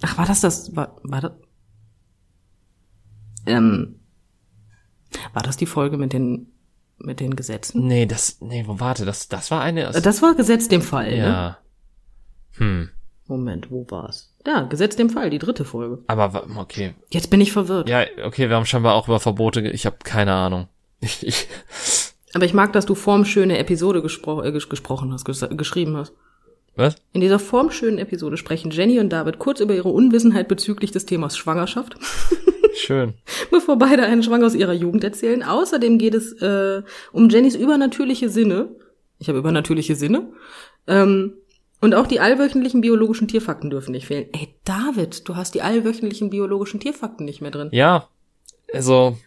Ach, 0.02 0.18
war 0.18 0.26
das 0.26 0.42
das? 0.42 0.76
War, 0.76 1.00
war 1.04 1.22
das? 1.22 1.32
Ähm, 3.46 4.00
war 5.34 5.44
das 5.44 5.58
die 5.58 5.68
Folge 5.68 5.98
mit 5.98 6.14
den 6.14 6.52
mit 6.98 7.20
den 7.20 7.36
Gesetzen? 7.36 7.86
Nee, 7.88 8.06
das, 8.06 8.40
nee, 8.42 8.64
warte, 8.68 9.06
das, 9.06 9.28
das 9.28 9.52
war 9.52 9.62
eine, 9.62 9.92
Das 9.92 10.22
war 10.22 10.34
Gesetz 10.34 10.68
dem 10.68 10.82
Fall. 10.82 11.12
Ne? 11.12 11.18
ja. 11.18 11.58
Hm, 12.58 12.90
Moment, 13.28 13.72
wo 13.72 13.86
war's? 13.90 14.32
Ja, 14.46 14.62
Gesetz 14.64 14.96
dem 14.96 15.10
Fall, 15.10 15.30
die 15.32 15.40
dritte 15.40 15.66
Folge. 15.66 16.04
aber, 16.08 16.46
okay. 16.58 16.94
Jetzt 17.10 17.30
bin 17.32 17.42
ich 17.42 17.52
verwirrt. 17.52 17.90
Ja, 17.90 18.04
okay, 18.24 18.50
wir 18.50 18.56
haben 18.56 18.66
scheinbar 18.68 18.94
auch 18.94 19.08
über 19.08 19.20
Verbote, 19.20 19.64
ge- 19.64 19.72
ich 19.72 19.86
habe 19.86 19.98
keine 20.04 20.34
Ahnung. 20.34 20.68
Ich, 21.02 21.26
ich, 21.28 21.48
Aber 22.34 22.46
ich 22.46 22.54
mag, 22.54 22.74
dass 22.74 22.86
du 22.86 22.96
formschöne 22.96 23.58
Episode 23.60 24.02
gespro 24.02 24.42
äh, 24.44 24.52
ges 24.52 24.70
gesprochen 24.70 25.12
hast, 25.14 25.26
ges 25.26 25.46
geschrieben 25.52 25.98
hast. 25.98 26.14
was? 26.76 26.96
In 27.14 27.22
dieser 27.22 27.38
formschönen 27.40 28.00
Episode 28.00 28.38
sprechen 28.38 28.72
Jenny 28.72 29.00
und 29.00 29.10
David 29.10 29.38
kurz 29.40 29.60
über 29.60 29.74
ihre 29.76 29.90
Unwissenheit 29.90 30.48
bezüglich 30.48 30.92
des 30.92 31.06
Themas 31.06 31.38
Schwangerschaft, 31.38 31.98
Schön. 32.76 33.14
bevor 33.52 33.78
beide 33.78 34.04
einen 34.04 34.24
Schwang 34.24 34.44
aus 34.44 34.56
ihrer 34.56 34.74
Jugend 34.74 35.04
erzählen. 35.04 35.44
Außerdem 35.44 35.98
geht 35.98 36.14
es 36.16 36.34
äh, 36.42 36.82
um 37.12 37.30
Jennys 37.30 37.56
übernatürliche 37.56 38.30
Sinne. 38.30 38.70
Ich 39.20 39.28
habe 39.30 39.38
übernatürliche 39.40 39.96
Sinne. 39.96 40.30
Ähm, 40.88 41.34
und 41.86 41.94
auch 41.94 42.08
die 42.08 42.20
allwöchentlichen 42.20 42.82
biologischen 42.82 43.28
Tierfakten 43.28 43.70
dürfen 43.70 43.92
nicht 43.92 44.08
fehlen. 44.08 44.28
Ey, 44.34 44.56
David, 44.64 45.30
du 45.30 45.36
hast 45.36 45.54
die 45.54 45.62
allwöchentlichen 45.62 46.32
biologischen 46.32 46.80
Tierfakten 46.80 47.26
nicht 47.26 47.42
mehr 47.42 47.52
drin. 47.52 47.70
Ja, 47.72 48.10
also, 48.74 49.20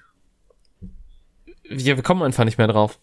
wir, 1.62 2.02
kommen 2.02 2.22
einfach 2.22 2.44
nicht 2.44 2.58
mehr 2.58 2.66
drauf. 2.66 2.98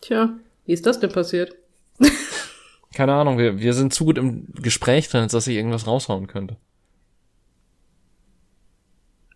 Tja, 0.00 0.30
wie 0.64 0.72
ist 0.72 0.86
das 0.86 0.98
denn 0.98 1.12
passiert? 1.12 1.54
Keine 2.94 3.12
Ahnung, 3.12 3.36
wir, 3.36 3.58
wir 3.58 3.74
sind 3.74 3.92
zu 3.92 4.06
gut 4.06 4.16
im 4.16 4.46
Gespräch 4.54 5.10
drin, 5.10 5.20
als 5.20 5.32
dass 5.32 5.46
ich 5.46 5.56
irgendwas 5.56 5.86
raushauen 5.86 6.28
könnte. 6.28 6.56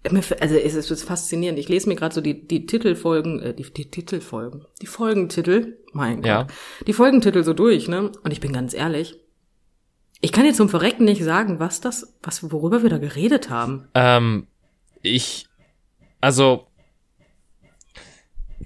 Also 0.02 0.56
es 0.56 0.90
ist 0.90 1.02
faszinierend. 1.02 1.58
Ich 1.58 1.68
lese 1.68 1.86
mir 1.88 1.94
gerade 1.94 2.14
so 2.14 2.22
die, 2.22 2.46
die 2.46 2.64
Titelfolgen, 2.64 3.42
äh, 3.42 3.54
die, 3.54 3.64
die 3.70 3.90
Titelfolgen, 3.90 4.64
die 4.80 4.86
Folgentitel, 4.86 5.76
mein 5.92 6.16
Gott, 6.16 6.26
Ja. 6.26 6.46
die 6.86 6.94
Folgentitel 6.94 7.44
so 7.44 7.52
durch, 7.52 7.86
ne? 7.86 8.10
Und 8.24 8.30
ich 8.32 8.40
bin 8.40 8.52
ganz 8.52 8.72
ehrlich, 8.72 9.18
ich 10.22 10.32
kann 10.32 10.46
jetzt 10.46 10.56
zum 10.56 10.68
Verrecken 10.70 11.04
nicht 11.04 11.22
sagen, 11.22 11.60
was 11.60 11.80
das, 11.82 12.14
was 12.22 12.50
worüber 12.50 12.82
wir 12.82 12.88
da 12.90 12.98
geredet 12.98 13.50
haben. 13.50 13.88
Ähm, 13.94 14.46
ich, 15.02 15.46
also, 16.22 16.66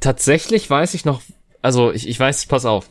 tatsächlich 0.01 0.69
weiß 0.69 0.95
ich 0.95 1.05
noch, 1.05 1.23
also 1.63 1.93
ich, 1.93 2.09
ich 2.09 2.19
weiß, 2.19 2.47
pass 2.47 2.65
auf. 2.65 2.89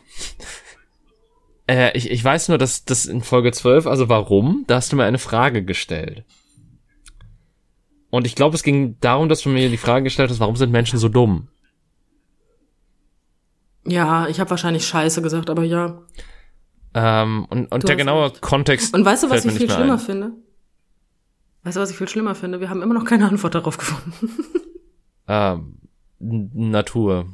Äh, 1.67 1.97
ich, 1.97 2.11
ich 2.11 2.23
weiß 2.23 2.49
nur, 2.49 2.57
dass 2.57 2.83
das 2.85 3.05
in 3.05 3.21
Folge 3.21 3.51
12, 3.51 3.87
also 3.87 4.09
warum, 4.09 4.65
da 4.67 4.75
hast 4.75 4.91
du 4.91 4.97
mir 4.97 5.05
eine 5.05 5.19
Frage 5.19 5.63
gestellt. 5.63 6.23
Und 8.13 8.27
ich 8.27 8.35
glaube, 8.35 8.55
es 8.55 8.61
ging 8.61 8.95
darum, 8.99 9.27
dass 9.27 9.41
du 9.41 9.49
mir 9.49 9.69
die 9.69 9.77
Frage 9.77 10.03
gestellt 10.03 10.29
hast, 10.29 10.39
warum 10.39 10.55
sind 10.55 10.71
Menschen 10.71 10.99
so 10.99 11.09
dumm? 11.09 11.47
Ja, 13.87 14.27
ich 14.27 14.39
habe 14.39 14.51
wahrscheinlich 14.51 14.85
Scheiße 14.85 15.23
gesagt, 15.23 15.49
aber 15.49 15.63
ja. 15.63 15.99
Ähm, 16.93 17.45
und 17.49 17.71
und 17.71 17.81
Du 17.81 17.87
der 17.87 17.95
genaue 17.95 18.25
recht. 18.25 18.39
Kontext. 18.39 18.93
Und 18.93 19.03
weißt 19.03 19.23
du, 19.23 19.31
was 19.31 19.45
ich 19.45 19.53
viel 19.53 19.67
schlimmer 19.67 19.93
ein. 19.93 19.99
finde? 19.99 20.31
Weißt 21.63 21.75
du, 21.75 21.81
was 21.81 21.89
ich 21.89 21.97
viel 21.97 22.07
schlimmer 22.07 22.35
finde? 22.35 22.59
Wir 22.59 22.69
haben 22.69 22.83
immer 22.83 22.93
noch 22.93 23.03
keine 23.05 23.27
Antwort 23.27 23.55
darauf 23.55 23.77
gefunden. 23.79 24.29
Ähm, 25.25 25.77
Natur. 26.19 27.27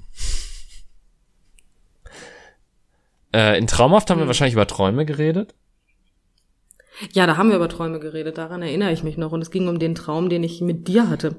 Äh, 3.34 3.58
in 3.58 3.66
Traumhaft 3.66 4.10
haben 4.12 4.20
wir 4.20 4.22
Hm. 4.22 4.28
wahrscheinlich 4.28 4.54
über 4.54 4.68
Träume 4.68 5.06
geredet. 5.06 5.56
Ja, 7.14 7.26
da 7.28 7.38
haben 7.38 7.50
wir 7.50 7.56
über 7.56 7.70
Träume 7.70 8.00
geredet, 8.00 8.38
daran 8.38 8.62
erinnere 8.62 8.92
ich 8.92 9.04
mich 9.04 9.18
noch. 9.18 9.32
Und 9.32 9.42
es 9.42 9.52
ging 9.52 9.68
um 9.68 9.80
den 9.80 9.96
Traum, 9.96 10.30
den 10.30 10.44
ich 10.44 10.62
mit 10.62 10.88
dir 10.88 11.10
hatte, 11.10 11.36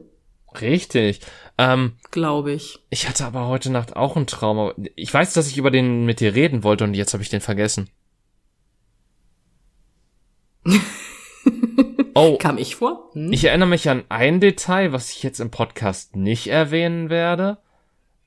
Richtig. 0.61 1.21
Ähm, 1.59 1.93
glaube 2.11 2.51
ich. 2.53 2.81
ich 2.91 3.09
hatte 3.09 3.25
aber 3.25 3.47
heute 3.47 3.71
Nacht 3.71 3.95
auch 3.95 4.17
einen 4.17 4.27
Traum. 4.27 4.73
Ich 4.97 5.15
weiß, 5.15 5.33
dass 5.33 5.47
ich 5.47 5.57
über 5.59 5.71
den 5.71 6.05
mit 6.07 6.19
dir 6.19 6.35
reden 6.35 6.65
wollte 6.65 6.83
und 6.83 6.95
jetzt 6.95 7.13
habe 7.13 7.23
ich 7.23 7.29
den 7.29 7.41
vergessen. 7.41 7.89
Oh, 12.15 12.37
Kam 12.39 12.59
ich 12.59 12.75
vor? 12.75 13.09
Hm? 13.13 13.33
ich 13.33 13.45
erinnere 13.45 13.69
mich 13.69 13.89
an 13.89 14.03
ein 14.09 14.41
Detail, 14.41 14.93
was 14.93 15.11
ich 15.11 15.23
jetzt 15.23 15.39
im 15.39 15.53
Podcast 15.53 16.17
nicht 16.17 16.49
erwähnen 16.49 17.09
werde. 17.09 17.59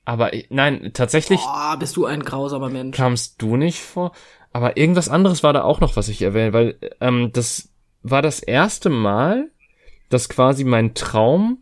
Aber 0.06 0.32
ich, 0.32 0.46
nein, 0.48 0.90
tatsächlich 0.94 1.40
Oh, 1.46 1.76
bist 1.76 1.94
du 1.96 2.06
ein 2.06 2.22
grausamer 2.22 2.70
Mensch. 2.70 2.96
kamst 2.96 3.40
du 3.42 3.56
nicht 3.56 3.80
vor. 3.80 4.12
Aber 4.54 4.76
irgendwas 4.76 5.08
anderes 5.08 5.42
war 5.42 5.52
da 5.52 5.62
auch 5.64 5.80
noch, 5.80 5.96
was 5.96 6.08
ich 6.08 6.22
erwähne, 6.22 6.52
weil 6.52 6.76
ähm, 7.00 7.30
das 7.32 7.70
war 8.02 8.22
das 8.22 8.38
erste 8.38 8.88
Mal, 8.88 9.50
dass 10.10 10.28
quasi 10.28 10.62
mein 10.62 10.94
Traum, 10.94 11.58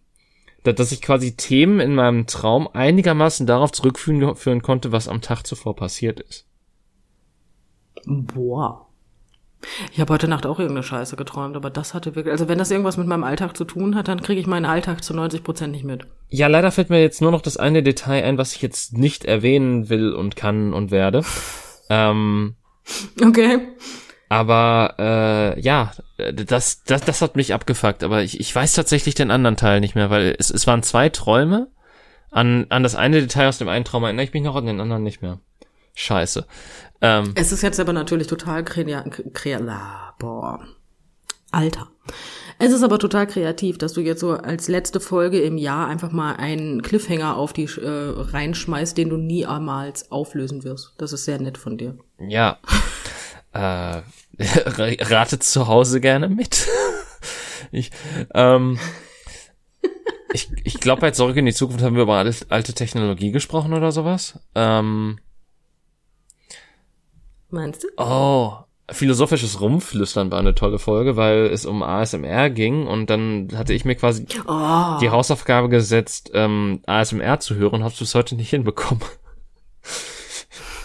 da- 0.62 0.72
dass 0.72 0.92
ich 0.92 1.00
quasi 1.00 1.34
Themen 1.34 1.80
in 1.80 1.94
meinem 1.94 2.26
Traum 2.26 2.68
einigermaßen 2.70 3.46
darauf 3.46 3.72
zurückführen 3.72 4.36
führen 4.36 4.60
konnte, 4.62 4.92
was 4.92 5.08
am 5.08 5.22
Tag 5.22 5.46
zuvor 5.46 5.74
passiert 5.74 6.20
ist. 6.20 6.46
Boah. 8.04 8.86
Ich 9.92 10.00
habe 10.00 10.12
heute 10.12 10.28
Nacht 10.28 10.44
auch 10.44 10.58
irgendeine 10.58 10.82
Scheiße 10.82 11.16
geträumt, 11.16 11.56
aber 11.56 11.70
das 11.70 11.94
hatte 11.94 12.14
wirklich, 12.14 12.32
also 12.32 12.48
wenn 12.48 12.58
das 12.58 12.70
irgendwas 12.70 12.96
mit 12.98 13.06
meinem 13.06 13.24
Alltag 13.24 13.56
zu 13.56 13.64
tun 13.64 13.94
hat, 13.94 14.08
dann 14.08 14.20
kriege 14.20 14.40
ich 14.40 14.46
meinen 14.48 14.66
Alltag 14.66 15.02
zu 15.04 15.14
90 15.14 15.44
Prozent 15.44 15.72
nicht 15.72 15.84
mit. 15.84 16.04
Ja, 16.28 16.48
leider 16.48 16.72
fällt 16.72 16.90
mir 16.90 17.00
jetzt 17.00 17.22
nur 17.22 17.30
noch 17.30 17.40
das 17.42 17.56
eine 17.56 17.82
Detail 17.82 18.24
ein, 18.24 18.36
was 18.38 18.54
ich 18.54 18.60
jetzt 18.60 18.98
nicht 18.98 19.24
erwähnen 19.24 19.88
will 19.88 20.12
und 20.12 20.36
kann 20.36 20.74
und 20.74 20.90
werde. 20.90 21.24
ähm, 21.88 22.56
Okay. 23.22 23.68
aber 24.28 24.94
äh, 24.98 25.60
ja, 25.60 25.92
das, 26.32 26.84
das, 26.84 27.02
das 27.02 27.22
hat 27.22 27.36
mich 27.36 27.54
abgefuckt. 27.54 28.02
Aber 28.02 28.22
ich, 28.22 28.40
ich 28.40 28.54
weiß 28.54 28.72
tatsächlich 28.74 29.14
den 29.14 29.30
anderen 29.30 29.56
Teil 29.56 29.80
nicht 29.80 29.94
mehr, 29.94 30.10
weil 30.10 30.34
es, 30.38 30.50
es 30.50 30.66
waren 30.66 30.82
zwei 30.82 31.08
Träume. 31.08 31.68
An, 32.30 32.66
an 32.70 32.82
das 32.82 32.94
eine 32.94 33.20
Detail 33.20 33.48
aus 33.48 33.58
dem 33.58 33.68
einen 33.68 33.84
Traum 33.84 34.04
erinnere 34.04 34.24
ich 34.24 34.32
mich 34.32 34.42
noch, 34.42 34.56
an 34.56 34.64
den 34.66 34.80
anderen 34.80 35.02
nicht 35.02 35.20
mehr. 35.20 35.38
Scheiße. 35.94 36.46
Ähm, 37.02 37.32
Es 37.34 37.52
ist 37.52 37.62
jetzt 37.62 37.78
aber 37.78 37.92
natürlich 37.92 38.26
total 38.26 38.64
kreativ, 38.64 39.22
boah. 40.18 40.66
Alter. 41.50 41.88
Es 42.64 42.70
ist 42.70 42.84
aber 42.84 43.00
total 43.00 43.26
kreativ, 43.26 43.76
dass 43.76 43.92
du 43.92 44.00
jetzt 44.00 44.20
so 44.20 44.34
als 44.34 44.68
letzte 44.68 45.00
Folge 45.00 45.40
im 45.40 45.58
Jahr 45.58 45.88
einfach 45.88 46.12
mal 46.12 46.36
einen 46.36 46.80
Cliffhanger 46.80 47.36
auf 47.36 47.52
die 47.52 47.64
äh, 47.64 48.14
reinschmeißt, 48.16 48.96
den 48.96 49.08
du 49.08 49.16
niemals 49.16 50.12
auflösen 50.12 50.62
wirst. 50.62 50.94
Das 50.96 51.12
ist 51.12 51.24
sehr 51.24 51.40
nett 51.40 51.58
von 51.58 51.76
dir. 51.76 51.98
ja. 52.20 52.60
äh, 53.52 54.02
ratet 54.38 55.42
zu 55.42 55.66
Hause 55.66 56.00
gerne 56.00 56.28
mit. 56.28 56.68
ich, 57.72 57.90
ähm, 58.32 58.78
ich, 60.32 60.48
ich 60.62 60.78
glaube, 60.78 61.00
bei 61.00 61.10
Zurück 61.10 61.36
in 61.36 61.46
die 61.46 61.54
Zukunft 61.54 61.82
haben 61.82 61.96
wir 61.96 62.04
über 62.04 62.18
alte, 62.18 62.46
alte 62.48 62.74
Technologie 62.74 63.32
gesprochen 63.32 63.72
oder 63.72 63.90
sowas. 63.90 64.38
Ähm, 64.54 65.18
Meinst 67.50 67.82
du? 67.82 67.88
Oh, 67.96 68.58
philosophisches 68.90 69.60
Rumflüstern 69.60 70.30
war 70.30 70.38
eine 70.40 70.54
tolle 70.54 70.78
Folge, 70.78 71.16
weil 71.16 71.46
es 71.46 71.64
um 71.66 71.82
ASMR 71.82 72.50
ging 72.50 72.86
und 72.86 73.08
dann 73.10 73.48
hatte 73.54 73.72
ich 73.72 73.84
mir 73.84 73.94
quasi 73.94 74.26
Oh. 74.46 74.98
die 75.00 75.10
Hausaufgabe 75.10 75.68
gesetzt, 75.68 76.30
ähm, 76.34 76.80
ASMR 76.86 77.40
zu 77.40 77.54
hören 77.54 77.74
und 77.76 77.84
hab's 77.84 77.98
bis 77.98 78.14
heute 78.14 78.34
nicht 78.34 78.50
hinbekommen. 78.50 79.02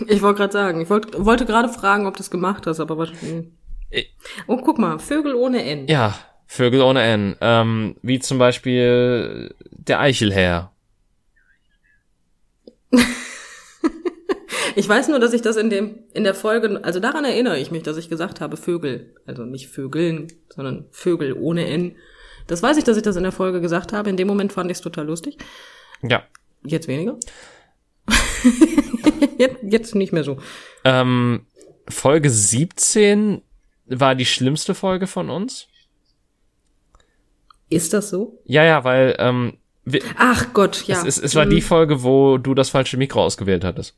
Ich 0.08 0.22
wollte 0.22 0.38
gerade 0.40 0.54
sagen, 0.54 0.80
ich 0.82 0.90
wollt, 0.90 1.08
wollte 1.26 1.46
gerade 1.46 1.70
fragen, 1.70 2.06
ob 2.06 2.16
du 2.16 2.22
es 2.22 2.30
gemacht 2.30 2.68
hast, 2.68 2.80
aber 2.80 2.98
was. 2.98 3.10
Ich- 3.90 4.14
Oh, 4.46 4.58
guck 4.64 4.78
mal, 4.78 5.00
Vögel 5.00 5.34
ohne 5.34 5.64
N. 5.64 5.88
Ja, 5.88 6.14
Vögel 6.46 6.82
ohne 6.82 7.02
N. 7.02 7.36
Ähm, 7.42 7.96
wie 8.04 8.20
zum 8.20 8.38
Beispiel 8.38 9.56
der 9.72 10.00
Eichelherr. 10.00 10.72
Ich 14.78 14.88
weiß 14.88 15.08
nur, 15.08 15.18
dass 15.18 15.34
ich 15.34 15.42
das 15.42 15.58
in 15.58 15.72
dem 15.72 16.04
in 16.14 16.24
der 16.24 16.36
Folge, 16.36 16.84
also 16.84 17.00
daran 17.00 17.26
erinnere 17.26 17.58
ich 17.58 17.72
mich, 17.72 17.82
dass 17.82 17.98
ich 17.98 18.10
gesagt 18.10 18.42
habe 18.42 18.58
Vögel, 18.58 19.16
also 19.26 19.44
nicht 19.44 19.70
Vögeln, 19.70 20.28
sondern 20.54 20.86
Vögel 20.92 21.34
ohne 21.34 21.66
N. 21.66 21.96
Das 22.46 22.62
weiß 22.62 22.78
ich, 22.78 22.84
dass 22.84 22.96
ich 22.96 23.02
das 23.02 23.16
in 23.16 23.24
der 23.24 23.32
Folge 23.32 23.60
gesagt 23.60 23.92
habe. 23.92 24.12
In 24.12 24.18
dem 24.18 24.28
Moment 24.28 24.54
fand 24.54 24.70
ich 24.70 24.78
es 24.78 24.82
total 24.82 25.08
lustig. 25.08 25.40
Ja. 26.04 26.22
Jetzt 26.64 26.88
weniger. 26.88 27.18
jetzt, 29.40 29.58
jetzt 29.64 29.96
nicht 29.96 30.14
mehr 30.14 30.24
so. 30.24 30.38
Ähm, 30.84 31.48
Folge 31.90 32.30
17 32.30 33.42
war 33.88 34.14
die 34.14 34.28
schlimmste 34.28 34.76
Folge 34.76 35.08
von 35.08 35.32
uns. 35.32 35.68
Ist 37.70 37.94
das 37.94 38.12
so? 38.12 38.40
Ja, 38.46 38.64
ja, 38.64 38.84
weil 38.84 39.16
ähm, 39.18 39.58
wir, 39.86 40.02
Ach 40.18 40.54
Gott, 40.54 40.86
ja. 40.86 41.02
es, 41.02 41.18
es, 41.18 41.18
es 41.18 41.34
war 41.34 41.48
die 41.48 41.62
Folge, 41.62 42.04
wo 42.04 42.38
du 42.38 42.54
das 42.54 42.70
falsche 42.70 42.98
Mikro 42.98 43.24
ausgewählt 43.24 43.64
hattest. 43.64 43.96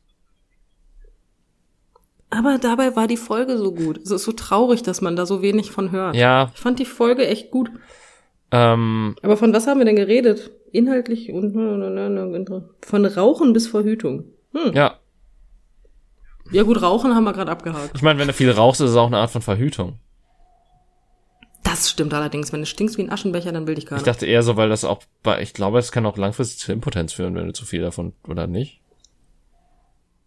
Aber 2.30 2.58
dabei 2.58 2.94
war 2.96 3.06
die 3.08 3.16
Folge 3.16 3.58
so 3.58 3.72
gut. 3.72 3.98
Es 3.98 4.10
ist 4.10 4.24
so 4.24 4.32
traurig, 4.32 4.82
dass 4.82 5.00
man 5.00 5.16
da 5.16 5.26
so 5.26 5.42
wenig 5.42 5.70
von 5.72 5.90
hört. 5.90 6.14
Ja, 6.14 6.50
Ich 6.54 6.60
fand 6.60 6.78
die 6.78 6.84
Folge 6.84 7.26
echt 7.26 7.50
gut. 7.50 7.70
ähm, 8.52 9.16
Aber 9.22 9.36
von 9.36 9.52
was 9.52 9.66
haben 9.66 9.78
wir 9.78 9.84
denn 9.84 9.96
geredet? 9.96 10.50
Inhaltlich 10.72 11.32
und 11.32 11.52
von 12.82 13.04
Rauchen 13.06 13.52
bis 13.52 13.66
Verhütung. 13.66 14.24
Hm. 14.54 14.72
ja. 14.74 14.96
Ja 16.52 16.62
gut, 16.64 16.82
Rauchen 16.82 17.14
haben 17.14 17.24
wir 17.24 17.32
gerade 17.32 17.50
abgehakt. 17.50 17.90
Ich 17.94 18.02
meine, 18.02 18.18
wenn 18.18 18.26
du 18.28 18.32
viel 18.32 18.50
rauchst, 18.50 18.80
ist 18.80 18.90
es 18.90 18.96
auch 18.96 19.06
eine 19.06 19.18
Art 19.18 19.30
von 19.30 19.42
Verhütung. 19.42 19.98
Das 21.62 21.90
stimmt 21.90 22.12
allerdings. 22.14 22.52
Wenn 22.52 22.60
du 22.60 22.66
stinkst 22.66 22.96
wie 22.98 23.02
ein 23.02 23.10
Aschenbecher, 23.10 23.52
dann 23.52 23.66
will 23.66 23.78
Ich 23.78 23.86
keiner. 23.86 24.02
dachte 24.02 24.26
eher 24.26 24.42
so, 24.42 24.56
weil 24.56 24.68
das 24.68 24.84
auch 24.84 25.02
bei, 25.22 25.42
ich 25.42 25.52
glaube, 25.52 25.78
es 25.78 25.92
kann 25.92 26.06
auch 26.06 26.16
langfristig 26.16 26.58
zu 26.58 26.72
Impotenz 26.72 27.12
führen, 27.12 27.34
wenn 27.34 27.46
du 27.46 27.52
zu 27.52 27.64
viel 27.64 27.82
davon, 27.82 28.14
oder 28.28 28.46
nicht? 28.46 28.80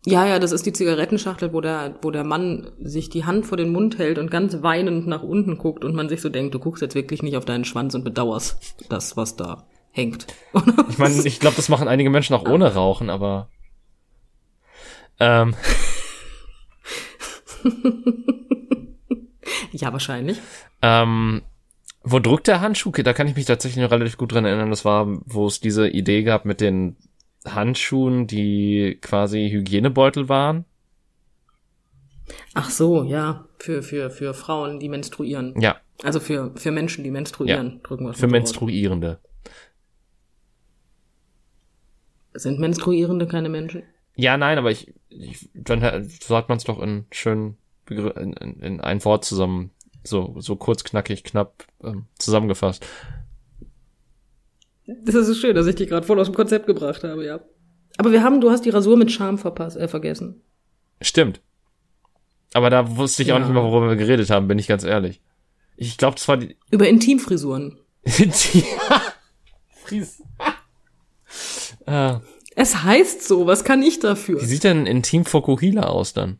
Ja, 0.06 0.26
ja, 0.26 0.38
das 0.40 0.52
ist 0.52 0.66
die 0.66 0.74
Zigarettenschachtel, 0.74 1.54
wo 1.54 1.62
der, 1.62 1.96
wo 2.02 2.12
der 2.12 2.26
Mann 2.26 2.72
sich 2.82 3.10
die 3.10 3.24
Hand 3.24 3.46
vor 3.46 3.58
den 3.58 3.72
Mund 3.72 3.98
hält 3.98 4.18
und 4.18 4.30
ganz 4.30 4.62
weinend 4.62 5.08
nach 5.08 5.24
unten 5.24 5.58
guckt 5.58 5.86
und 5.86 5.96
man 5.96 6.10
sich 6.10 6.22
so 6.22 6.28
denkt, 6.28 6.54
du 6.54 6.60
guckst 6.60 6.82
jetzt 6.82 6.96
wirklich 6.96 7.24
nicht 7.24 7.38
auf 7.38 7.46
deinen 7.46 7.64
Schwanz 7.64 7.96
und 7.96 8.04
bedauerst 8.04 8.76
das, 8.90 9.16
was 9.16 9.38
da 9.38 9.66
hängt. 9.92 10.28
Ich 10.90 10.98
meine, 10.98 11.16
ich 11.26 11.40
glaube, 11.40 11.56
das 11.56 11.70
machen 11.70 11.88
einige 11.88 12.10
Menschen 12.10 12.36
auch 12.36 12.48
ohne 12.48 12.74
Rauchen, 12.74 13.10
aber 13.10 13.48
ähm, 15.20 15.56
ja, 19.72 19.92
wahrscheinlich. 19.94 20.40
ähm, 20.82 21.44
wo 22.04 22.20
drückt 22.20 22.48
der 22.48 22.60
Handschuh? 22.60 22.92
Da 22.92 23.14
kann 23.14 23.28
ich 23.28 23.36
mich 23.36 23.46
tatsächlich 23.46 23.82
noch 23.82 23.92
relativ 23.92 24.18
gut 24.18 24.34
dran 24.34 24.44
erinnern. 24.44 24.70
Das 24.70 24.84
war, 24.84 25.08
wo 25.26 25.48
es 25.48 25.62
diese 25.62 25.88
Idee 25.88 26.24
gab 26.24 26.44
mit 26.44 26.60
den 26.60 26.98
Handschuhen, 27.46 28.28
die 28.28 28.98
quasi 29.02 29.50
Hygienebeutel 29.52 30.30
waren. 30.30 30.66
Ach 32.54 32.70
so, 32.70 33.04
ja. 33.04 33.46
Für, 33.60 33.84
für, 33.84 34.10
für 34.10 34.34
Frauen, 34.34 34.80
die 34.80 34.90
menstruieren. 34.90 35.60
Ja, 35.60 35.78
Also 36.04 36.20
für, 36.20 36.52
für 36.56 36.72
Menschen, 36.72 37.04
die 37.04 37.12
menstruieren, 37.12 37.82
drücken 37.84 38.06
wir 38.06 38.14
für. 38.14 38.28
Menstruierende. 38.28 39.20
Sind 42.34 42.60
Menstruierende 42.60 43.28
keine 43.28 43.50
Menschen? 43.50 43.84
Ja, 44.16 44.38
nein, 44.38 44.58
aber 44.58 44.72
ich, 44.72 44.94
ich 45.10 45.50
dann 45.54 46.08
sagt 46.08 46.50
man 46.50 46.58
es 46.58 46.64
doch 46.64 46.82
in 46.82 47.06
schön 47.12 47.58
Begr- 47.88 48.18
in, 48.18 48.34
in, 48.34 48.60
in 48.60 48.82
ein 48.82 49.04
Wort 49.06 49.26
zusammen, 49.26 49.72
so 50.04 50.36
so 50.40 50.56
kurz, 50.56 50.84
knackig, 50.84 51.24
knapp 51.24 51.66
ähm, 51.84 52.06
zusammengefasst. 52.18 52.86
Das 54.86 55.16
ist 55.16 55.28
so 55.28 55.34
schön, 55.34 55.56
dass 55.56 55.66
ich 55.68 55.76
dich 55.76 55.88
gerade 55.90 56.06
voll 56.06 56.20
aus 56.20 56.28
dem 56.28 56.36
Konzept 56.36 56.68
gebracht 56.68 57.04
habe, 57.04 57.26
ja. 57.26 57.40
Aber 57.98 58.12
wir 58.12 58.24
haben, 58.24 58.42
du 58.42 58.50
hast 58.52 58.66
die 58.66 58.70
Rasur 58.70 58.98
mit 58.98 59.12
Charme 59.12 59.38
verpasst, 59.38 59.78
äh, 59.78 59.88
vergessen. 59.88 60.42
Stimmt. 61.02 61.42
Aber 62.54 62.70
da 62.70 62.98
wusste 62.98 63.24
ich 63.24 63.32
auch 63.32 63.38
Ja. 63.38 63.44
nicht 63.46 63.54
mehr, 63.54 63.64
worüber 63.64 63.90
wir 63.90 63.96
geredet 63.96 64.30
haben, 64.30 64.48
bin 64.48 64.60
ich 64.60 64.68
ganz 64.68 64.84
ehrlich. 64.84 65.22
Ich 65.76 65.98
glaube, 65.98 66.16
das 66.16 66.28
war 66.28 66.38
die. 66.38 66.58
Über 66.72 66.88
Intimfrisuren. 66.88 67.80
Fries. 69.84 70.22
äh, 71.86 72.16
Es 72.56 72.84
heißt 72.84 73.28
so, 73.28 73.48
was 73.48 73.64
kann 73.64 73.82
ich 73.82 74.00
dafür? 74.00 74.42
wie 74.42 74.46
sieht 74.46 74.64
denn 74.66 74.86
Intim 74.86 75.26
Fokuhila 75.26 75.84
aus 75.84 76.14
dann? 76.14 76.40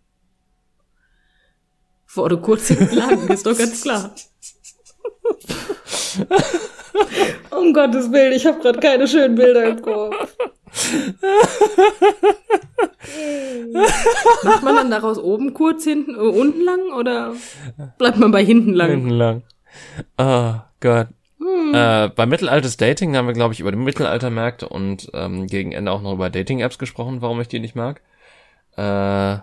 Vor 2.06 2.30
kurz 2.42 2.68
hinten 2.68 2.96
lang, 2.96 3.28
ist 3.30 3.46
doch 3.46 3.58
ganz 3.58 3.82
klar. 3.82 4.14
um 7.52 7.74
Gottes 7.74 8.12
Willen, 8.12 8.34
ich 8.34 8.46
habe 8.46 8.60
gerade 8.60 8.80
keine 8.80 9.08
schönen 9.08 9.36
Bilder 9.36 9.66
im 9.66 9.82
Kopf. 9.82 10.36
Macht 14.44 14.64
man 14.64 14.76
dann 14.76 14.92
daraus 14.92 15.18
oben 15.20 15.54
kurz, 15.54 15.84
hinten, 15.84 16.16
äh, 16.16 16.18
unten 16.18 16.62
lang 16.64 16.92
oder 16.98 17.34
bleibt 17.98 18.18
man 18.18 18.32
bei 18.32 18.44
hinten 18.44 18.74
lang? 18.74 18.90
Hinten 18.90 19.10
lang. 19.10 19.44
Oh 20.18 20.56
Gott. 20.80 21.08
Äh, 21.74 22.10
bei 22.10 22.26
Mittelaltes 22.26 22.78
Dating 22.78 23.16
haben 23.16 23.28
wir, 23.28 23.34
glaube 23.34 23.54
ich, 23.54 23.60
über 23.60 23.72
die 23.72 23.78
Mittelaltermärkte 23.78 24.70
und 24.70 25.10
ähm, 25.14 25.48
gegen 25.48 25.72
Ende 25.74 25.92
auch 25.92 26.02
noch 26.02 26.14
über 26.14 26.30
Dating-Apps 26.30 26.78
gesprochen, 26.78 27.22
warum 27.22 27.42
ich 27.42 27.48
die 27.48 27.60
nicht 27.60 27.76
mag. 27.76 28.02
Äh, 28.78 29.38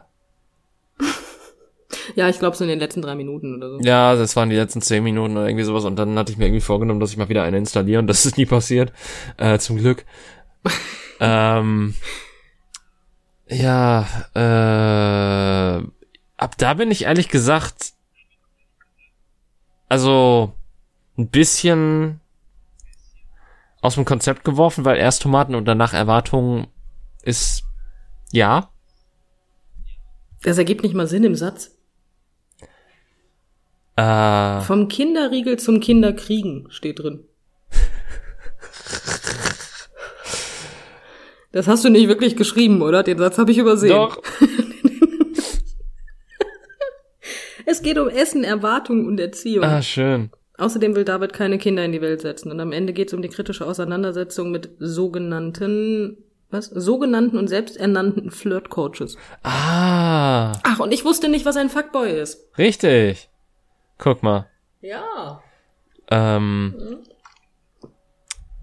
Ja, 2.14 2.28
ich 2.28 2.38
glaube 2.38 2.56
so 2.56 2.64
in 2.64 2.70
den 2.70 2.78
letzten 2.78 3.02
drei 3.02 3.14
Minuten 3.14 3.56
oder 3.56 3.70
so. 3.70 3.78
ja, 3.80 4.14
das 4.14 4.36
waren 4.36 4.50
die 4.50 4.56
letzten 4.56 4.82
zehn 4.82 5.02
Minuten 5.02 5.36
oder 5.36 5.46
irgendwie 5.46 5.64
sowas 5.64 5.84
und 5.84 5.96
dann 5.96 6.18
hatte 6.18 6.32
ich 6.32 6.38
mir 6.38 6.46
irgendwie 6.46 6.61
vorgenommen, 6.61 7.00
dass 7.00 7.11
ich 7.11 7.16
mal 7.16 7.28
wieder 7.28 7.42
eine 7.42 7.58
installiere 7.58 8.00
und 8.00 8.06
das 8.06 8.26
ist 8.26 8.36
nie 8.36 8.46
passiert. 8.46 8.92
Äh, 9.36 9.58
zum 9.58 9.76
Glück. 9.76 10.04
ähm, 11.20 11.94
ja, 13.48 14.06
äh, 14.34 15.82
ab 16.36 16.54
da 16.58 16.74
bin 16.74 16.90
ich 16.90 17.04
ehrlich 17.04 17.28
gesagt, 17.28 17.92
also 19.88 20.54
ein 21.18 21.28
bisschen 21.28 22.20
aus 23.80 23.94
dem 23.94 24.04
Konzept 24.04 24.44
geworfen, 24.44 24.84
weil 24.84 24.98
erst 24.98 25.22
Tomaten 25.22 25.54
und 25.54 25.64
danach 25.64 25.92
Erwartungen 25.92 26.68
ist 27.22 27.64
ja. 28.32 28.70
Das 30.42 30.58
ergibt 30.58 30.82
nicht 30.82 30.94
mal 30.94 31.06
Sinn 31.06 31.24
im 31.24 31.34
Satz. 31.34 31.76
Äh, 34.01 34.61
Vom 34.62 34.88
Kinderriegel 34.88 35.59
zum 35.59 35.80
Kinderkriegen 35.80 36.66
steht 36.70 36.98
drin. 37.01 37.24
Das 41.53 41.66
hast 41.66 41.84
du 41.84 41.88
nicht 41.88 42.07
wirklich 42.09 42.36
geschrieben, 42.36 42.80
oder? 42.80 43.03
Den 43.03 43.18
Satz 43.18 43.36
habe 43.38 43.51
ich 43.51 43.59
übersehen. 43.59 43.90
doch. 43.92 44.22
Es 47.66 47.82
geht 47.82 47.98
um 47.98 48.09
Essen, 48.09 48.42
Erwartung 48.42 49.07
und 49.07 49.20
Erziehung. 49.20 49.62
Ah, 49.64 49.80
schön. 49.80 50.30
Außerdem 50.59 50.96
will 50.96 51.05
David 51.05 51.32
keine 51.32 51.57
Kinder 51.57 51.84
in 51.84 51.92
die 51.92 52.01
Welt 52.01 52.20
setzen. 52.20 52.51
Und 52.51 52.59
am 52.59 52.72
Ende 52.72 52.92
geht 52.92 53.09
es 53.09 53.14
um 53.14 53.22
die 53.22 53.28
kritische 53.28 53.64
Auseinandersetzung 53.64 54.51
mit 54.51 54.70
sogenannten, 54.80 56.16
was? 56.51 56.66
Sogenannten 56.66 57.38
und 57.38 57.46
selbsternannten 57.46 58.32
Flirt-Coaches. 58.32 59.16
Ah, 59.44 60.51
Ach, 60.64 60.80
und 60.80 60.92
ich 60.92 61.05
wusste 61.05 61.28
nicht, 61.28 61.44
was 61.46 61.57
ein 61.57 61.68
Fuckboy 61.70 62.11
ist. 62.20 62.40
richtig. 62.59 63.30
Guck 64.01 64.22
mal. 64.22 64.46
Ja. 64.80 65.42
Ähm, 66.11 66.74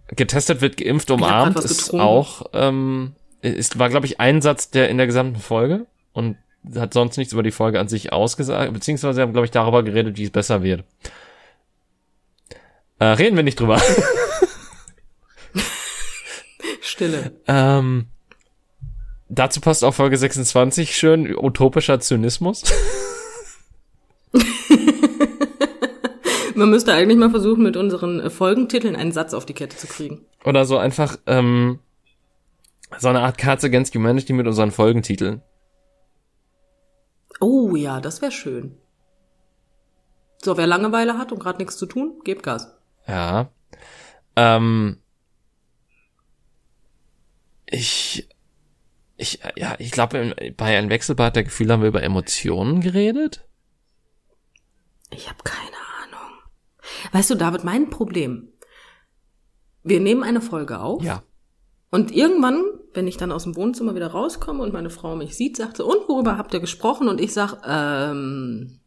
getestet 0.09 0.61
wird 0.61 0.77
geimpft 0.77 1.11
umarmt 1.11 1.59
ist 1.59 1.85
getrunken. 1.85 2.05
auch 2.05 2.41
ähm, 2.53 3.15
ist 3.41 3.79
war 3.79 3.89
glaube 3.89 4.05
ich 4.05 4.19
ein 4.19 4.41
Satz 4.41 4.71
der 4.71 4.89
in 4.89 4.97
der 4.97 5.05
gesamten 5.05 5.39
Folge 5.39 5.85
und 6.11 6.38
hat 6.75 6.93
sonst 6.93 7.17
nichts 7.17 7.33
über 7.33 7.43
die 7.43 7.51
Folge 7.51 7.79
an 7.79 7.88
sich 7.88 8.11
ausgesagt 8.11 8.73
beziehungsweise 8.73 9.21
haben 9.21 9.31
glaube 9.31 9.45
ich 9.45 9.51
darüber 9.51 9.83
geredet 9.83 10.17
wie 10.17 10.23
es 10.23 10.31
besser 10.31 10.63
wird 10.63 10.83
äh, 12.99 13.05
reden 13.05 13.35
wir 13.35 13.43
nicht 13.43 13.59
drüber 13.59 13.79
Stille. 16.81 17.31
ähm, 17.47 18.07
dazu 19.29 19.61
passt 19.61 19.83
auch 19.83 19.93
Folge 19.93 20.17
26 20.17 20.97
schön 20.97 21.38
utopischer 21.38 21.99
Zynismus 21.99 22.63
Man 26.58 26.70
müsste 26.72 26.93
eigentlich 26.93 27.18
mal 27.18 27.30
versuchen, 27.30 27.64
mit 27.64 27.78
unseren 27.78 28.20
äh, 28.20 28.30
Folgentiteln 28.30 28.95
einen 28.95 29.12
Satz 29.12 29.34
auf 29.34 29.45
die 29.45 29.53
Kette 29.53 29.78
zu 29.78 29.88
kriegen. 29.88 30.26
oder 30.43 30.66
so 30.66 30.78
einfach 30.78 31.18
ähm, 31.28 31.80
so 32.97 33.10
eine 33.10 33.22
Art 33.22 33.38
Cards 33.38 33.64
Against 33.64 33.93
Humanity 33.93 34.34
mit 34.34 34.47
unseren 34.47 34.72
Folgentiteln 34.72 35.41
Oh 37.39 37.76
ja, 37.76 38.01
das 38.01 38.22
wäre 38.22 38.32
schön. 38.32 38.78
So, 40.41 40.58
wer 40.58 40.68
Langeweile 40.68 41.18
hat 41.18 41.32
und 41.32 41.39
gerade 41.39 41.60
nichts 41.60 41.78
zu 41.78 41.86
tun, 41.86 42.22
gebt 42.24 42.43
Gas. 42.43 42.76
Ja. 43.08 43.51
Ähm, 44.36 45.01
ich, 47.66 48.28
ich, 49.18 49.39
ja, 49.55 49.76
ich 49.80 49.91
glaube, 49.91 50.36
bei 50.55 50.78
einem 50.78 50.89
Wechselbad 50.89 51.36
der 51.36 51.43
Gefühle 51.43 51.74
haben 51.74 51.82
wir 51.82 51.89
über 51.89 52.03
Emotionen 52.03 52.82
geredet. 52.82 53.47
Ich 55.10 55.30
habe 55.30 55.43
keine 55.43 55.68
Ahnung. 55.68 55.86
Weißt 57.11 57.29
du, 57.29 57.35
David, 57.35 57.63
mein 57.63 57.89
Problem. 57.89 58.49
Wir 59.83 59.99
nehmen 59.99 60.23
eine 60.23 60.41
Folge 60.41 60.79
auf 60.79 61.03
Ja. 61.03 61.23
und 61.91 62.11
irgendwann, 62.11 62.61
wenn 62.93 63.07
ich 63.07 63.17
dann 63.17 63.31
aus 63.31 63.43
dem 63.43 63.55
Wohnzimmer 63.55 63.95
wieder 63.95 64.07
rauskomme 64.07 64.61
und 64.63 64.73
meine 64.73 64.89
Frau 64.89 65.15
mich 65.15 65.35
sieht, 65.35 65.55
sagt 65.57 65.77
sie, 65.77 65.83
und 65.85 66.07
worüber 66.09 66.38
habt 66.38 66.53
ihr 66.53 66.59
gesprochen? 66.59 67.07
Und 67.07 67.21
ich 67.21 67.33
sag, 67.33 67.61
ähm, 67.65 68.79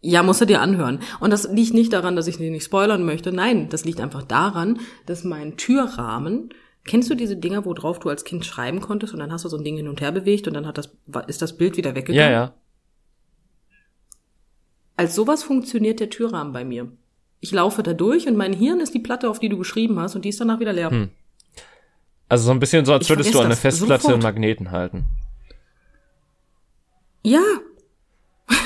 ja, 0.00 0.22
musst 0.24 0.40
du 0.40 0.46
dir 0.46 0.60
anhören. 0.60 0.98
Und 1.20 1.30
das 1.32 1.48
liegt 1.48 1.74
nicht 1.74 1.92
daran, 1.92 2.16
dass 2.16 2.26
ich 2.26 2.36
die 2.36 2.50
nicht 2.50 2.64
spoilern 2.64 3.04
möchte. 3.04 3.32
Nein, 3.32 3.68
das 3.68 3.84
liegt 3.84 4.00
einfach 4.00 4.24
daran, 4.24 4.80
dass 5.06 5.22
mein 5.22 5.56
Türrahmen, 5.56 6.50
kennst 6.84 7.08
du 7.08 7.14
diese 7.14 7.36
Dinger, 7.36 7.64
wo 7.64 7.72
drauf 7.72 8.00
du 8.00 8.08
als 8.08 8.24
Kind 8.24 8.44
schreiben 8.44 8.80
konntest 8.80 9.12
und 9.14 9.20
dann 9.20 9.30
hast 9.32 9.44
du 9.44 9.48
so 9.48 9.56
ein 9.56 9.62
Ding 9.64 9.76
hin 9.76 9.86
und 9.86 10.00
her 10.00 10.10
bewegt 10.10 10.48
und 10.48 10.54
dann 10.54 10.66
hat 10.66 10.76
das, 10.76 10.90
ist 11.28 11.40
das 11.40 11.56
Bild 11.56 11.76
wieder 11.76 11.94
weggegangen? 11.94 12.32
Ja, 12.32 12.36
ja. 12.36 12.54
Als 14.96 15.14
sowas 15.14 15.42
funktioniert 15.42 16.00
der 16.00 16.10
Türrahmen 16.10 16.52
bei 16.52 16.64
mir. 16.64 16.92
Ich 17.40 17.50
laufe 17.50 17.82
da 17.82 17.92
durch 17.92 18.28
und 18.28 18.36
mein 18.36 18.52
Hirn 18.52 18.80
ist 18.80 18.94
die 18.94 19.00
Platte, 19.00 19.28
auf 19.28 19.40
die 19.40 19.48
du 19.48 19.58
geschrieben 19.58 19.98
hast 19.98 20.14
und 20.14 20.24
die 20.24 20.28
ist 20.28 20.40
danach 20.40 20.60
wieder 20.60 20.72
leer. 20.72 20.90
Hm. 20.90 21.10
Also 22.28 22.46
so 22.46 22.50
ein 22.52 22.60
bisschen 22.60 22.84
so, 22.86 22.92
als 22.92 23.08
würdest 23.08 23.30
du 23.30 23.32
vergesse 23.32 23.46
eine 23.46 23.56
Festplatte 23.56 24.02
sofort. 24.04 24.16
in 24.16 24.22
Magneten 24.22 24.70
halten. 24.70 25.04
Ja. 27.22 27.42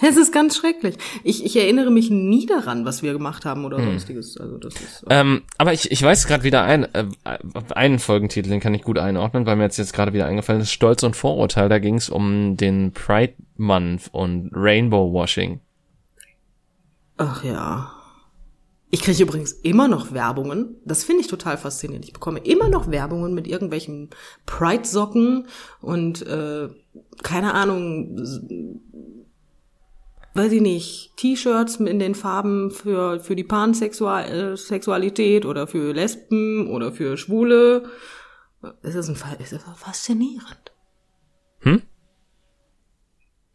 Es 0.00 0.16
ist 0.16 0.32
ganz 0.32 0.56
schrecklich. 0.56 0.94
Ich, 1.24 1.44
ich 1.44 1.56
erinnere 1.56 1.90
mich 1.90 2.08
nie 2.08 2.46
daran, 2.46 2.84
was 2.84 3.02
wir 3.02 3.12
gemacht 3.12 3.44
haben 3.44 3.64
oder 3.64 3.82
sonstiges. 3.82 4.36
Also 4.36 4.56
das 4.56 4.74
ist. 4.74 5.04
Ähm, 5.10 5.42
aber 5.58 5.72
ich, 5.72 5.90
ich 5.90 6.00
weiß 6.00 6.28
gerade 6.28 6.44
wieder 6.44 6.62
ein, 6.62 6.84
äh, 6.94 7.06
einen 7.74 7.98
Folgentitel, 7.98 8.48
den 8.48 8.60
kann 8.60 8.74
ich 8.74 8.82
gut 8.82 8.96
einordnen, 8.96 9.44
weil 9.44 9.56
mir 9.56 9.64
jetzt 9.64 9.76
jetzt 9.76 9.92
gerade 9.92 10.12
wieder 10.12 10.26
eingefallen 10.26 10.60
ist, 10.60 10.70
Stolz 10.70 11.02
und 11.02 11.16
Vorurteil, 11.16 11.68
da 11.68 11.80
ging 11.80 11.96
es 11.96 12.10
um 12.10 12.56
den 12.56 12.92
Pride 12.92 13.34
Month 13.56 14.10
und 14.12 14.52
Rainbow 14.54 15.12
Washing. 15.12 15.60
Ach 17.18 17.44
ja. 17.44 17.92
Ich 18.90 19.02
kriege 19.02 19.22
übrigens 19.22 19.52
immer 19.52 19.86
noch 19.86 20.12
Werbungen. 20.12 20.76
Das 20.86 21.04
finde 21.04 21.20
ich 21.20 21.26
total 21.26 21.58
faszinierend. 21.58 22.06
Ich 22.06 22.14
bekomme 22.14 22.38
immer 22.38 22.70
noch 22.70 22.90
Werbungen 22.90 23.34
mit 23.34 23.46
irgendwelchen 23.46 24.08
Pride-Socken 24.46 25.46
und 25.82 26.26
äh, 26.26 26.70
keine 27.22 27.52
Ahnung, 27.52 28.16
weiß 30.32 30.52
ich 30.52 30.62
nicht, 30.62 31.12
T-Shirts 31.16 31.76
in 31.76 31.98
den 31.98 32.14
Farben 32.14 32.70
für 32.70 33.20
für 33.20 33.36
die 33.36 33.44
Pansexualität 33.44 35.44
oder 35.44 35.66
für 35.66 35.92
Lesben 35.92 36.70
oder 36.70 36.92
für 36.92 37.18
Schwule. 37.18 37.90
Es 38.82 38.94
ist, 38.94 39.10
ein, 39.10 39.16
es 39.38 39.52
ist 39.52 39.66
faszinierend. 39.76 40.72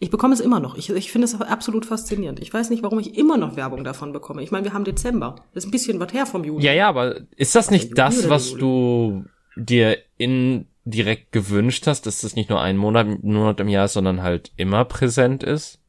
Ich 0.04 0.10
bekomme 0.10 0.34
es 0.34 0.42
immer 0.42 0.60
noch. 0.60 0.76
Ich, 0.76 0.90
ich 0.90 1.14
finde 1.14 1.24
es 1.24 1.40
absolut 1.40 1.86
faszinierend. 1.86 2.42
Ich 2.42 2.54
weiß 2.54 2.70
nicht, 2.70 2.84
warum 2.84 3.00
ich 3.00 3.18
immer 3.18 3.38
noch 3.38 3.56
Werbung 3.56 3.86
davon 3.86 4.12
bekomme. 4.12 4.44
Ich 4.44 4.52
meine, 4.52 4.66
wir 4.66 4.74
haben 4.74 4.84
Dezember. 4.84 5.36
Das 5.54 5.64
ist 5.64 5.70
ein 5.70 5.72
bisschen 5.72 5.98
was 6.02 6.12
her 6.12 6.26
vom 6.26 6.44
Juli. 6.44 6.62
Ja, 6.62 6.74
ja, 6.74 6.90
aber 6.90 7.22
ist 7.38 7.56
das 7.56 7.72
nicht 7.72 7.86
Juli 7.86 7.96
das, 7.96 8.28
was 8.28 8.54
du 8.54 9.24
dir 9.56 9.98
indirekt 10.18 11.32
gewünscht 11.32 11.88
hast, 11.88 12.06
dass 12.06 12.20
das 12.20 12.36
nicht 12.36 12.50
nur 12.50 12.60
ein 12.60 12.76
Monat, 12.76 13.24
Monat 13.24 13.62
im 13.62 13.70
Jahr 13.70 13.86
ist, 13.86 13.94
sondern 13.94 14.22
halt 14.22 14.52
immer 14.58 14.84
präsent 14.84 15.42
ist? 15.42 15.80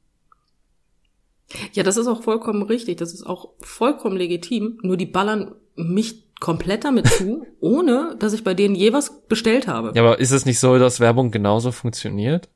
Ja, 1.72 1.82
das 1.82 1.96
ist 1.96 2.06
auch 2.06 2.22
vollkommen 2.22 2.62
richtig. 2.62 2.98
Das 2.98 3.12
ist 3.12 3.26
auch 3.26 3.48
vollkommen 3.62 4.16
legitim. 4.16 4.78
Nur 4.82 4.96
die 4.96 5.06
ballern 5.06 5.56
mich 5.74 6.22
komplett 6.38 6.84
damit 6.84 7.08
zu, 7.08 7.44
ohne 7.58 8.14
dass 8.20 8.32
ich 8.32 8.44
bei 8.44 8.54
denen 8.54 8.76
je 8.76 8.92
was 8.92 9.26
bestellt 9.26 9.66
habe. 9.66 9.90
Ja, 9.96 10.02
aber 10.02 10.20
ist 10.20 10.30
es 10.30 10.46
nicht 10.46 10.60
so, 10.60 10.78
dass 10.78 11.00
Werbung 11.00 11.32
genauso 11.32 11.72
funktioniert? 11.72 12.48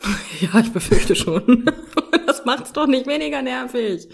Ja, 0.40 0.60
ich 0.60 0.72
befürchte 0.72 1.14
schon. 1.14 1.64
das 2.26 2.44
macht's 2.44 2.72
doch 2.72 2.86
nicht 2.86 3.06
weniger 3.06 3.42
nervig. 3.42 4.08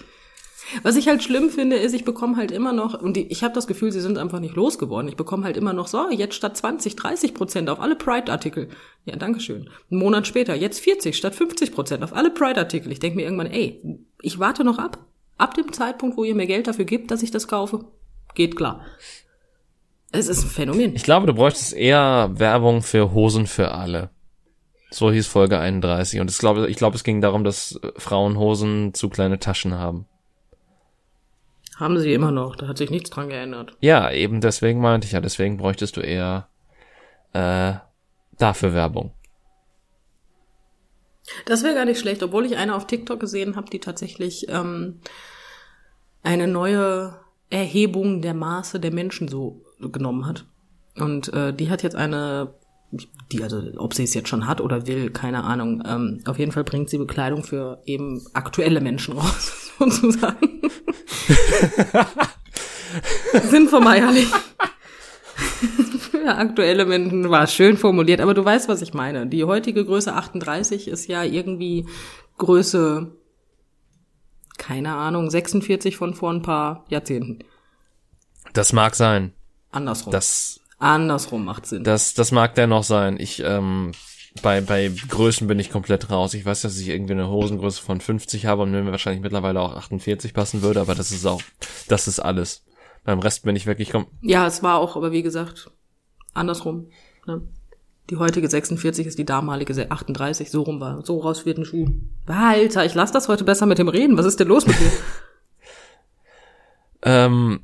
Was 0.83 0.97
ich 0.97 1.07
halt 1.07 1.23
schlimm 1.23 1.51
finde, 1.51 1.77
ist, 1.77 1.95
ich 1.95 2.05
bekomme 2.05 2.37
halt 2.37 2.51
immer 2.51 2.73
noch, 2.73 3.01
und 3.01 3.17
die, 3.17 3.29
ich 3.29 3.45
habe 3.45 3.55
das 3.55 3.69
Gefühl, 3.69 3.93
sie 3.93 4.01
sind 4.01 4.19
einfach 4.19 4.41
nicht 4.41 4.57
losgeworden. 4.57 5.09
Ich 5.09 5.17
bekomme 5.17 5.45
halt 5.45 5.57
immer 5.57 5.73
noch 5.73 5.87
so, 5.87 6.11
jetzt 6.11 6.35
statt 6.35 6.57
20, 6.57 6.97
30 6.97 7.35
Prozent 7.35 7.71
auf 7.71 7.79
alle 7.79 7.95
Pride-Artikel. 7.95 8.69
Ja, 9.05 9.15
dankeschön. 9.15 9.71
Einen 9.91 10.01
Monat 10.01 10.27
später, 10.27 10.57
jetzt 10.57 10.81
40 10.81 11.17
statt 11.17 11.35
50 11.37 11.73
Prozent 11.73 12.03
auf 12.03 12.13
alle 12.13 12.31
Pride-Artikel. 12.31 12.91
Ich 12.91 12.99
denke 12.99 13.17
mir 13.17 13.23
irgendwann, 13.23 13.47
ey, 13.47 13.81
ich 14.23 14.39
warte 14.41 14.65
noch 14.65 14.79
ab. 14.79 14.99
Ab 15.39 15.55
dem 15.55 15.73
Zeitpunkt, 15.73 16.17
wo 16.17 16.25
ihr 16.25 16.35
mir 16.35 16.47
Geld 16.47 16.67
dafür 16.67 16.87
gibt, 16.87 17.11
dass 17.11 17.23
ich 17.23 17.31
das 17.31 17.47
kaufe, 17.47 17.85
geht 18.35 18.57
klar. 18.57 18.85
Es 20.11 20.29
ist 20.29 20.43
ein 20.43 20.51
Phänomen. 20.51 20.97
Ich 20.97 21.05
glaube, 21.05 21.27
du 21.27 21.35
bräuchtest 21.35 21.75
eher 21.75 22.31
Werbung 22.35 22.83
für 22.83 23.13
Hosen 23.13 23.47
für 23.47 23.73
alle. 23.73 24.11
So 24.91 25.11
hieß 25.11 25.27
Folge 25.27 25.59
31. 25.59 26.21
Und 26.21 26.31
ich 26.31 26.39
glaube, 26.39 26.69
ich 26.69 26.77
glaube, 26.77 26.97
es 26.97 27.05
ging 27.05 27.21
darum, 27.21 27.45
dass 27.45 27.81
Frauen 27.97 28.39
Hosen 28.39 28.95
zu 28.95 29.09
kleine 29.09 29.39
Taschen 29.39 29.75
haben. 29.75 30.07
Haben 31.77 31.99
sie 31.99 32.15
immer 32.15 32.31
noch, 32.31 32.57
da 32.57 32.69
hat 32.69 32.79
sich 32.79 32.91
nichts 32.91 33.11
dran 33.11 33.29
geändert. 33.29 33.77
Ja, 33.81 34.11
eben 34.11 34.41
deswegen 34.41 34.81
meinte 34.81 35.07
ich 35.07 35.13
ja, 35.13 35.21
deswegen 35.21 35.59
bräuchtest 35.59 35.97
du 35.97 36.01
eher 36.01 36.49
äh, 37.35 37.75
dafür 38.39 38.73
Werbung. 38.73 39.13
Das 41.45 41.63
wäre 41.63 41.75
gar 41.75 41.85
nicht 41.85 42.01
schlecht, 42.01 42.23
obwohl 42.23 42.47
ich 42.47 42.57
eine 42.57 42.75
auf 42.75 42.87
TikTok 42.87 43.21
gesehen 43.21 43.57
habe, 43.57 43.69
die 43.69 43.81
tatsächlich 43.81 44.49
ähm, 44.49 45.01
eine 46.23 46.47
neue 46.47 47.19
Erhebung 47.51 48.23
der 48.23 48.35
Maße 48.35 48.81
der 48.81 48.93
Menschen 48.93 49.29
so 49.29 49.63
genommen 49.81 50.27
hat. 50.27 50.47
Und 50.97 51.33
äh, 51.35 51.53
die 51.53 51.69
hat 51.69 51.83
jetzt 51.83 51.97
eine, 51.97 52.55
die, 52.91 53.43
also 53.43 53.63
ob 53.77 53.95
sie 53.95 54.05
es 54.05 54.15
jetzt 54.15 54.29
schon 54.29 54.47
hat 54.47 54.61
oder 54.61 54.87
will, 54.87 55.11
keine 55.11 55.45
Ahnung. 55.45 55.83
Ähm, 55.87 56.21
auf 56.27 56.39
jeden 56.39 56.53
Fall 56.53 56.65
bringt 56.65 56.89
sie 56.91 56.99
Bekleidung 56.99 57.45
für 57.45 57.83
eben 57.85 58.25
aktuelle 58.33 58.81
Menschen 58.81 59.17
raus, 59.17 59.73
sozusagen. 59.79 60.63
Sinnvermeierlich. 63.51 64.29
für 66.11 66.35
aktuelle 66.35 66.87
Menschen 66.87 67.31
war 67.31 67.47
schön 67.47 67.77
formuliert, 67.77 68.21
aber 68.21 68.35
du 68.35 68.45
weißt, 68.45 68.69
was 68.69 68.83
ich 68.83 68.95
meine. 68.95 69.27
Die 69.27 69.45
heutige 69.45 69.85
Größe 69.85 70.13
38 70.15 70.89
ist 70.89 71.07
ja 71.07 71.23
irgendwie 71.25 71.87
Größe, 72.39 73.13
keine 74.59 74.95
Ahnung, 74.95 75.31
46 75.31 75.97
von 75.97 76.15
vor 76.15 76.33
ein 76.33 76.43
paar 76.43 76.85
Jahrzehnten. 76.89 77.41
Das 78.53 78.73
mag 78.73 78.95
sein. 78.95 79.33
Andersrum. 79.71 80.13
Das, 80.13 80.61
Andersrum 80.79 81.45
macht 81.45 81.67
Sinn. 81.67 81.85
das, 81.85 82.15
das 82.15 82.33
mag 82.33 82.55
dennoch 82.55 82.85
sein. 82.85 83.19
Ich, 83.19 83.43
ähm, 83.43 83.93
bei, 84.43 84.61
bei 84.61 84.93
Größen 85.09 85.47
bin 85.47 85.59
ich 85.59 85.71
komplett 85.71 86.11
raus. 86.11 86.35
Ich 86.35 86.45
weiß, 86.45 86.63
dass 86.63 86.79
ich 86.79 86.89
irgendwie 86.89 87.15
eine 87.15 87.29
Hosengröße 87.29 87.83
von 87.83 88.01
50 88.01 88.47
habe 88.47 88.63
und 88.63 88.71
mir 88.71 88.85
wahrscheinlich 88.91 89.23
mittlerweile 89.23 89.61
auch 89.61 89.75
48 89.75 90.35
passen 90.35 90.63
würde, 90.63 90.81
aber 90.81 90.95
das 90.95 91.11
ist 91.11 91.25
auch, 91.27 91.41
das 91.89 92.09
ist 92.09 92.21
alles. 92.21 92.65
Beim 93.05 93.21
Rest 93.21 93.45
bin 93.45 93.57
ich 93.57 93.67
wirklich 93.67 93.91
kom 93.91 94.07
Ja, 94.21 94.47
es 94.47 94.63
war 94.63 94.79
auch, 94.79 94.97
aber 94.97 95.13
wie 95.13 95.23
gesagt, 95.23 95.71
andersrum. 96.35 96.89
Ne? 97.27 97.43
Die 98.11 98.17
heutige 98.17 98.49
46 98.49 99.07
ist 99.07 99.19
die 99.19 99.25
damalige 99.25 99.91
38, 99.91 100.51
so 100.51 100.63
rum 100.63 100.81
war. 100.81 101.05
So 101.05 101.19
raus 101.19 101.47
wird 101.47 101.59
ein 101.59 101.65
Schuh. 101.65 101.89
Alter, 102.27 102.85
ich 102.85 102.95
lass 102.95 103.13
das 103.13 103.29
heute 103.29 103.45
besser 103.45 103.67
mit 103.67 103.79
dem 103.79 103.89
reden. 103.89 104.17
Was 104.17 104.27
ist 104.27 104.39
denn 104.39 104.49
los 104.49 104.67
mit 104.67 104.79
dir? 104.79 104.91
Ähm, 107.03 107.61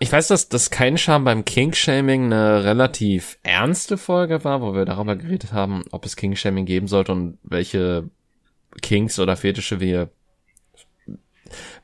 ich 0.00 0.12
weiß, 0.12 0.28
dass 0.28 0.48
das 0.48 0.70
kein 0.70 0.96
Charme 0.96 1.24
beim 1.24 1.44
King-Shaming 1.44 2.26
eine 2.26 2.64
relativ 2.64 3.38
ernste 3.42 3.98
Folge 3.98 4.44
war, 4.44 4.60
wo 4.62 4.74
wir 4.74 4.84
darüber 4.84 5.16
geredet 5.16 5.52
haben, 5.52 5.84
ob 5.90 6.06
es 6.06 6.16
King-Shaming 6.16 6.66
geben 6.66 6.86
sollte 6.86 7.12
und 7.12 7.38
welche 7.42 8.08
Kings 8.80 9.18
oder 9.18 9.36
Fetische 9.36 9.80
wir 9.80 10.10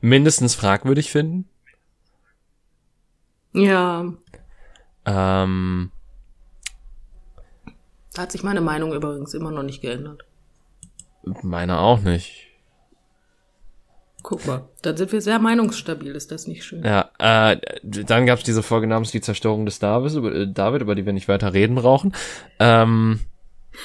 mindestens 0.01 0.55
fragwürdig 0.55 1.11
finden. 1.11 1.49
ja, 3.53 4.13
Ähm, 5.05 5.91
da 8.13 8.21
hat 8.23 8.31
sich 8.31 8.43
meine 8.43 8.61
Meinung 8.61 8.93
übrigens 8.93 9.33
immer 9.33 9.51
noch 9.51 9.63
nicht 9.63 9.81
geändert. 9.81 10.23
meine 11.41 11.79
auch 11.79 11.99
nicht. 11.99 12.44
Guck 14.27 14.47
mal, 14.47 14.67
da 14.81 14.97
sind 14.97 15.11
wir 15.11 15.21
sehr 15.21 15.37
meinungsstabil, 15.37 16.15
ist 16.15 16.31
das 16.31 16.47
nicht 16.47 16.63
schön? 16.63 16.83
Ja, 16.83 17.11
äh, 17.19 17.57
dann 17.83 18.25
gab's 18.25 18.41
diese 18.41 18.63
Folge 18.63 18.87
namens 18.87 19.11
Die 19.11 19.21
Zerstörung 19.21 19.67
des 19.67 19.77
Davids, 19.77 20.15
über, 20.15 20.33
äh, 20.33 20.47
David, 20.51 20.81
über 20.81 20.95
die 20.95 21.05
wir 21.05 21.13
nicht 21.13 21.27
weiter 21.27 21.53
reden 21.53 21.75
brauchen. 21.75 22.11
Ähm, 22.57 23.19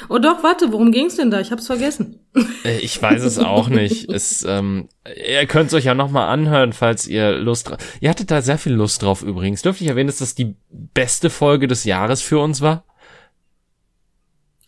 Oh 0.09 0.16
doch, 0.18 0.43
warte, 0.43 0.72
worum 0.72 0.93
ging's 0.93 1.16
denn 1.16 1.30
da? 1.30 1.41
Ich 1.41 1.51
hab's 1.53 1.66
vergessen. 1.66 2.20
Äh, 2.64 2.78
Ich 2.78 3.03
weiß 3.03 3.22
es 3.22 3.38
auch 3.38 3.68
nicht. 3.68 4.11
Es, 4.12 4.43
ähm, 4.49 4.88
ihr 5.14 5.45
könnt 5.45 5.66
es 5.66 5.74
euch 5.74 5.84
ja 5.84 5.95
nochmal 5.95 6.28
anhören, 6.30 6.72
falls 6.72 7.07
ihr 7.07 7.32
Lust 7.32 7.68
drauf. 7.68 7.78
Ihr 8.01 8.09
hattet 8.09 8.30
da 8.30 8.41
sehr 8.41 8.57
viel 8.57 8.72
Lust 8.72 9.03
drauf 9.03 9.22
übrigens. 9.22 9.61
Dürfte 9.61 9.84
ich 9.84 9.91
erwähnen, 9.91 10.07
dass 10.07 10.20
das 10.20 10.34
die 10.34 10.55
beste 10.70 11.28
Folge 11.28 11.68
des 11.68 11.84
Jahres 11.84 12.22
für 12.22 12.38
uns 12.38 12.62
war? 12.62 12.84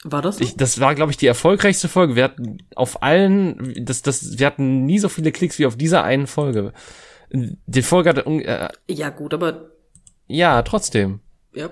War 0.05 0.23
das 0.23 0.39
so? 0.39 0.45
Ich, 0.45 0.57
das 0.57 0.81
war, 0.81 0.95
glaube 0.95 1.13
ich, 1.13 1.17
die 1.17 1.27
erfolgreichste 1.27 1.89
Folge. 1.89 2.17
Wir 2.17 2.25
hatten 2.25 2.59
auf 2.75 3.03
allen, 3.03 3.75
das, 3.85 4.03
das, 4.03 4.39
wir 4.39 4.47
hatten 4.47 4.85
nie 4.85 4.99
so 4.99 5.09
viele 5.09 5.31
Klicks 5.31 5.59
wie 5.59 5.67
auf 5.67 5.77
dieser 5.77 6.03
einen 6.03 6.27
Folge. 6.27 6.73
Die 7.31 7.83
Folge 7.83 8.11
hatte, 8.11 8.27
äh, 8.27 8.69
ja 8.89 9.11
gut, 9.11 9.33
aber 9.33 9.71
ja, 10.27 10.63
trotzdem. 10.63 11.21
ja. 11.55 11.71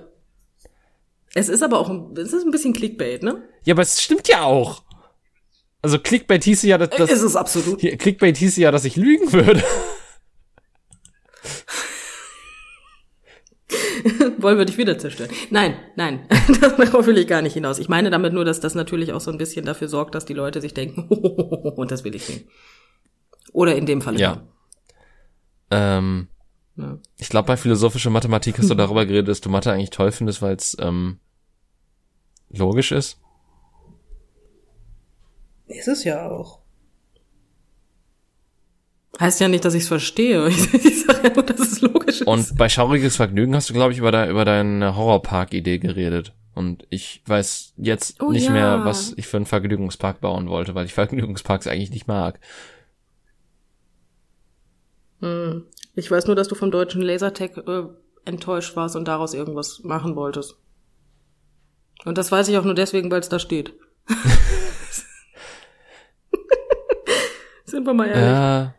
Es 1.33 1.47
ist 1.47 1.63
aber 1.63 1.79
auch, 1.79 1.89
ein, 1.89 2.13
es 2.17 2.33
ist 2.33 2.45
ein 2.45 2.51
bisschen 2.51 2.73
Clickbait, 2.73 3.23
ne? 3.23 3.41
Ja, 3.63 3.73
aber 3.73 3.83
es 3.83 4.01
stimmt 4.01 4.27
ja 4.27 4.43
auch. 4.43 4.83
Also 5.81 5.97
Clickbait 5.97 6.43
hieße 6.43 6.67
ja, 6.67 6.77
dass, 6.77 6.89
ist 6.89 6.99
dass 6.99 7.21
es 7.21 7.35
absolut. 7.35 7.79
hier, 7.79 7.97
Clickbait 7.97 8.37
hieße 8.37 8.61
ja, 8.61 8.71
dass 8.71 8.85
ich 8.85 8.97
lügen 8.97 9.31
würde. 9.31 9.63
Wollen 14.37 14.57
wir 14.57 14.65
dich 14.65 14.77
wieder 14.77 14.97
zerstören? 14.97 15.29
Nein, 15.49 15.75
nein, 15.95 16.27
darauf 16.77 17.05
will 17.05 17.17
ich 17.17 17.27
gar 17.27 17.41
nicht 17.41 17.53
hinaus. 17.53 17.79
Ich 17.79 17.89
meine 17.89 18.09
damit 18.09 18.33
nur, 18.33 18.45
dass 18.45 18.59
das 18.59 18.75
natürlich 18.75 19.13
auch 19.13 19.21
so 19.21 19.31
ein 19.31 19.37
bisschen 19.37 19.65
dafür 19.65 19.87
sorgt, 19.87 20.15
dass 20.15 20.25
die 20.25 20.33
Leute 20.33 20.61
sich 20.61 20.73
denken, 20.73 21.07
und 21.09 21.91
das 21.91 22.03
will 22.03 22.15
ich 22.15 22.25
sehen. 22.25 22.47
Oder 23.53 23.75
in 23.75 23.85
dem 23.85 24.01
Fall. 24.01 24.19
Ja. 24.19 24.47
Ähm, 25.69 26.27
ja. 26.77 26.97
Ich 27.17 27.29
glaube, 27.29 27.47
bei 27.47 27.57
philosophischer 27.57 28.09
Mathematik 28.09 28.57
hast 28.57 28.69
du 28.69 28.75
darüber 28.75 29.05
geredet, 29.05 29.27
dass 29.27 29.41
du 29.41 29.49
Mathe 29.49 29.71
eigentlich 29.71 29.89
toll 29.89 30.11
findest, 30.11 30.41
weil 30.41 30.55
es 30.55 30.77
ähm, 30.79 31.19
logisch 32.49 32.91
ist. 32.91 33.19
Ist 35.67 35.87
es 35.87 36.03
ja 36.03 36.29
auch. 36.29 36.60
Heißt 39.21 39.39
ja 39.39 39.47
nicht, 39.47 39.63
dass 39.63 39.73
ich 39.75 39.83
es 39.83 39.87
verstehe. 39.87 40.47
Ich, 40.47 41.05
sage 41.05 41.27
ja 41.27 41.33
nur, 41.33 41.43
dass 41.43 41.59
es 41.59 41.79
logisch 41.81 42.21
ist. 42.21 42.27
Und 42.27 42.57
bei 42.57 42.67
Schauriges 42.67 43.15
Vergnügen 43.15 43.55
hast 43.55 43.69
du, 43.69 43.73
glaube 43.73 43.93
ich, 43.93 43.99
über, 43.99 44.11
de 44.11 44.29
über 44.29 44.43
deine 44.45 44.95
Horrorpark-Idee 44.95 45.77
geredet. 45.77 46.33
Und 46.55 46.87
ich 46.89 47.21
weiß 47.27 47.73
jetzt 47.77 48.19
Oh 48.21 48.31
nicht 48.31 48.47
ja. 48.47 48.51
mehr, 48.51 48.83
was 48.83 49.13
ich 49.15 49.27
für 49.27 49.37
einen 49.37 49.45
Vergnügungspark 49.45 50.19
bauen 50.19 50.49
wollte, 50.49 50.75
weil 50.75 50.85
ich 50.85 50.93
Vergnügungsparks 50.93 51.67
eigentlich 51.67 51.91
nicht 51.91 52.07
mag. 52.07 52.39
Hm. 55.21 55.65
Ich 55.93 56.09
weiß 56.09 56.25
nur, 56.25 56.35
dass 56.35 56.47
du 56.47 56.55
vom 56.55 56.71
deutschen 56.71 57.03
Lasertech 57.03 57.57
äh, 57.57 57.83
enttäuscht 58.25 58.75
warst 58.75 58.95
und 58.95 59.07
daraus 59.07 59.35
irgendwas 59.35 59.81
machen 59.83 60.15
wolltest. 60.15 60.57
Und 62.05 62.17
das 62.17 62.31
weiß 62.31 62.47
ich 62.47 62.57
auch 62.57 62.65
nur 62.65 62.73
deswegen, 62.73 63.11
weil 63.11 63.19
es 63.19 63.29
da 63.29 63.37
steht. 63.37 63.73
Sind 67.65 67.85
wir 67.85 67.93
mal 67.93 68.07
ehrlich. 68.07 68.23
Ja, 68.23 68.73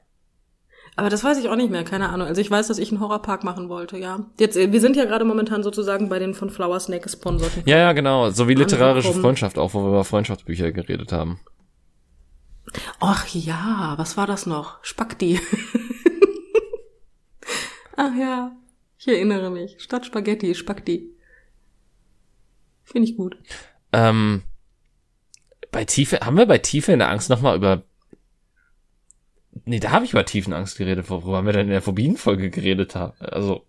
Aber 1.02 1.10
das 1.10 1.24
weiß 1.24 1.36
ich 1.38 1.48
auch 1.48 1.56
nicht 1.56 1.68
mehr, 1.68 1.82
keine 1.82 2.10
Ahnung. 2.10 2.28
Also 2.28 2.40
ich 2.40 2.48
weiß, 2.48 2.68
dass 2.68 2.78
ich 2.78 2.92
einen 2.92 3.00
Horrorpark 3.00 3.42
machen 3.42 3.68
wollte, 3.68 3.98
ja. 3.98 4.24
Jetzt, 4.38 4.56
äh, 4.56 4.70
wir 4.70 4.80
sind 4.80 4.94
ja 4.94 5.04
gerade 5.04 5.24
momentan 5.24 5.64
sozusagen 5.64 6.08
bei 6.08 6.20
den 6.20 6.32
von 6.32 6.48
Flower 6.48 6.78
Snake 6.78 7.02
gesponserten. 7.02 7.64
ja, 7.66 7.76
ja, 7.76 7.92
genau. 7.92 8.30
So 8.30 8.46
wie 8.46 8.54
literarische 8.54 9.08
Angekommen. 9.08 9.24
Freundschaft 9.24 9.58
auch, 9.58 9.74
wo 9.74 9.82
wir 9.82 9.88
über 9.88 10.04
Freundschaftsbücher 10.04 10.70
geredet 10.70 11.10
haben. 11.10 11.40
Ach 13.00 13.26
ja, 13.26 13.94
was 13.96 14.16
war 14.16 14.28
das 14.28 14.46
noch? 14.46 14.78
Spaghetti. 14.84 15.40
Ach 17.96 18.14
ja, 18.16 18.52
ich 18.96 19.08
erinnere 19.08 19.50
mich. 19.50 19.74
Statt 19.78 20.06
Spaghetti, 20.06 20.54
Spaghetti. 20.54 21.16
Finde 22.84 23.08
ich 23.08 23.16
gut. 23.16 23.36
Ähm, 23.92 24.42
bei 25.72 25.84
Tiefe, 25.84 26.20
haben 26.20 26.36
wir 26.36 26.46
bei 26.46 26.58
Tiefe 26.58 26.92
in 26.92 27.00
der 27.00 27.10
Angst 27.10 27.28
nochmal 27.28 27.56
über. 27.56 27.82
Nee, 29.64 29.78
da 29.80 29.90
habe 29.90 30.04
ich 30.04 30.12
über 30.12 30.24
Tiefenangst 30.24 30.76
geredet, 30.76 31.08
worüber 31.08 31.36
haben 31.36 31.46
wir 31.46 31.52
denn 31.52 31.66
in 31.66 31.70
der 31.72 31.82
Phobien-Folge 31.82 32.50
geredet 32.50 32.94
haben. 32.96 33.12
Also, 33.20 33.64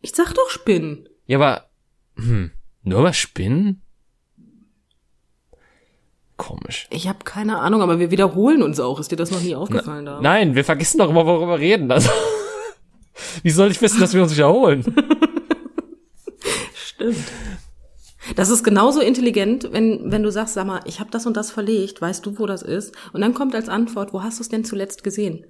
Ich 0.00 0.12
sag 0.14 0.34
doch 0.34 0.50
Spinnen. 0.50 1.08
ja, 1.26 1.38
aber, 1.38 1.68
hm, 2.16 2.50
nur 2.82 3.00
über 3.00 3.12
Spinnen? 3.12 3.82
Komisch. 6.36 6.86
Ich 6.90 7.08
habe 7.08 7.24
keine 7.24 7.58
Ahnung, 7.58 7.82
aber 7.82 7.98
wir 7.98 8.10
wiederholen 8.12 8.62
uns 8.62 8.78
auch. 8.78 9.00
Ist 9.00 9.10
dir 9.10 9.16
das 9.16 9.32
noch 9.32 9.40
nie 9.40 9.56
aufgefallen 9.56 10.04
da? 10.06 10.20
Nein, 10.20 10.54
wir 10.54 10.64
vergessen 10.64 10.98
doch 10.98 11.10
immer, 11.10 11.26
worüber 11.26 11.48
wir 11.54 11.58
reden. 11.58 11.90
Also, 11.90 12.10
wie 13.42 13.50
soll 13.50 13.70
ich 13.72 13.80
wissen, 13.82 13.98
dass 14.00 14.14
wir 14.14 14.22
uns 14.22 14.34
wiederholen? 14.34 14.84
Stimmt. 16.74 17.16
Das 18.36 18.50
ist 18.50 18.62
genauso 18.64 19.00
intelligent, 19.00 19.72
wenn, 19.72 20.10
wenn 20.10 20.22
du 20.22 20.30
sagst, 20.30 20.54
sag 20.54 20.66
mal, 20.66 20.80
ich 20.84 21.00
habe 21.00 21.10
das 21.10 21.26
und 21.26 21.36
das 21.36 21.50
verlegt, 21.50 22.00
weißt 22.00 22.24
du, 22.26 22.38
wo 22.38 22.46
das 22.46 22.62
ist? 22.62 22.94
Und 23.12 23.20
dann 23.20 23.34
kommt 23.34 23.54
als 23.54 23.68
Antwort, 23.68 24.12
wo 24.12 24.22
hast 24.22 24.38
du 24.38 24.42
es 24.42 24.48
denn 24.48 24.64
zuletzt 24.64 25.04
gesehen? 25.04 25.44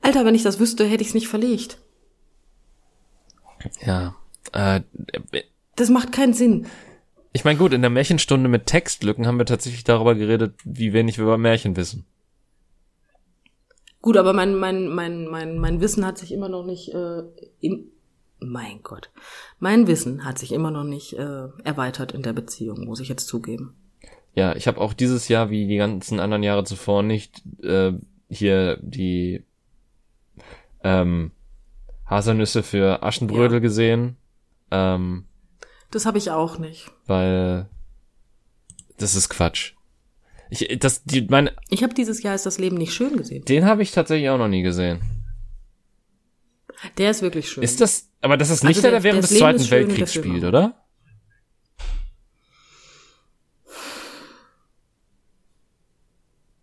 Alter, 0.00 0.24
wenn 0.24 0.34
ich 0.34 0.42
das 0.42 0.60
wüsste, 0.60 0.84
hätte 0.84 1.02
ich 1.02 1.08
es 1.08 1.14
nicht 1.14 1.28
verlegt. 1.28 1.78
Ja. 3.86 4.14
Äh, 4.52 4.80
Das 5.76 5.88
macht 5.90 6.12
keinen 6.12 6.34
Sinn. 6.34 6.66
ich 7.32 7.44
meine, 7.44 7.58
gut, 7.58 7.72
in 7.72 7.80
der 7.80 7.90
Märchenstunde 7.90 8.48
mit 8.48 8.66
Textlücken 8.66 9.26
haben 9.26 9.38
wir 9.38 9.46
tatsächlich 9.46 9.84
darüber 9.84 10.14
geredet, 10.14 10.54
wie 10.64 10.92
wenig 10.92 11.16
wir 11.18 11.24
über 11.24 11.38
Märchen 11.38 11.76
wissen. 11.76 12.04
Gut, 14.02 14.18
aber 14.18 14.34
mein, 14.34 14.54
mein, 14.54 14.88
mein, 14.88 15.26
mein, 15.28 15.58
mein 15.58 15.80
Wissen 15.80 16.04
hat 16.04 16.18
sich 16.18 16.30
immer 16.32 16.50
noch 16.50 16.66
nicht 16.66 16.92
äh, 16.92 17.22
im, 17.60 17.86
mein 18.44 18.82
Gott. 18.82 19.10
Mein 19.58 19.86
Wissen 19.86 20.24
hat 20.24 20.38
sich 20.38 20.52
immer 20.52 20.70
noch 20.70 20.84
nicht 20.84 21.14
äh, 21.18 21.48
erweitert 21.64 22.12
in 22.12 22.22
der 22.22 22.32
Beziehung, 22.32 22.84
muss 22.84 23.00
ich 23.00 23.08
jetzt 23.08 23.26
zugeben. 23.28 23.74
Ja, 24.34 24.54
ich 24.56 24.66
habe 24.66 24.80
auch 24.80 24.92
dieses 24.94 25.28
Jahr, 25.28 25.50
wie 25.50 25.66
die 25.66 25.76
ganzen 25.76 26.18
anderen 26.20 26.42
Jahre 26.42 26.64
zuvor, 26.64 27.02
nicht 27.02 27.42
äh, 27.62 27.92
hier 28.28 28.78
die 28.82 29.44
ähm, 30.82 31.30
Haselnüsse 32.06 32.62
für 32.62 33.02
Aschenbrödel 33.02 33.54
Ja. 33.54 33.60
gesehen, 33.60 34.16
ähm, 34.70 35.24
Das 35.90 36.04
habe 36.06 36.18
ich 36.18 36.30
auch 36.30 36.58
nicht. 36.58 36.90
weil 37.06 37.68
das 38.98 39.14
ist 39.14 39.28
Quatsch. 39.28 39.72
Ich, 40.50 40.78
das, 40.78 41.02
die, 41.04 41.22
meine, 41.22 41.52
Ich 41.70 41.82
habe 41.82 41.94
dieses 41.94 42.22
Jahr 42.22 42.34
ist 42.34 42.46
das 42.46 42.58
Leben 42.58 42.76
nicht 42.76 42.92
schön 42.92 43.16
gesehen. 43.16 43.44
den 43.44 43.64
habe 43.64 43.82
ich 43.82 43.92
tatsächlich 43.92 44.28
auch 44.30 44.38
noch 44.38 44.48
nie 44.48 44.62
gesehen. 44.62 45.00
Der 46.98 47.10
ist 47.10 47.22
wirklich 47.22 47.48
schön. 47.48 47.62
Ist 47.64 47.80
das, 47.80 48.08
aber 48.20 48.36
das 48.36 48.50
ist 48.50 48.62
nicht 48.64 48.76
Also 48.76 48.82
der, 48.82 48.90
der- 48.92 49.00
der 49.00 49.04
während 49.04 49.22
des 49.24 49.38
Zweiten 49.38 49.60
schön 49.60 49.70
Weltkriegs 49.88 50.14
spielt, 50.14 50.44
oder? 50.44 50.74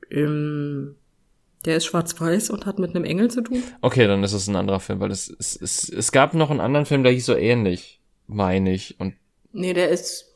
ähm, 0.09 0.95
der 1.65 1.77
ist 1.77 1.85
schwarz-weiß 1.85 2.49
und 2.49 2.65
hat 2.65 2.79
mit 2.79 2.95
einem 2.95 3.05
Engel 3.05 3.29
zu 3.29 3.41
tun. 3.41 3.63
Okay, 3.81 4.07
dann 4.07 4.23
ist 4.23 4.33
es 4.33 4.47
ein 4.47 4.55
anderer 4.55 4.79
Film, 4.79 4.99
weil 4.99 5.11
es, 5.11 5.29
es, 5.39 5.55
es, 5.61 5.89
es 5.89 6.11
gab 6.11 6.33
noch 6.33 6.49
einen 6.49 6.59
anderen 6.59 6.85
Film, 6.85 7.03
der 7.03 7.11
hieß 7.11 7.25
so 7.25 7.35
ähnlich, 7.35 8.01
meine 8.27 8.73
ich. 8.73 8.99
Und 8.99 9.15
Nee, 9.53 9.73
der 9.73 9.89
ist. 9.89 10.27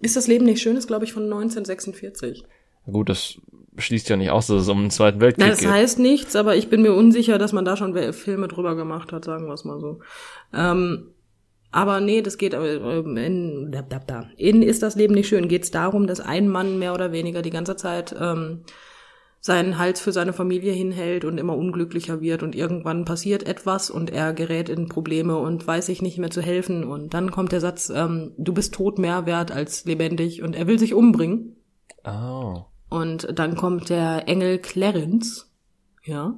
Ist 0.00 0.16
das 0.16 0.26
Leben 0.26 0.44
nicht 0.44 0.60
schön? 0.60 0.76
Ist, 0.76 0.86
glaube 0.86 1.04
ich, 1.04 1.12
von 1.12 1.22
1946. 1.24 2.44
gut, 2.86 3.08
das 3.08 3.38
schließt 3.76 4.08
ja 4.08 4.16
nicht 4.16 4.30
aus, 4.30 4.46
dass 4.46 4.62
es 4.62 4.68
um 4.68 4.82
den 4.82 4.90
Zweiten 4.90 5.20
Weltkrieg 5.20 5.48
Das 5.48 5.60
geht. 5.60 5.70
heißt 5.70 5.98
nichts, 5.98 6.36
aber 6.36 6.56
ich 6.56 6.68
bin 6.68 6.82
mir 6.82 6.92
unsicher, 6.92 7.38
dass 7.38 7.52
man 7.52 7.64
da 7.64 7.76
schon 7.76 8.12
Filme 8.12 8.48
drüber 8.48 8.76
gemacht 8.76 9.12
hat, 9.12 9.24
sagen 9.24 9.46
wir 9.46 9.54
es 9.54 9.64
mal 9.64 9.80
so. 9.80 10.00
Ähm, 10.52 11.08
aber 11.70 12.00
nee, 12.00 12.22
das 12.22 12.38
geht 12.38 12.54
äh, 12.54 13.00
in, 13.00 13.72
in 14.36 14.62
Ist 14.62 14.82
das 14.82 14.94
Leben 14.94 15.14
nicht 15.14 15.28
schön 15.28 15.48
geht 15.48 15.64
es 15.64 15.70
darum, 15.72 16.06
dass 16.06 16.20
ein 16.20 16.48
Mann 16.48 16.78
mehr 16.78 16.94
oder 16.94 17.10
weniger 17.10 17.42
die 17.42 17.50
ganze 17.50 17.74
Zeit 17.74 18.14
ähm, 18.18 18.60
seinen 19.40 19.76
Hals 19.76 20.00
für 20.00 20.12
seine 20.12 20.32
Familie 20.32 20.72
hinhält 20.72 21.24
und 21.24 21.36
immer 21.36 21.56
unglücklicher 21.56 22.20
wird 22.20 22.42
und 22.42 22.54
irgendwann 22.54 23.04
passiert 23.04 23.46
etwas 23.46 23.90
und 23.90 24.10
er 24.10 24.32
gerät 24.32 24.68
in 24.68 24.88
Probleme 24.88 25.36
und 25.36 25.66
weiß 25.66 25.86
sich 25.86 26.00
nicht 26.00 26.16
mehr 26.16 26.30
zu 26.30 26.40
helfen 26.40 26.84
und 26.84 27.12
dann 27.12 27.30
kommt 27.30 27.52
der 27.52 27.60
Satz, 27.60 27.90
ähm, 27.94 28.32
du 28.38 28.54
bist 28.54 28.72
tot 28.72 28.98
mehr 28.98 29.26
wert 29.26 29.50
als 29.50 29.84
lebendig 29.84 30.42
und 30.42 30.56
er 30.56 30.66
will 30.66 30.78
sich 30.78 30.94
umbringen. 30.94 31.56
Oh. 32.04 32.62
Und 32.94 33.26
dann 33.36 33.56
kommt 33.56 33.88
der 33.90 34.28
Engel 34.28 34.58
Clarence, 34.60 35.50
ja, 36.04 36.34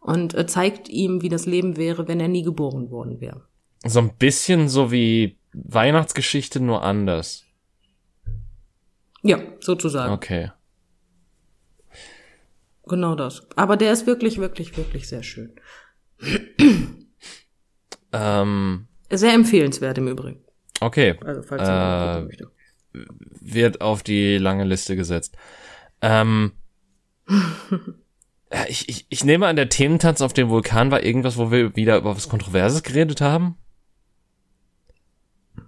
und 0.00 0.34
äh, 0.34 0.46
zeigt 0.46 0.90
ihm, 0.90 1.22
wie 1.22 1.30
das 1.30 1.46
Leben 1.46 1.76
wäre, 1.78 2.06
wenn 2.06 2.20
er 2.20 2.28
nie 2.28 2.42
geboren 2.42 2.90
worden 2.90 3.20
wäre. 3.20 3.46
So 3.84 4.00
ein 4.00 4.14
bisschen 4.16 4.68
so 4.68 4.92
wie 4.92 5.38
Weihnachtsgeschichte, 5.54 6.60
nur 6.60 6.82
anders. 6.82 7.44
Ja, 9.22 9.38
sozusagen. 9.60 10.12
Okay. 10.12 10.50
Genau 12.86 13.14
das. 13.14 13.46
Aber 13.56 13.76
der 13.78 13.92
ist 13.92 14.06
wirklich, 14.06 14.36
wirklich, 14.38 14.76
wirklich 14.76 15.08
sehr 15.08 15.22
schön. 15.22 15.52
Ähm, 18.12 18.86
Sehr 19.10 19.32
empfehlenswert 19.32 19.96
im 19.98 20.08
Übrigen. 20.08 20.44
okay. 20.80 21.16
Also, 21.24 21.42
falls 21.42 21.62
Äh, 21.66 22.20
möchte. 22.22 22.50
Wird 23.40 23.80
auf 23.80 24.02
die 24.02 24.36
lange 24.38 24.64
Liste 24.64 24.94
gesetzt. 24.94 25.36
Ähm, 26.02 26.52
ich, 28.68 28.88
ich, 28.88 29.06
ich 29.08 29.24
nehme 29.24 29.46
an, 29.46 29.56
der 29.56 29.68
Thementanz 29.68 30.20
auf 30.20 30.32
dem 30.32 30.48
Vulkan 30.48 30.90
war 30.90 31.02
irgendwas, 31.02 31.36
wo 31.36 31.50
wir 31.50 31.76
wieder 31.76 31.96
über 31.98 32.16
was 32.16 32.28
Kontroverses 32.28 32.82
geredet 32.82 33.20
haben. 33.20 33.56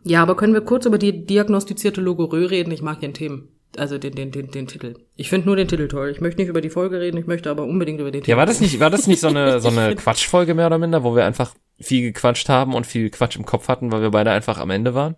Ja, 0.04 0.22
aber 0.22 0.36
können 0.36 0.54
wir 0.54 0.60
kurz 0.60 0.86
über 0.86 0.98
die 0.98 1.26
diagnostizierte 1.26 2.00
Logorö 2.00 2.46
reden? 2.46 2.70
Ich 2.70 2.82
mag 2.82 3.00
den 3.00 3.14
Themen. 3.14 3.48
Also 3.76 3.98
den, 3.98 4.14
den, 4.14 4.30
den, 4.30 4.50
den 4.50 4.66
Titel. 4.66 4.94
Ich 5.16 5.28
finde 5.28 5.46
nur 5.46 5.56
den 5.56 5.68
Titel 5.68 5.88
toll. 5.88 6.10
Ich 6.10 6.20
möchte 6.20 6.40
nicht 6.40 6.48
über 6.48 6.62
die 6.62 6.70
Folge 6.70 7.00
reden, 7.00 7.18
ich 7.18 7.26
möchte 7.26 7.50
aber 7.50 7.64
unbedingt 7.64 8.00
über 8.00 8.10
den 8.10 8.22
Titel. 8.22 8.30
Ja, 8.30 8.36
war 8.36 8.46
das 8.46 8.60
nicht, 8.60 8.80
war 8.80 8.90
das 8.90 9.06
nicht 9.06 9.20
so 9.20 9.28
eine, 9.28 9.60
so 9.60 9.68
eine 9.68 9.94
Quatschfolge 9.94 10.54
mehr 10.54 10.66
oder 10.66 10.78
minder, 10.78 11.04
wo 11.04 11.14
wir 11.14 11.26
einfach 11.26 11.54
viel 11.78 12.02
gequatscht 12.02 12.48
haben 12.48 12.74
und 12.74 12.86
viel 12.86 13.10
Quatsch 13.10 13.36
im 13.36 13.44
Kopf 13.44 13.68
hatten, 13.68 13.92
weil 13.92 14.00
wir 14.00 14.10
beide 14.10 14.30
einfach 14.30 14.58
am 14.58 14.70
Ende 14.70 14.94
waren? 14.94 15.16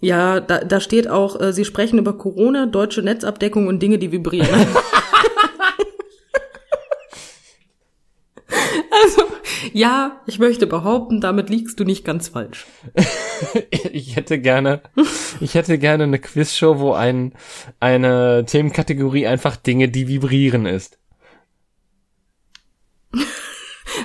Ja, 0.00 0.38
da, 0.40 0.58
da 0.60 0.80
steht 0.80 1.08
auch, 1.08 1.40
äh, 1.40 1.52
Sie 1.52 1.64
sprechen 1.64 1.98
über 1.98 2.16
Corona, 2.16 2.66
deutsche 2.66 3.02
Netzabdeckung 3.02 3.66
und 3.66 3.82
Dinge, 3.82 3.98
die 3.98 4.12
vibrieren. 4.12 4.48
also, 9.04 9.22
ja, 9.72 10.20
ich 10.26 10.38
möchte 10.38 10.68
behaupten, 10.68 11.20
damit 11.20 11.50
liegst 11.50 11.80
du 11.80 11.84
nicht 11.84 12.04
ganz 12.04 12.28
falsch. 12.28 12.66
Ich 13.92 14.16
hätte 14.16 14.40
gerne, 14.40 14.82
ich 15.40 15.54
hätte 15.54 15.78
gerne 15.78 16.02
eine 16.02 16.18
Quizshow, 16.18 16.80
wo 16.80 16.92
ein, 16.94 17.34
eine 17.78 18.44
Themenkategorie 18.44 19.28
einfach 19.28 19.54
Dinge, 19.54 19.88
die 19.88 20.08
vibrieren 20.08 20.66
ist. 20.66 20.98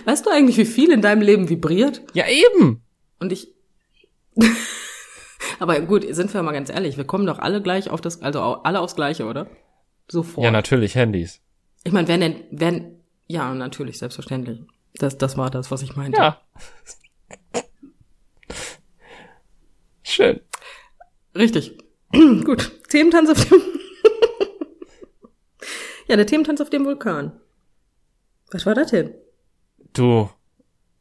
Weißt 0.05 0.25
du 0.25 0.29
eigentlich, 0.29 0.57
wie 0.57 0.65
viel 0.65 0.91
in 0.91 1.01
deinem 1.01 1.23
Leben 1.23 1.49
vibriert? 1.49 2.03
Ja, 2.13 2.25
eben! 2.27 2.83
Und 3.19 3.31
ich. 3.31 3.47
Aber 5.63 5.79
gut, 5.79 6.05
sind 6.13 6.33
wir 6.33 6.43
mal 6.43 6.51
ganz 6.51 6.69
ehrlich, 6.69 6.97
wir 6.97 7.05
kommen 7.05 7.25
doch 7.25 7.39
alle 7.39 7.61
gleich 7.61 7.89
auf 7.89 8.01
das, 8.01 8.21
also 8.21 8.41
alle 8.41 8.81
aufs 8.81 8.97
Gleiche, 8.97 9.23
oder? 9.25 9.47
Sofort. 10.09 10.43
Ja, 10.43 10.51
natürlich, 10.51 10.95
Handys. 10.95 11.39
ich 11.85 11.93
meine, 11.93 12.09
wenn 12.09 12.19
denn, 12.19 12.43
wenn, 12.51 12.99
ja, 13.27 13.53
natürlich, 13.53 13.97
selbstverständlich. 13.97 14.61
Das, 14.95 15.17
das 15.17 15.37
war 15.37 15.49
das, 15.49 15.71
was 15.71 15.81
ich 15.81 15.95
meinte. 15.95 16.19
Ja. 16.19 16.41
Schön. 20.03 20.41
Richtig. 21.33 21.77
Gut. 22.11 22.69
Thementanz 22.89 23.29
auf 23.29 23.45
dem. 23.47 23.61
ja, 26.09 26.17
der 26.17 26.27
Thementanz 26.27 26.59
auf 26.59 26.71
dem 26.71 26.83
Vulkan. 26.83 27.39
Was 28.51 28.65
war 28.65 28.75
das 28.75 28.91
denn? 28.91 29.15
Du, 29.93 30.29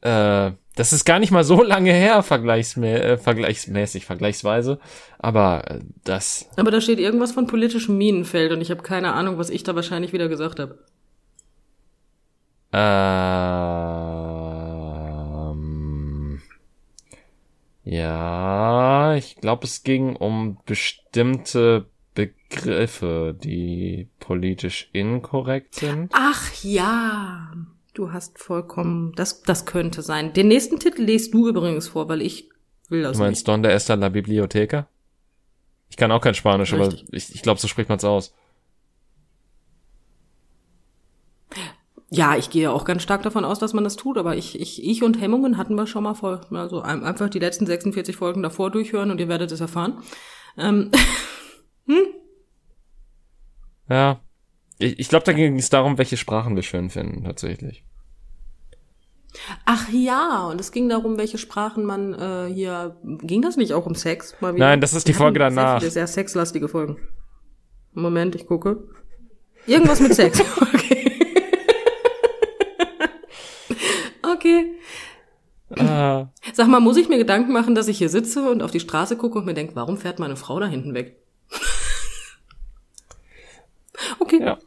äh, 0.03 0.53
das 0.75 0.93
ist 0.93 1.05
gar 1.05 1.19
nicht 1.19 1.31
mal 1.31 1.45
so 1.45 1.63
lange 1.63 1.93
her, 1.93 2.23
vergleichsmä 2.23 2.95
äh, 2.95 3.19
vergleichsmäßig, 3.19 4.07
vergleichsweise. 4.07 4.79
Aber 5.19 5.71
äh, 5.71 5.81
das, 6.05 6.49
Aber 6.57 6.71
da 6.71 6.81
steht 6.81 6.99
irgendwas 6.99 7.33
von 7.33 7.47
politischem 7.47 7.99
Minenfeld 7.99 8.53
und 8.53 8.61
ich 8.61 8.71
habe 8.71 8.83
keine 8.83 9.13
Ahnung, 9.13 9.39
was 9.39 9.51
ich 9.51 9.65
da 9.65 9.75
wahrscheinlich 9.75 10.13
wieder 10.13 10.29
gesagt 10.29 10.61
habe. 10.61 10.79
ähm, 15.53 16.41
ja, 17.85 19.15
ich 19.17 19.37
glaube, 19.37 19.67
es 19.67 19.83
ging 19.83 20.17
um 20.17 20.59
bestimmte 20.65 21.87
Begriffe, 22.15 23.37
die 23.43 24.09
politisch 24.21 24.89
inkorrekt 24.93 25.75
sind. 25.75 26.11
Ach 26.15 26.53
ja, 26.63 27.53
du 27.95 28.13
hast 28.13 28.39
vollkommen, 28.39 29.13
das, 29.17 29.43
das 29.43 29.67
könnte 29.67 30.03
sein. 30.03 30.33
Den 30.33 30.49
nächsten 30.49 30.79
Titel 30.79 31.03
lest 31.03 31.33
du 31.35 31.49
übrigens 31.49 31.89
vor, 31.89 32.09
weil 32.09 32.23
ich 32.23 32.49
will 32.89 33.03
das 33.03 33.17
Du 33.17 33.23
meinst 33.23 33.41
nicht. 33.41 33.49
Donde 33.49 33.71
está 33.73 33.95
la 33.95 34.09
biblioteca? 34.09 34.87
Ich 35.91 35.97
kann 35.97 36.11
auch 36.13 36.21
kein 36.23 36.35
Spanisch, 36.35 36.73
aber 36.73 36.87
Richtig. 36.89 37.07
ich, 37.13 37.35
ich 37.35 37.43
glaube, 37.43 37.61
so 37.61 37.69
spricht 37.69 37.89
man's 37.91 38.05
aus. 38.05 38.33
Ja, 42.11 42.37
ich 42.37 42.51
gehe 42.51 42.71
auch 42.71 42.85
ganz 42.85 43.03
stark 43.03 43.23
davon 43.23 43.45
aus, 43.45 43.59
dass 43.59 43.73
man 43.73 43.85
das 43.85 43.97
tut, 43.97 44.19
aber 44.19 44.37
ich, 44.37 44.61
ich, 44.61 44.85
ich 44.85 45.03
und 45.03 45.19
Hemmungen 45.21 45.57
hatten 45.57 45.75
wir 45.77 45.87
schon 45.87 46.03
mal 46.03 46.13
vor, 46.15 46.43
also 46.51 46.83
ein- 46.83 47.05
einfach 47.05 47.31
die 47.31 47.39
letzten 47.39 47.65
46 47.65 48.17
Folgen 48.17 48.43
davor 48.43 48.71
durchhören 48.71 49.11
und 49.11 49.19
ihr 49.19 49.29
werdet 49.29 49.51
es 49.53 49.61
erfahren. 49.61 50.03
Ähm, 50.59 50.91
Ja. 53.89 54.21
Ich, 54.79 54.99
ich 54.99 55.09
glaube, 55.09 55.25
da 55.25 55.33
ging 55.33 55.59
es 55.59 55.71
darum, 55.71 55.99
welche 55.99 56.17
Sprachen 56.17 56.57
wir 56.57 56.63
schön 56.63 56.91
finden, 56.91 57.25
tatsächlich. 57.25 57.85
Ach 59.65 59.89
ja, 59.91 60.47
und 60.49 60.61
es 60.61 60.73
ging 60.73 60.89
darum, 60.89 61.17
welche 61.17 61.39
Sprachen 61.39 61.85
man 61.85 62.15
äh, 62.15 62.53
hier. 62.53 62.97
Ging 63.03 63.43
das 63.43 63.57
nicht 63.57 63.73
auch 63.73 63.87
um 63.87 63.95
Sex? 63.95 64.35
Mal 64.41 64.55
wieder? 64.55 64.67
Nein, 64.67 64.81
das 64.81 64.93
ist 64.93 65.09
die 65.09 65.15
Folge 65.15 65.43
hatten 65.43 65.57
danach. 65.57 65.73
Sehr, 65.73 65.81
viele 65.81 65.91
sehr 65.91 66.07
sexlastige 66.07 66.69
Folgen. 66.69 66.97
Moment, 67.93 68.35
ich 68.35 68.47
gucke. 68.47 68.89
Irgendwas 69.67 70.01
mit 70.01 70.15
Sex. 70.15 70.43
Okay. 74.23 74.75
okay. 75.71 75.79
Ah, 75.79 76.33
Sag 76.53 76.69
mal, 76.69 76.81
muss 76.81 76.97
ich 76.97 77.09
mir 77.09 77.19
Gedanken 77.19 77.53
machen, 77.53 77.75
dass 77.75 77.89
ich 77.89 77.99
hier 77.99 78.09
sitze 78.09 78.51
und 78.51 78.63
auf 78.63 78.71
die 78.71 78.81
Straße 78.81 79.17
gucke 79.17 79.39
und 79.39 79.47
mir 79.47 79.55
denke, 79.55 79.77
warum 79.77 79.97
fährt 79.97 80.19
meine 80.19 80.37
Frau 80.37 80.59
da 80.59 80.67
hinten 80.67 80.95
weg? 80.95 81.17
okay. 84.19 84.41
ja. 84.41 84.59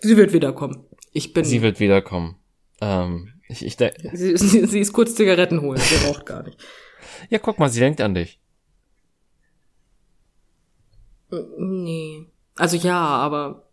Sie 0.00 0.16
wird 0.16 0.32
wiederkommen. 0.32 0.84
Ich 1.12 1.32
bin. 1.32 1.44
Sie 1.44 1.62
wird 1.62 1.80
wiederkommen. 1.80 2.36
Ähm, 2.80 3.32
ich, 3.48 3.64
ich 3.64 3.76
sie, 3.76 3.90
sie, 4.36 4.66
sie 4.66 4.80
ist 4.80 4.92
kurz 4.92 5.14
Zigaretten 5.14 5.60
holen. 5.60 5.80
Sie 5.80 6.06
raucht 6.06 6.26
gar 6.26 6.42
nicht. 6.42 6.58
Ja, 7.30 7.38
guck 7.38 7.58
mal, 7.58 7.68
sie 7.68 7.80
denkt 7.80 8.00
an 8.00 8.14
dich. 8.14 8.40
Nee. 11.58 12.26
Also 12.56 12.76
ja, 12.76 12.98
aber 12.98 13.68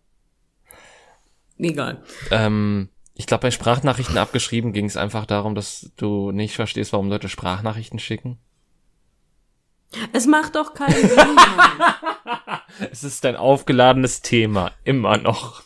egal. 1.58 2.04
Ähm, 2.32 2.90
ich 3.14 3.28
glaube, 3.28 3.44
bei 3.44 3.52
Sprachnachrichten 3.52 4.18
abgeschrieben 4.18 4.74
ging 4.74 4.86
es 4.86 4.98
einfach 4.98 5.26
darum, 5.26 5.56
dass 5.56 5.92
du 5.96 6.32
nicht 6.32 6.56
verstehst, 6.56 6.92
warum 6.92 7.10
Leute 7.10 7.30
Sprachnachrichten 7.30 8.00
schicken. 8.00 8.40
Es 10.12 10.28
macht 10.28 10.56
doch 10.56 10.74
keinen 10.74 11.08
Sinn. 11.08 11.38
es 12.92 13.04
ist 13.04 13.26
ein 13.26 13.38
aufgeladenes 13.38 14.22
Thema, 14.22 14.72
immer 14.84 15.18
noch. 15.18 15.64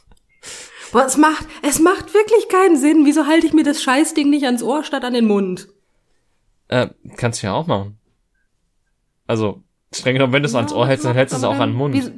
Boah, 0.92 1.06
es 1.06 1.18
macht, 1.18 1.48
es 1.62 1.80
macht 1.80 2.14
wirklich 2.14 2.48
keinen 2.50 2.78
Sinn. 2.78 3.06
Wieso 3.06 3.26
halte 3.26 3.46
ich 3.46 3.54
mir 3.54 3.64
das 3.64 3.82
Scheißding 3.82 4.30
nicht 4.30 4.46
ans 4.46 4.64
Ohr 4.64 4.84
statt 4.84 5.04
an 5.04 5.14
den 5.14 5.26
Mund? 5.26 5.68
Äh, 6.68 6.90
kannst 7.18 7.42
du 7.42 7.48
ja 7.48 7.54
auch 7.54 7.68
machen. 7.68 8.00
Also, 9.28 9.64
streng 9.94 10.14
genommen, 10.14 10.34
wenn 10.34 10.44
du 10.44 10.48
es 10.48 10.54
ja, 10.54 10.60
ans 10.60 10.74
Ohr 10.74 10.88
hältst, 10.88 11.06
dann 11.06 11.16
hältst 11.16 11.34
du 11.34 11.38
es 11.38 11.44
auch 11.44 11.60
an 11.60 11.72
den 11.72 11.78
Mund. 11.78 11.94
Wieso, 11.94 12.12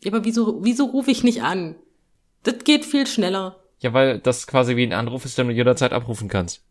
ja, 0.00 0.12
aber 0.12 0.24
wieso, 0.24 0.64
wieso 0.64 0.86
rufe 0.86 1.10
ich 1.10 1.24
nicht 1.24 1.42
an? 1.42 1.76
Das 2.42 2.64
geht 2.64 2.84
viel 2.84 3.06
schneller. 3.06 3.56
Ja, 3.80 3.92
weil 3.92 4.18
das 4.18 4.46
quasi 4.46 4.76
wie 4.76 4.84
ein 4.84 4.92
Anruf 4.92 5.24
ist, 5.24 5.38
den 5.38 5.48
du 5.48 5.54
jederzeit 5.54 5.92
abrufen 5.92 6.28
kannst. 6.28 6.64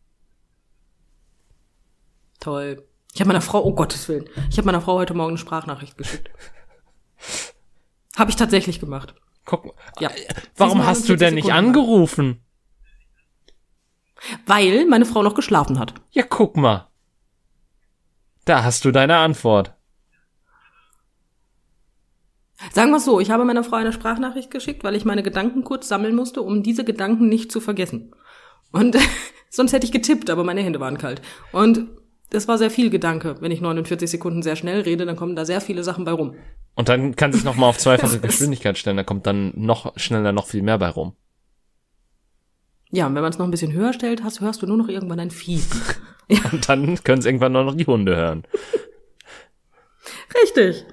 Toll. 2.40 2.86
Ich 3.14 3.20
habe 3.20 3.30
meiner 3.30 3.42
Frau, 3.42 3.64
oh 3.64 3.74
Gottes 3.74 4.08
Willen, 4.10 4.30
ich 4.50 4.58
habe 4.58 4.66
meiner 4.68 4.82
Frau 4.82 4.94
heute 4.94 5.14
Morgen 5.14 5.32
eine 5.32 5.38
Sprachnachricht 5.38 5.98
geschickt. 5.98 6.30
habe 8.16 8.30
ich 8.30 8.36
tatsächlich 8.36 8.80
gemacht. 8.80 9.16
Guck, 9.48 9.76
ja. 10.02 10.12
Warum 10.58 10.86
hast 10.86 11.08
du 11.08 11.16
denn 11.16 11.36
nicht 11.36 11.46
Sekunden 11.46 11.68
angerufen? 11.68 12.42
Weil 14.46 14.86
meine 14.88 15.06
Frau 15.06 15.24
noch 15.24 15.36
geschlafen 15.36 15.80
hat. 15.80 15.94
Ja, 16.12 16.24
guck 16.28 16.58
mal. 16.58 16.90
Da 18.44 18.66
hast 18.66 18.84
du 18.84 18.92
deine 18.92 19.18
Antwort. 19.18 19.74
Sagen 22.74 22.92
wir 22.92 23.00
so, 23.00 23.22
ich 23.22 23.32
habe 23.32 23.46
meiner 23.46 23.64
Frau 23.64 23.78
eine 23.78 23.94
Sprachnachricht 23.94 24.52
geschickt, 24.52 24.84
weil 24.84 24.96
ich 24.96 25.06
meine 25.06 25.24
Gedanken 25.24 25.64
kurz 25.64 25.88
sammeln 25.88 26.16
musste, 26.16 26.42
um 26.42 26.62
diese 26.62 26.84
Gedanken 26.84 27.30
nicht 27.30 27.50
zu 27.50 27.62
vergessen. 27.62 28.14
Und 28.74 28.98
sonst 29.50 29.72
hätte 29.72 29.86
ich 29.86 29.94
getippt, 29.94 30.30
aber 30.30 30.44
meine 30.44 30.62
Hände 30.62 30.82
waren 30.82 30.98
kalt. 30.98 31.22
Und 31.54 31.88
das 32.30 32.48
war 32.48 32.58
sehr 32.58 32.72
viel 32.72 32.90
Gedanke. 32.90 33.36
Wenn 33.40 33.52
ich 33.52 33.62
49 33.62 34.10
Sekunden 34.10 34.42
sehr 34.42 34.56
schnell 34.56 34.82
rede, 34.82 35.06
dann 35.06 35.16
kommen 35.16 35.36
da 35.36 35.46
sehr 35.46 35.62
viele 35.62 35.84
Sachen 35.84 36.06
bei 36.06 36.12
rum. 36.12 36.36
Und 36.76 36.90
dann 36.90 37.16
kann 37.16 37.34
sich 37.34 37.44
noch 37.44 37.56
mal 37.56 37.68
auf 37.68 37.78
zweifache 37.78 38.20
Geschwindigkeit 38.22 38.78
stellen, 38.78 38.98
da 38.98 39.04
kommt 39.04 39.26
dann 39.26 39.54
noch 39.56 39.98
schneller 39.98 40.32
noch 40.32 40.48
viel 40.48 40.62
mehr 40.62 40.78
bei 40.78 40.90
rum. 40.90 41.16
Ja, 42.90 43.08
und 43.08 43.16
wenn 43.16 43.22
man 43.22 43.32
es 43.32 43.38
noch 43.38 43.46
ein 43.46 43.52
bisschen 43.52 43.74
höher 43.74 43.94
stellt, 43.94 44.24
hast, 44.24 44.42
hörst 44.42 44.62
du 44.62 44.68
nur 44.68 44.78
noch 44.78 44.88
irgendwann 44.88 45.20
ein 45.20 45.32
Vieh. 45.32 45.62
ja. 46.30 46.40
Und 46.52 46.70
dann 46.70 47.04
können 47.04 47.20
es 47.20 47.26
irgendwann 47.26 47.52
nur 47.52 47.64
noch 47.64 47.76
die 47.76 47.86
Hunde 47.86 48.16
hören. 48.16 48.44
Richtig. 50.44 50.86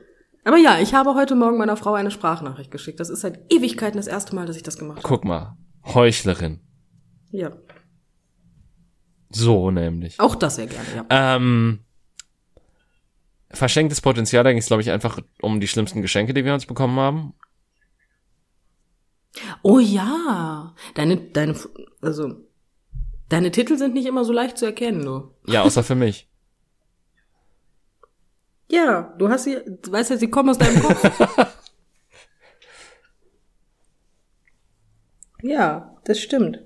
Aber 0.44 0.56
ja, 0.56 0.78
ich 0.78 0.94
habe 0.94 1.14
heute 1.14 1.34
Morgen 1.34 1.56
meiner 1.56 1.76
Frau 1.76 1.94
eine 1.94 2.10
Sprachnachricht 2.10 2.70
geschickt. 2.70 3.00
Das 3.00 3.10
ist 3.10 3.20
seit 3.20 3.40
Ewigkeiten 3.52 3.96
das 3.96 4.06
erste 4.06 4.34
Mal, 4.34 4.46
dass 4.46 4.56
ich 4.56 4.62
das 4.62 4.78
gemacht 4.78 4.98
habe. 4.98 5.08
Guck 5.08 5.24
mal, 5.24 5.56
Heuchlerin. 5.86 6.60
Ja. 7.30 7.52
So 9.34 9.70
nämlich. 9.70 10.20
Auch 10.20 10.36
das 10.36 10.56
sehr 10.56 10.66
gerne, 10.66 10.86
ja. 10.94 11.06
Ähm, 11.10 11.80
verschenktes 13.50 14.00
Potenzial, 14.00 14.44
da 14.44 14.50
ging 14.50 14.58
es, 14.58 14.66
glaube 14.66 14.82
ich, 14.82 14.90
einfach 14.90 15.18
um 15.40 15.60
die 15.60 15.68
schlimmsten 15.68 16.02
Geschenke, 16.02 16.34
die 16.34 16.44
wir 16.44 16.54
uns 16.54 16.66
bekommen 16.66 16.98
haben. 16.98 17.34
Oh 19.62 19.80
ja. 19.80 20.74
Deine, 20.94 21.16
deine, 21.16 21.56
also, 22.00 22.36
deine 23.28 23.50
Titel 23.50 23.76
sind 23.76 23.94
nicht 23.94 24.06
immer 24.06 24.24
so 24.24 24.32
leicht 24.32 24.58
zu 24.58 24.66
erkennen, 24.66 25.00
nur. 25.00 25.34
Ja, 25.46 25.62
außer 25.62 25.82
für 25.82 25.94
mich. 25.94 26.28
Ja, 28.70 29.14
du 29.18 29.28
hast 29.28 29.44
sie, 29.44 29.58
du 29.82 29.92
weißt 29.92 30.10
ja, 30.10 30.16
sie 30.16 30.30
kommen 30.30 30.48
aus 30.48 30.58
deinem 30.58 30.82
Kopf. 30.82 31.28
ja, 35.42 35.94
das 36.04 36.18
stimmt. 36.18 36.60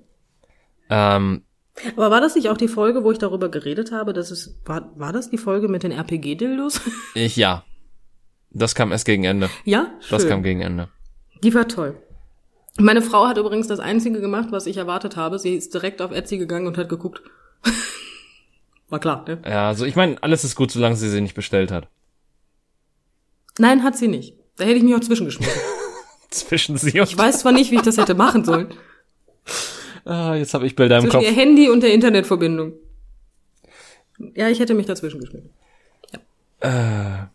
Ähm, 0.88 1.44
aber 1.96 2.10
war 2.10 2.20
das 2.20 2.34
nicht 2.34 2.48
auch 2.48 2.56
die 2.56 2.68
Folge, 2.68 3.04
wo 3.04 3.12
ich 3.12 3.18
darüber 3.18 3.48
geredet 3.48 3.92
habe, 3.92 4.12
dass 4.12 4.30
es, 4.30 4.58
war, 4.64 4.90
war 4.96 5.12
das 5.12 5.30
die 5.30 5.38
Folge 5.38 5.68
mit 5.68 5.82
den 5.82 5.92
RPG-Dildos? 5.92 6.80
Ich, 7.14 7.36
ja. 7.36 7.64
Das 8.50 8.74
kam 8.74 8.92
erst 8.92 9.04
gegen 9.04 9.24
Ende. 9.24 9.50
Ja? 9.64 9.92
Schön. 10.00 10.18
Das 10.18 10.26
kam 10.26 10.42
gegen 10.42 10.60
Ende. 10.60 10.88
Die 11.42 11.54
war 11.54 11.68
toll. 11.68 11.96
Meine 12.78 13.02
Frau 13.02 13.26
hat 13.26 13.38
übrigens 13.38 13.66
das 13.66 13.80
Einzige 13.80 14.20
gemacht, 14.20 14.48
was 14.50 14.66
ich 14.66 14.76
erwartet 14.76 15.16
habe. 15.16 15.38
Sie 15.38 15.54
ist 15.54 15.74
direkt 15.74 16.00
auf 16.00 16.12
Etsy 16.12 16.38
gegangen 16.38 16.66
und 16.66 16.78
hat 16.78 16.88
geguckt. 16.88 17.22
war 18.88 19.00
klar, 19.00 19.24
ne? 19.26 19.42
Ja, 19.44 19.68
also 19.68 19.84
ich 19.84 19.96
meine, 19.96 20.22
alles 20.22 20.44
ist 20.44 20.54
gut, 20.54 20.70
solange 20.70 20.96
sie 20.96 21.08
sie 21.08 21.20
nicht 21.20 21.34
bestellt 21.34 21.72
hat. 21.72 21.88
Nein, 23.58 23.82
hat 23.82 23.96
sie 23.96 24.08
nicht. 24.08 24.34
Da 24.56 24.64
hätte 24.64 24.76
ich 24.76 24.84
mich 24.84 24.94
auch 24.94 25.00
zwischengeschmissen. 25.00 25.60
Zwischen 26.30 26.76
sie 26.76 27.00
und... 27.00 27.08
Ich 27.08 27.18
weiß 27.18 27.40
zwar 27.40 27.52
nicht, 27.52 27.70
wie 27.70 27.76
ich 27.76 27.82
das 27.82 27.96
hätte 27.96 28.14
machen 28.14 28.44
sollen. 28.44 28.68
Ah, 30.09 30.34
jetzt 30.34 30.54
habe 30.54 30.66
ich 30.66 30.74
Bilder 30.74 30.96
im 30.96 31.02
Zwischen 31.02 31.16
Kopf. 31.16 31.24
ihr 31.24 31.32
Handy 31.32 31.68
und 31.68 31.82
der 31.82 31.92
Internetverbindung. 31.92 32.72
Ja, 34.34 34.48
ich 34.48 34.59
hätte 34.59 34.72
mich 34.72 34.86
dazwischen 34.86 35.20
geschnitten. 35.20 35.50
Ja. 36.62 37.28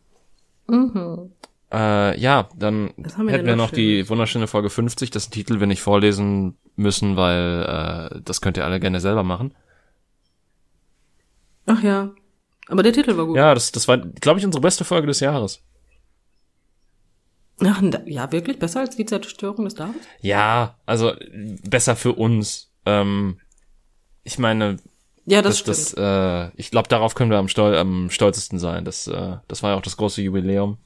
Äh, 0.67 0.71
mhm. 0.71 1.29
äh, 1.71 2.19
ja, 2.19 2.49
dann 2.57 2.89
hätten 2.97 3.45
wir 3.45 3.55
noch 3.55 3.69
die 3.69 4.09
wunderschöne 4.09 4.47
Folge 4.47 4.71
50, 4.71 5.11
das 5.11 5.29
Titel 5.29 5.59
wir 5.59 5.67
nicht 5.67 5.83
vorlesen 5.83 6.57
müssen, 6.75 7.15
weil 7.15 8.09
äh, 8.15 8.19
das 8.25 8.41
könnt 8.41 8.57
ihr 8.57 8.65
alle 8.65 8.79
gerne 8.79 8.99
selber 8.99 9.21
machen. 9.21 9.53
Ach 11.67 11.83
ja. 11.83 12.09
Aber 12.69 12.81
der 12.81 12.93
Titel 12.93 13.15
war 13.15 13.27
gut. 13.27 13.37
Ja, 13.37 13.53
das, 13.53 13.71
das 13.71 13.87
war, 13.87 13.99
glaube 13.99 14.39
ich, 14.39 14.45
unsere 14.47 14.63
beste 14.63 14.83
Folge 14.83 15.05
des 15.05 15.19
Jahres. 15.19 15.61
Ach, 17.61 17.81
ja, 18.05 18.31
wirklich? 18.31 18.59
Besser 18.59 18.81
als 18.81 18.95
die 18.95 19.05
Zerstörung 19.05 19.65
des 19.65 19.75
Davids? 19.75 20.05
Ja, 20.21 20.77
also 20.85 21.13
besser 21.63 21.95
für 21.95 22.13
uns. 22.13 22.71
Ähm, 22.85 23.39
ich 24.23 24.39
meine, 24.39 24.77
ja, 25.25 25.41
das, 25.41 25.63
das 25.63 25.89
stimmt. 25.89 25.97
Das, 25.97 26.49
äh, 26.49 26.51
ich 26.55 26.71
glaube, 26.71 26.89
darauf 26.89 27.15
können 27.15 27.31
wir 27.31 27.37
am, 27.37 27.47
stol 27.47 27.75
am 27.75 28.09
stolzesten 28.09 28.59
sein. 28.59 28.85
Das, 28.85 29.07
äh, 29.07 29.37
das 29.47 29.63
war 29.63 29.71
ja 29.71 29.77
auch 29.77 29.81
das 29.81 29.97
große 29.97 30.21
Jubiläum. 30.21 30.77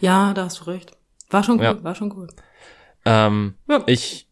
Ja, 0.00 0.34
da 0.34 0.44
hast 0.44 0.60
du 0.60 0.64
recht. 0.64 0.92
War 1.30 1.42
schon 1.42 1.56
gut, 1.56 1.64
ja. 1.64 1.82
war 1.82 1.94
schon 1.94 2.10
gut. 2.10 2.30
Ähm, 3.04 3.54
ja. 3.68 3.82
Ich 3.86 4.28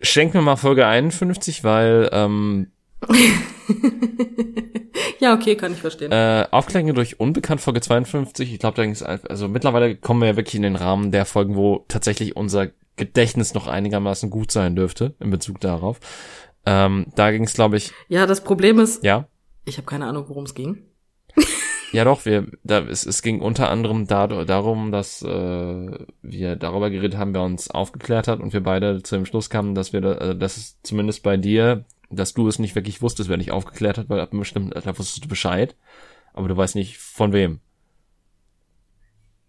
schenke 0.00 0.38
mir 0.38 0.44
mal 0.44 0.56
Folge 0.56 0.86
51, 0.86 1.64
weil 1.64 2.08
ähm, 2.12 2.70
ja, 5.20 5.34
okay, 5.34 5.56
kann 5.56 5.72
ich 5.72 5.78
verstehen. 5.78 6.12
Äh, 6.12 6.46
Aufklärung 6.50 6.94
durch 6.94 7.20
Unbekannt, 7.20 7.60
Folge 7.60 7.80
52. 7.80 8.52
Ich 8.52 8.58
glaube, 8.58 8.76
da 8.76 8.84
ist 8.84 9.02
also 9.02 9.48
mittlerweile 9.48 9.96
kommen 9.96 10.20
wir 10.20 10.28
ja 10.28 10.36
wirklich 10.36 10.56
in 10.56 10.62
den 10.62 10.76
Rahmen 10.76 11.12
der 11.12 11.26
Folgen, 11.26 11.56
wo 11.56 11.84
tatsächlich 11.88 12.36
unser 12.36 12.70
Gedächtnis 12.96 13.54
noch 13.54 13.66
einigermaßen 13.66 14.30
gut 14.30 14.50
sein 14.50 14.74
dürfte 14.74 15.14
in 15.20 15.30
Bezug 15.30 15.60
darauf. 15.60 16.00
Ähm, 16.64 17.06
da 17.14 17.30
ging 17.30 17.44
es, 17.44 17.54
glaube 17.54 17.76
ich. 17.76 17.92
Ja, 18.08 18.26
das 18.26 18.42
Problem 18.42 18.80
ist. 18.80 19.04
Ja. 19.04 19.28
Ich 19.64 19.76
habe 19.76 19.86
keine 19.86 20.06
Ahnung, 20.06 20.24
worum 20.28 20.44
es 20.44 20.54
ging. 20.54 20.82
ja, 21.92 22.04
doch. 22.04 22.24
Wir, 22.24 22.46
da, 22.64 22.80
es, 22.80 23.06
es 23.06 23.22
ging 23.22 23.40
unter 23.40 23.70
anderem 23.70 24.06
da, 24.06 24.26
darum, 24.26 24.90
dass 24.90 25.22
äh, 25.22 25.98
wir 26.22 26.56
darüber 26.56 26.90
geredet 26.90 27.18
haben, 27.18 27.34
wer 27.34 27.42
uns 27.42 27.70
aufgeklärt 27.70 28.26
hat 28.26 28.40
und 28.40 28.52
wir 28.52 28.62
beide 28.62 29.02
zu 29.02 29.16
dem 29.16 29.26
Schluss 29.26 29.50
kamen, 29.50 29.74
dass 29.74 29.92
wir, 29.92 30.00
da, 30.00 30.12
äh, 30.14 30.36
dass 30.36 30.56
es 30.56 30.80
zumindest 30.82 31.22
bei 31.22 31.36
dir 31.36 31.84
dass 32.10 32.34
du 32.34 32.48
es 32.48 32.58
nicht 32.58 32.74
wirklich 32.74 33.02
wusstest, 33.02 33.28
wer 33.28 33.36
dich 33.36 33.50
aufgeklärt 33.50 33.98
hat, 33.98 34.08
weil 34.08 34.20
ab 34.20 34.32
einem 34.32 34.40
bestimmten 34.40 34.72
Alter 34.72 34.98
wusstest 34.98 35.24
du 35.24 35.28
Bescheid, 35.28 35.76
aber 36.34 36.48
du 36.48 36.56
weißt 36.56 36.74
nicht 36.74 36.98
von 36.98 37.32
wem. 37.32 37.60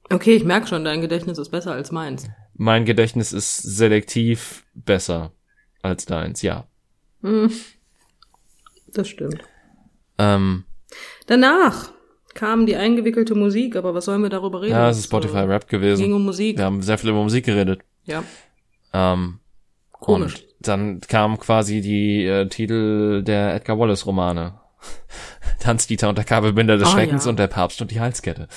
Okay, 0.09 0.35
ich 0.35 0.43
merke 0.43 0.67
schon, 0.67 0.85
dein 0.85 1.01
Gedächtnis 1.01 1.37
ist 1.37 1.49
besser 1.49 1.73
als 1.73 1.91
meins. 1.91 2.29
Mein 2.53 2.85
Gedächtnis 2.85 3.33
ist 3.33 3.57
selektiv 3.57 4.65
besser 4.73 5.33
als 5.81 6.05
deins, 6.05 6.41
ja. 6.41 6.67
Hm. 7.21 7.51
Das 8.93 9.07
stimmt. 9.07 9.43
Ähm, 10.17 10.63
Danach 11.27 11.91
kam 12.33 12.65
die 12.65 12.75
eingewickelte 12.75 13.35
Musik, 13.35 13.75
aber 13.75 13.93
was 13.93 14.05
sollen 14.05 14.21
wir 14.21 14.29
darüber 14.29 14.61
reden? 14.61 14.71
Ja, 14.71 14.89
es 14.89 14.99
ist 14.99 15.05
Spotify 15.05 15.39
Rap 15.39 15.67
gewesen. 15.67 16.01
Ging 16.03 16.13
um 16.13 16.23
Musik. 16.23 16.57
Wir 16.57 16.65
haben 16.65 16.81
sehr 16.81 16.97
viel 16.97 17.09
über 17.09 17.23
Musik 17.23 17.45
geredet. 17.45 17.81
Ja. 18.05 18.23
Ähm, 18.93 19.39
Komisch. 19.99 20.35
Und 20.35 20.67
dann 20.67 21.01
kam 21.01 21.39
quasi 21.39 21.81
die 21.81 22.25
äh, 22.25 22.47
Titel 22.47 23.23
der 23.23 23.55
Edgar 23.55 23.79
Wallace 23.79 24.05
Romane. 24.05 24.59
Tanzdieter 25.59 26.09
und 26.09 26.17
der 26.17 26.25
Kabelbinder 26.25 26.77
des 26.77 26.89
oh, 26.89 26.91
Schreckens 26.91 27.25
ja. 27.25 27.29
und 27.29 27.39
der 27.39 27.47
Papst 27.47 27.81
und 27.81 27.91
die 27.91 27.99
Halskette. 27.99 28.47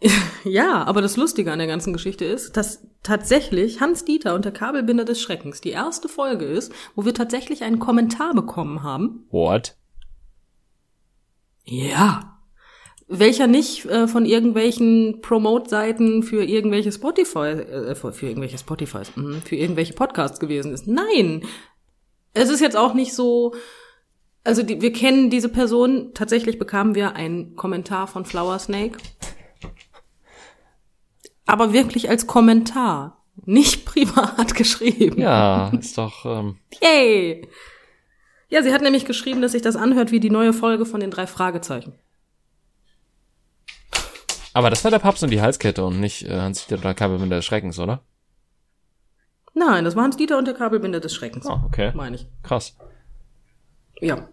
Ja, 0.44 0.84
aber 0.84 1.02
das 1.02 1.18
Lustige 1.18 1.52
an 1.52 1.58
der 1.58 1.68
ganzen 1.68 1.92
Geschichte 1.92 2.24
ist, 2.24 2.56
dass 2.56 2.86
tatsächlich 3.02 3.80
Hans 3.80 4.06
Dieter 4.06 4.34
und 4.34 4.46
der 4.46 4.52
Kabelbinder 4.52 5.04
des 5.04 5.20
Schreckens 5.20 5.60
die 5.60 5.70
erste 5.70 6.08
Folge 6.08 6.46
ist, 6.46 6.72
wo 6.94 7.04
wir 7.04 7.12
tatsächlich 7.12 7.62
einen 7.62 7.78
Kommentar 7.78 8.32
bekommen 8.32 8.82
haben. 8.82 9.26
What? 9.30 9.76
Ja. 11.64 12.29
Welcher 13.10 13.48
nicht 13.48 13.84
äh, 13.86 14.06
von 14.06 14.24
irgendwelchen 14.24 15.20
Promote-Seiten 15.20 16.22
für 16.22 16.44
irgendwelche 16.44 16.92
Spotify, 16.92 17.48
äh, 17.48 17.94
für 17.94 18.26
irgendwelche 18.26 18.56
Spotifys, 18.56 19.12
mh, 19.16 19.40
für 19.44 19.56
irgendwelche 19.56 19.94
Podcasts 19.94 20.38
gewesen 20.38 20.72
ist. 20.72 20.86
Nein, 20.86 21.42
es 22.34 22.48
ist 22.48 22.60
jetzt 22.60 22.76
auch 22.76 22.94
nicht 22.94 23.12
so. 23.12 23.54
Also 24.44 24.62
die, 24.62 24.80
wir 24.80 24.92
kennen 24.92 25.28
diese 25.28 25.48
Person. 25.48 26.12
Tatsächlich 26.14 26.58
bekamen 26.58 26.94
wir 26.94 27.14
einen 27.16 27.56
Kommentar 27.56 28.06
von 28.06 28.24
Flower 28.24 28.58
Snake, 28.58 28.98
aber 31.46 31.72
wirklich 31.72 32.08
als 32.08 32.28
Kommentar, 32.28 33.24
nicht 33.44 33.84
privat 33.86 34.54
geschrieben. 34.54 35.20
Ja, 35.20 35.70
ist 35.70 35.98
doch. 35.98 36.24
Ähm, 36.24 36.58
Yay! 36.80 37.48
Ja, 38.48 38.62
sie 38.62 38.72
hat 38.72 38.82
nämlich 38.82 39.04
geschrieben, 39.04 39.42
dass 39.42 39.52
sich 39.52 39.62
das 39.62 39.76
anhört 39.76 40.12
wie 40.12 40.20
die 40.20 40.30
neue 40.30 40.52
Folge 40.52 40.86
von 40.86 41.00
den 41.00 41.10
drei 41.10 41.26
Fragezeichen. 41.26 41.94
Aber 44.52 44.70
das 44.70 44.82
war 44.84 44.90
der 44.90 44.98
Papst 44.98 45.22
und 45.22 45.30
die 45.30 45.40
Halskette 45.40 45.84
und 45.84 46.00
nicht 46.00 46.22
äh, 46.26 46.40
Hans-Dieter 46.40 46.80
oder 46.80 46.94
Kabelbinder 46.94 47.36
des 47.36 47.44
Schreckens, 47.44 47.78
oder? 47.78 48.02
Nein, 49.54 49.84
das 49.84 49.96
war 49.96 50.04
Hans-Dieter 50.04 50.38
und 50.38 50.46
der 50.46 50.54
Kabelbinder 50.54 51.00
des 51.00 51.14
Schreckens. 51.14 51.46
Oh, 51.46 51.60
okay. 51.66 51.92
Meine 51.94 52.16
ich. 52.16 52.26
Krass. 52.42 52.76
Ja. 54.00 54.28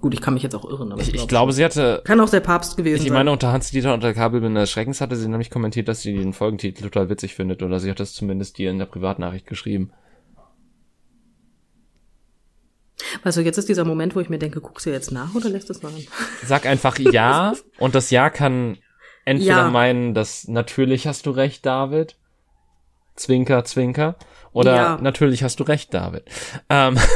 Gut, 0.00 0.14
ich 0.14 0.20
kann 0.22 0.34
mich 0.34 0.42
jetzt 0.42 0.54
auch 0.54 0.64
irren, 0.64 0.90
aber 0.90 1.02
Ich, 1.02 1.08
ich, 1.08 1.14
ich 1.14 1.20
glaub, 1.20 1.28
glaube, 1.28 1.52
sie 1.52 1.64
hatte. 1.64 2.00
kann 2.04 2.18
auch 2.20 2.30
der 2.30 2.40
Papst 2.40 2.76
gewesen 2.78 3.02
Ich 3.02 3.08
sein. 3.08 3.12
meine, 3.12 3.30
unter 3.30 3.52
Hans-Dieter 3.52 3.92
und 3.92 4.02
der 4.02 4.14
Kabelbinder 4.14 4.62
des 4.62 4.70
Schreckens 4.70 5.00
hatte 5.00 5.16
sie 5.16 5.28
nämlich 5.28 5.50
kommentiert, 5.50 5.86
dass 5.88 6.00
sie 6.00 6.14
den 6.14 6.32
Folgentitel 6.32 6.82
total 6.84 7.08
witzig 7.10 7.34
findet. 7.34 7.62
Oder 7.62 7.78
sie 7.78 7.90
hat 7.90 8.00
das 8.00 8.14
zumindest 8.14 8.56
dir 8.58 8.70
in 8.70 8.78
der 8.78 8.86
Privatnachricht 8.86 9.46
geschrieben. 9.46 9.92
Weißt 13.24 13.36
du, 13.36 13.42
jetzt 13.42 13.58
ist 13.58 13.68
dieser 13.68 13.84
Moment, 13.84 14.16
wo 14.16 14.20
ich 14.20 14.28
mir 14.30 14.38
denke, 14.38 14.60
guckst 14.60 14.86
du 14.86 14.90
jetzt 14.90 15.12
nach 15.12 15.34
oder 15.34 15.48
lässt 15.48 15.68
es 15.70 15.82
machen? 15.82 16.06
Sag 16.44 16.66
einfach 16.66 16.98
ja 16.98 17.52
und 17.78 17.94
das 17.94 18.10
Ja 18.10 18.30
kann 18.30 18.78
entweder 19.24 19.56
Ja. 19.56 19.70
meinen, 19.70 20.14
dass 20.14 20.48
natürlich 20.48 21.06
hast 21.06 21.26
du 21.26 21.30
recht, 21.30 21.64
David. 21.66 22.16
Zwinker, 23.16 23.64
zwinker. 23.64 24.16
Oder 24.52 24.74
Ja. 24.76 24.98
natürlich 25.00 25.42
hast 25.42 25.60
du 25.60 25.64
recht, 25.64 25.92
David. 25.94 26.24
Ähm, 26.68 26.98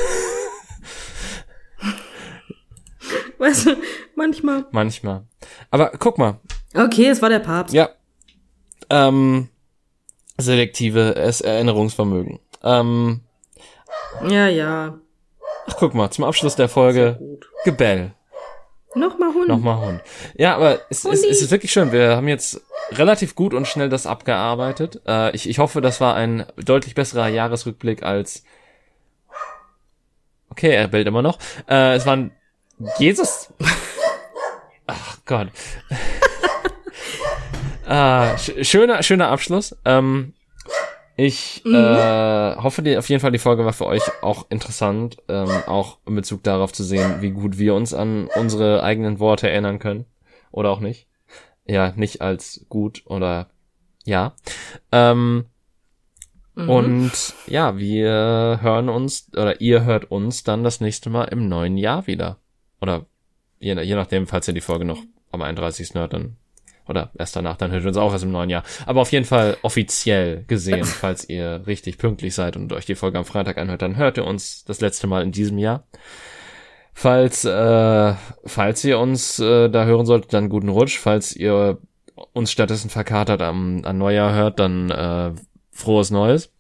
Weißt 3.38 3.66
du, 3.66 3.76
manchmal. 4.16 4.64
manchmal. 4.72 5.24
Aber 5.70 5.92
guck 5.98 6.18
mal, 6.18 6.40
Okay, 6.74 7.06
es 7.08 7.22
war 7.22 7.28
der 7.28 7.38
Papst. 7.40 7.74
ja. 7.74 7.90
Ähm, 8.90 9.48
selektive 10.38 11.14
Erinnerungsvermögen. 11.14 12.40
Ähm, 12.62 13.20
Ja, 14.28 14.48
ja. 14.48 14.98
ach, 15.66 15.76
guck 15.78 15.94
mal, 15.94 16.10
zum 16.10 16.24
Abschluss 16.24 16.56
der 16.56 16.68
Folge. 16.68 17.18
Gebell. 17.64 18.12
Nochmal 18.96 19.34
Hund. 19.34 19.48
Nochmal 19.48 19.78
Hund. 19.78 20.00
Ja, 20.36 20.56
aber 20.56 20.80
es, 20.88 21.04
es, 21.04 21.22
es 21.22 21.42
ist 21.42 21.50
wirklich 21.50 21.70
schön. 21.70 21.92
Wir 21.92 22.16
haben 22.16 22.28
jetzt 22.28 22.62
relativ 22.92 23.34
gut 23.34 23.52
und 23.52 23.68
schnell 23.68 23.90
das 23.90 24.06
abgearbeitet. 24.06 25.02
Äh, 25.06 25.36
ich, 25.36 25.48
ich 25.48 25.58
hoffe, 25.58 25.82
das 25.82 26.00
war 26.00 26.14
ein 26.14 26.46
deutlich 26.56 26.94
besserer 26.94 27.28
Jahresrückblick 27.28 28.02
als. 28.02 28.42
Okay, 30.48 30.70
er 30.70 30.88
bellt 30.88 31.06
immer 31.06 31.20
noch. 31.20 31.38
Äh, 31.68 31.96
es 31.96 32.06
waren 32.06 32.32
Jesus. 32.98 33.52
Ach 34.86 35.18
Gott. 35.26 35.48
sch 38.38 38.66
schöner, 38.66 39.02
schöner 39.02 39.28
Abschluss. 39.28 39.76
Ähm, 39.84 40.32
ich 41.16 41.64
äh, 41.66 42.56
hoffe, 42.56 42.82
die, 42.82 42.96
auf 42.96 43.08
jeden 43.08 43.20
Fall 43.20 43.32
die 43.32 43.38
Folge 43.38 43.64
war 43.64 43.72
für 43.72 43.86
euch 43.86 44.02
auch 44.22 44.46
interessant, 44.50 45.16
ähm, 45.28 45.50
auch 45.66 45.98
in 46.06 46.14
Bezug 46.14 46.42
darauf 46.42 46.72
zu 46.72 46.84
sehen, 46.84 47.20
wie 47.20 47.30
gut 47.30 47.58
wir 47.58 47.74
uns 47.74 47.94
an 47.94 48.28
unsere 48.36 48.82
eigenen 48.82 49.18
Worte 49.18 49.48
erinnern 49.48 49.78
können. 49.78 50.04
Oder 50.50 50.70
auch 50.70 50.80
nicht. 50.80 51.06
Ja, 51.66 51.92
nicht 51.96 52.20
als 52.20 52.66
gut 52.68 53.02
oder 53.06 53.50
ja. 54.04 54.34
Ähm, 54.92 55.46
Mhm. 56.56 56.70
Und 56.70 57.34
ja, 57.46 57.76
wir 57.76 58.58
hören 58.62 58.88
uns, 58.88 59.28
oder 59.34 59.60
ihr 59.60 59.84
hört 59.84 60.10
uns 60.10 60.42
dann 60.42 60.64
das 60.64 60.80
nächste 60.80 61.10
Mal 61.10 61.24
im 61.24 61.48
neuen 61.48 61.76
Jahr 61.76 62.06
wieder. 62.06 62.38
Oder 62.80 63.04
je, 63.58 63.78
je 63.82 63.94
nachdem, 63.94 64.26
falls 64.26 64.48
ihr 64.48 64.54
die 64.54 64.62
Folge 64.62 64.86
noch 64.86 65.02
am 65.30 65.42
31. 65.42 65.94
hört, 65.94 66.14
dann 66.14 66.36
oder 66.88 67.10
erst 67.18 67.36
danach, 67.36 67.56
dann 67.56 67.70
hört 67.72 67.82
ihr 67.82 67.88
uns 67.88 67.96
auch 67.96 68.12
erst 68.12 68.24
im 68.24 68.30
neuen 68.32 68.50
Jahr. 68.50 68.62
Aber 68.86 69.00
auf 69.00 69.12
jeden 69.12 69.24
Fall 69.24 69.56
offiziell 69.62 70.44
gesehen, 70.46 70.84
falls 70.84 71.28
ihr 71.28 71.62
richtig 71.66 71.98
pünktlich 71.98 72.34
seid 72.34 72.56
und 72.56 72.72
euch 72.72 72.86
die 72.86 72.94
Folge 72.94 73.18
am 73.18 73.24
Freitag 73.24 73.58
anhört, 73.58 73.82
dann 73.82 73.96
hört 73.96 74.16
ihr 74.18 74.24
uns 74.24 74.64
das 74.64 74.80
letzte 74.80 75.06
Mal 75.06 75.22
in 75.22 75.32
diesem 75.32 75.58
Jahr. 75.58 75.84
Falls, 76.94 77.44
äh, 77.44 78.14
falls 78.46 78.84
ihr 78.84 78.98
uns 78.98 79.38
äh, 79.38 79.68
da 79.68 79.84
hören 79.84 80.06
solltet, 80.06 80.32
dann 80.32 80.48
guten 80.48 80.70
Rutsch. 80.70 80.98
Falls 80.98 81.36
ihr 81.36 81.78
uns 82.32 82.50
stattdessen 82.50 82.88
verkatert 82.88 83.42
am, 83.42 83.82
an 83.84 83.98
Neujahr 83.98 84.34
hört, 84.34 84.58
dann 84.60 84.90
äh, 84.90 85.32
frohes 85.70 86.10
Neues. 86.10 86.52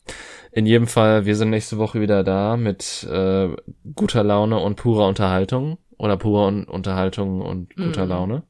In 0.52 0.66
jedem 0.66 0.86
Fall, 0.86 1.24
wir 1.24 1.36
sind 1.36 1.50
nächste 1.50 1.78
Woche 1.78 2.00
wieder 2.00 2.22
da 2.22 2.56
mit 2.58 3.06
äh, 3.10 3.48
guter 3.94 4.24
Laune 4.24 4.58
und 4.58 4.76
purer 4.76 5.06
Unterhaltung. 5.08 5.78
Oder 5.98 6.18
purer 6.18 6.48
Un 6.48 6.64
Unterhaltung 6.64 7.40
und 7.40 7.74
guter 7.74 8.04
Mhm. 8.04 8.10
Laune. 8.10 8.42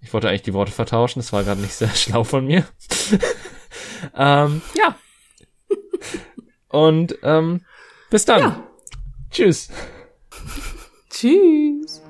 Ich 0.00 0.12
wollte 0.12 0.28
eigentlich 0.28 0.42
die 0.42 0.54
Worte 0.54 0.72
vertauschen, 0.72 1.18
das 1.20 1.32
war 1.32 1.44
gerade 1.44 1.60
nicht 1.60 1.74
sehr 1.74 1.88
schlau 1.94 2.24
von 2.24 2.46
mir. 2.46 2.66
ähm, 4.16 4.62
ja. 4.74 4.96
Und 6.68 7.18
ähm, 7.22 7.62
bis 8.10 8.24
dann. 8.24 8.40
Ja. 8.40 8.66
Tschüss. 9.30 9.68
Tschüss. 11.10 12.02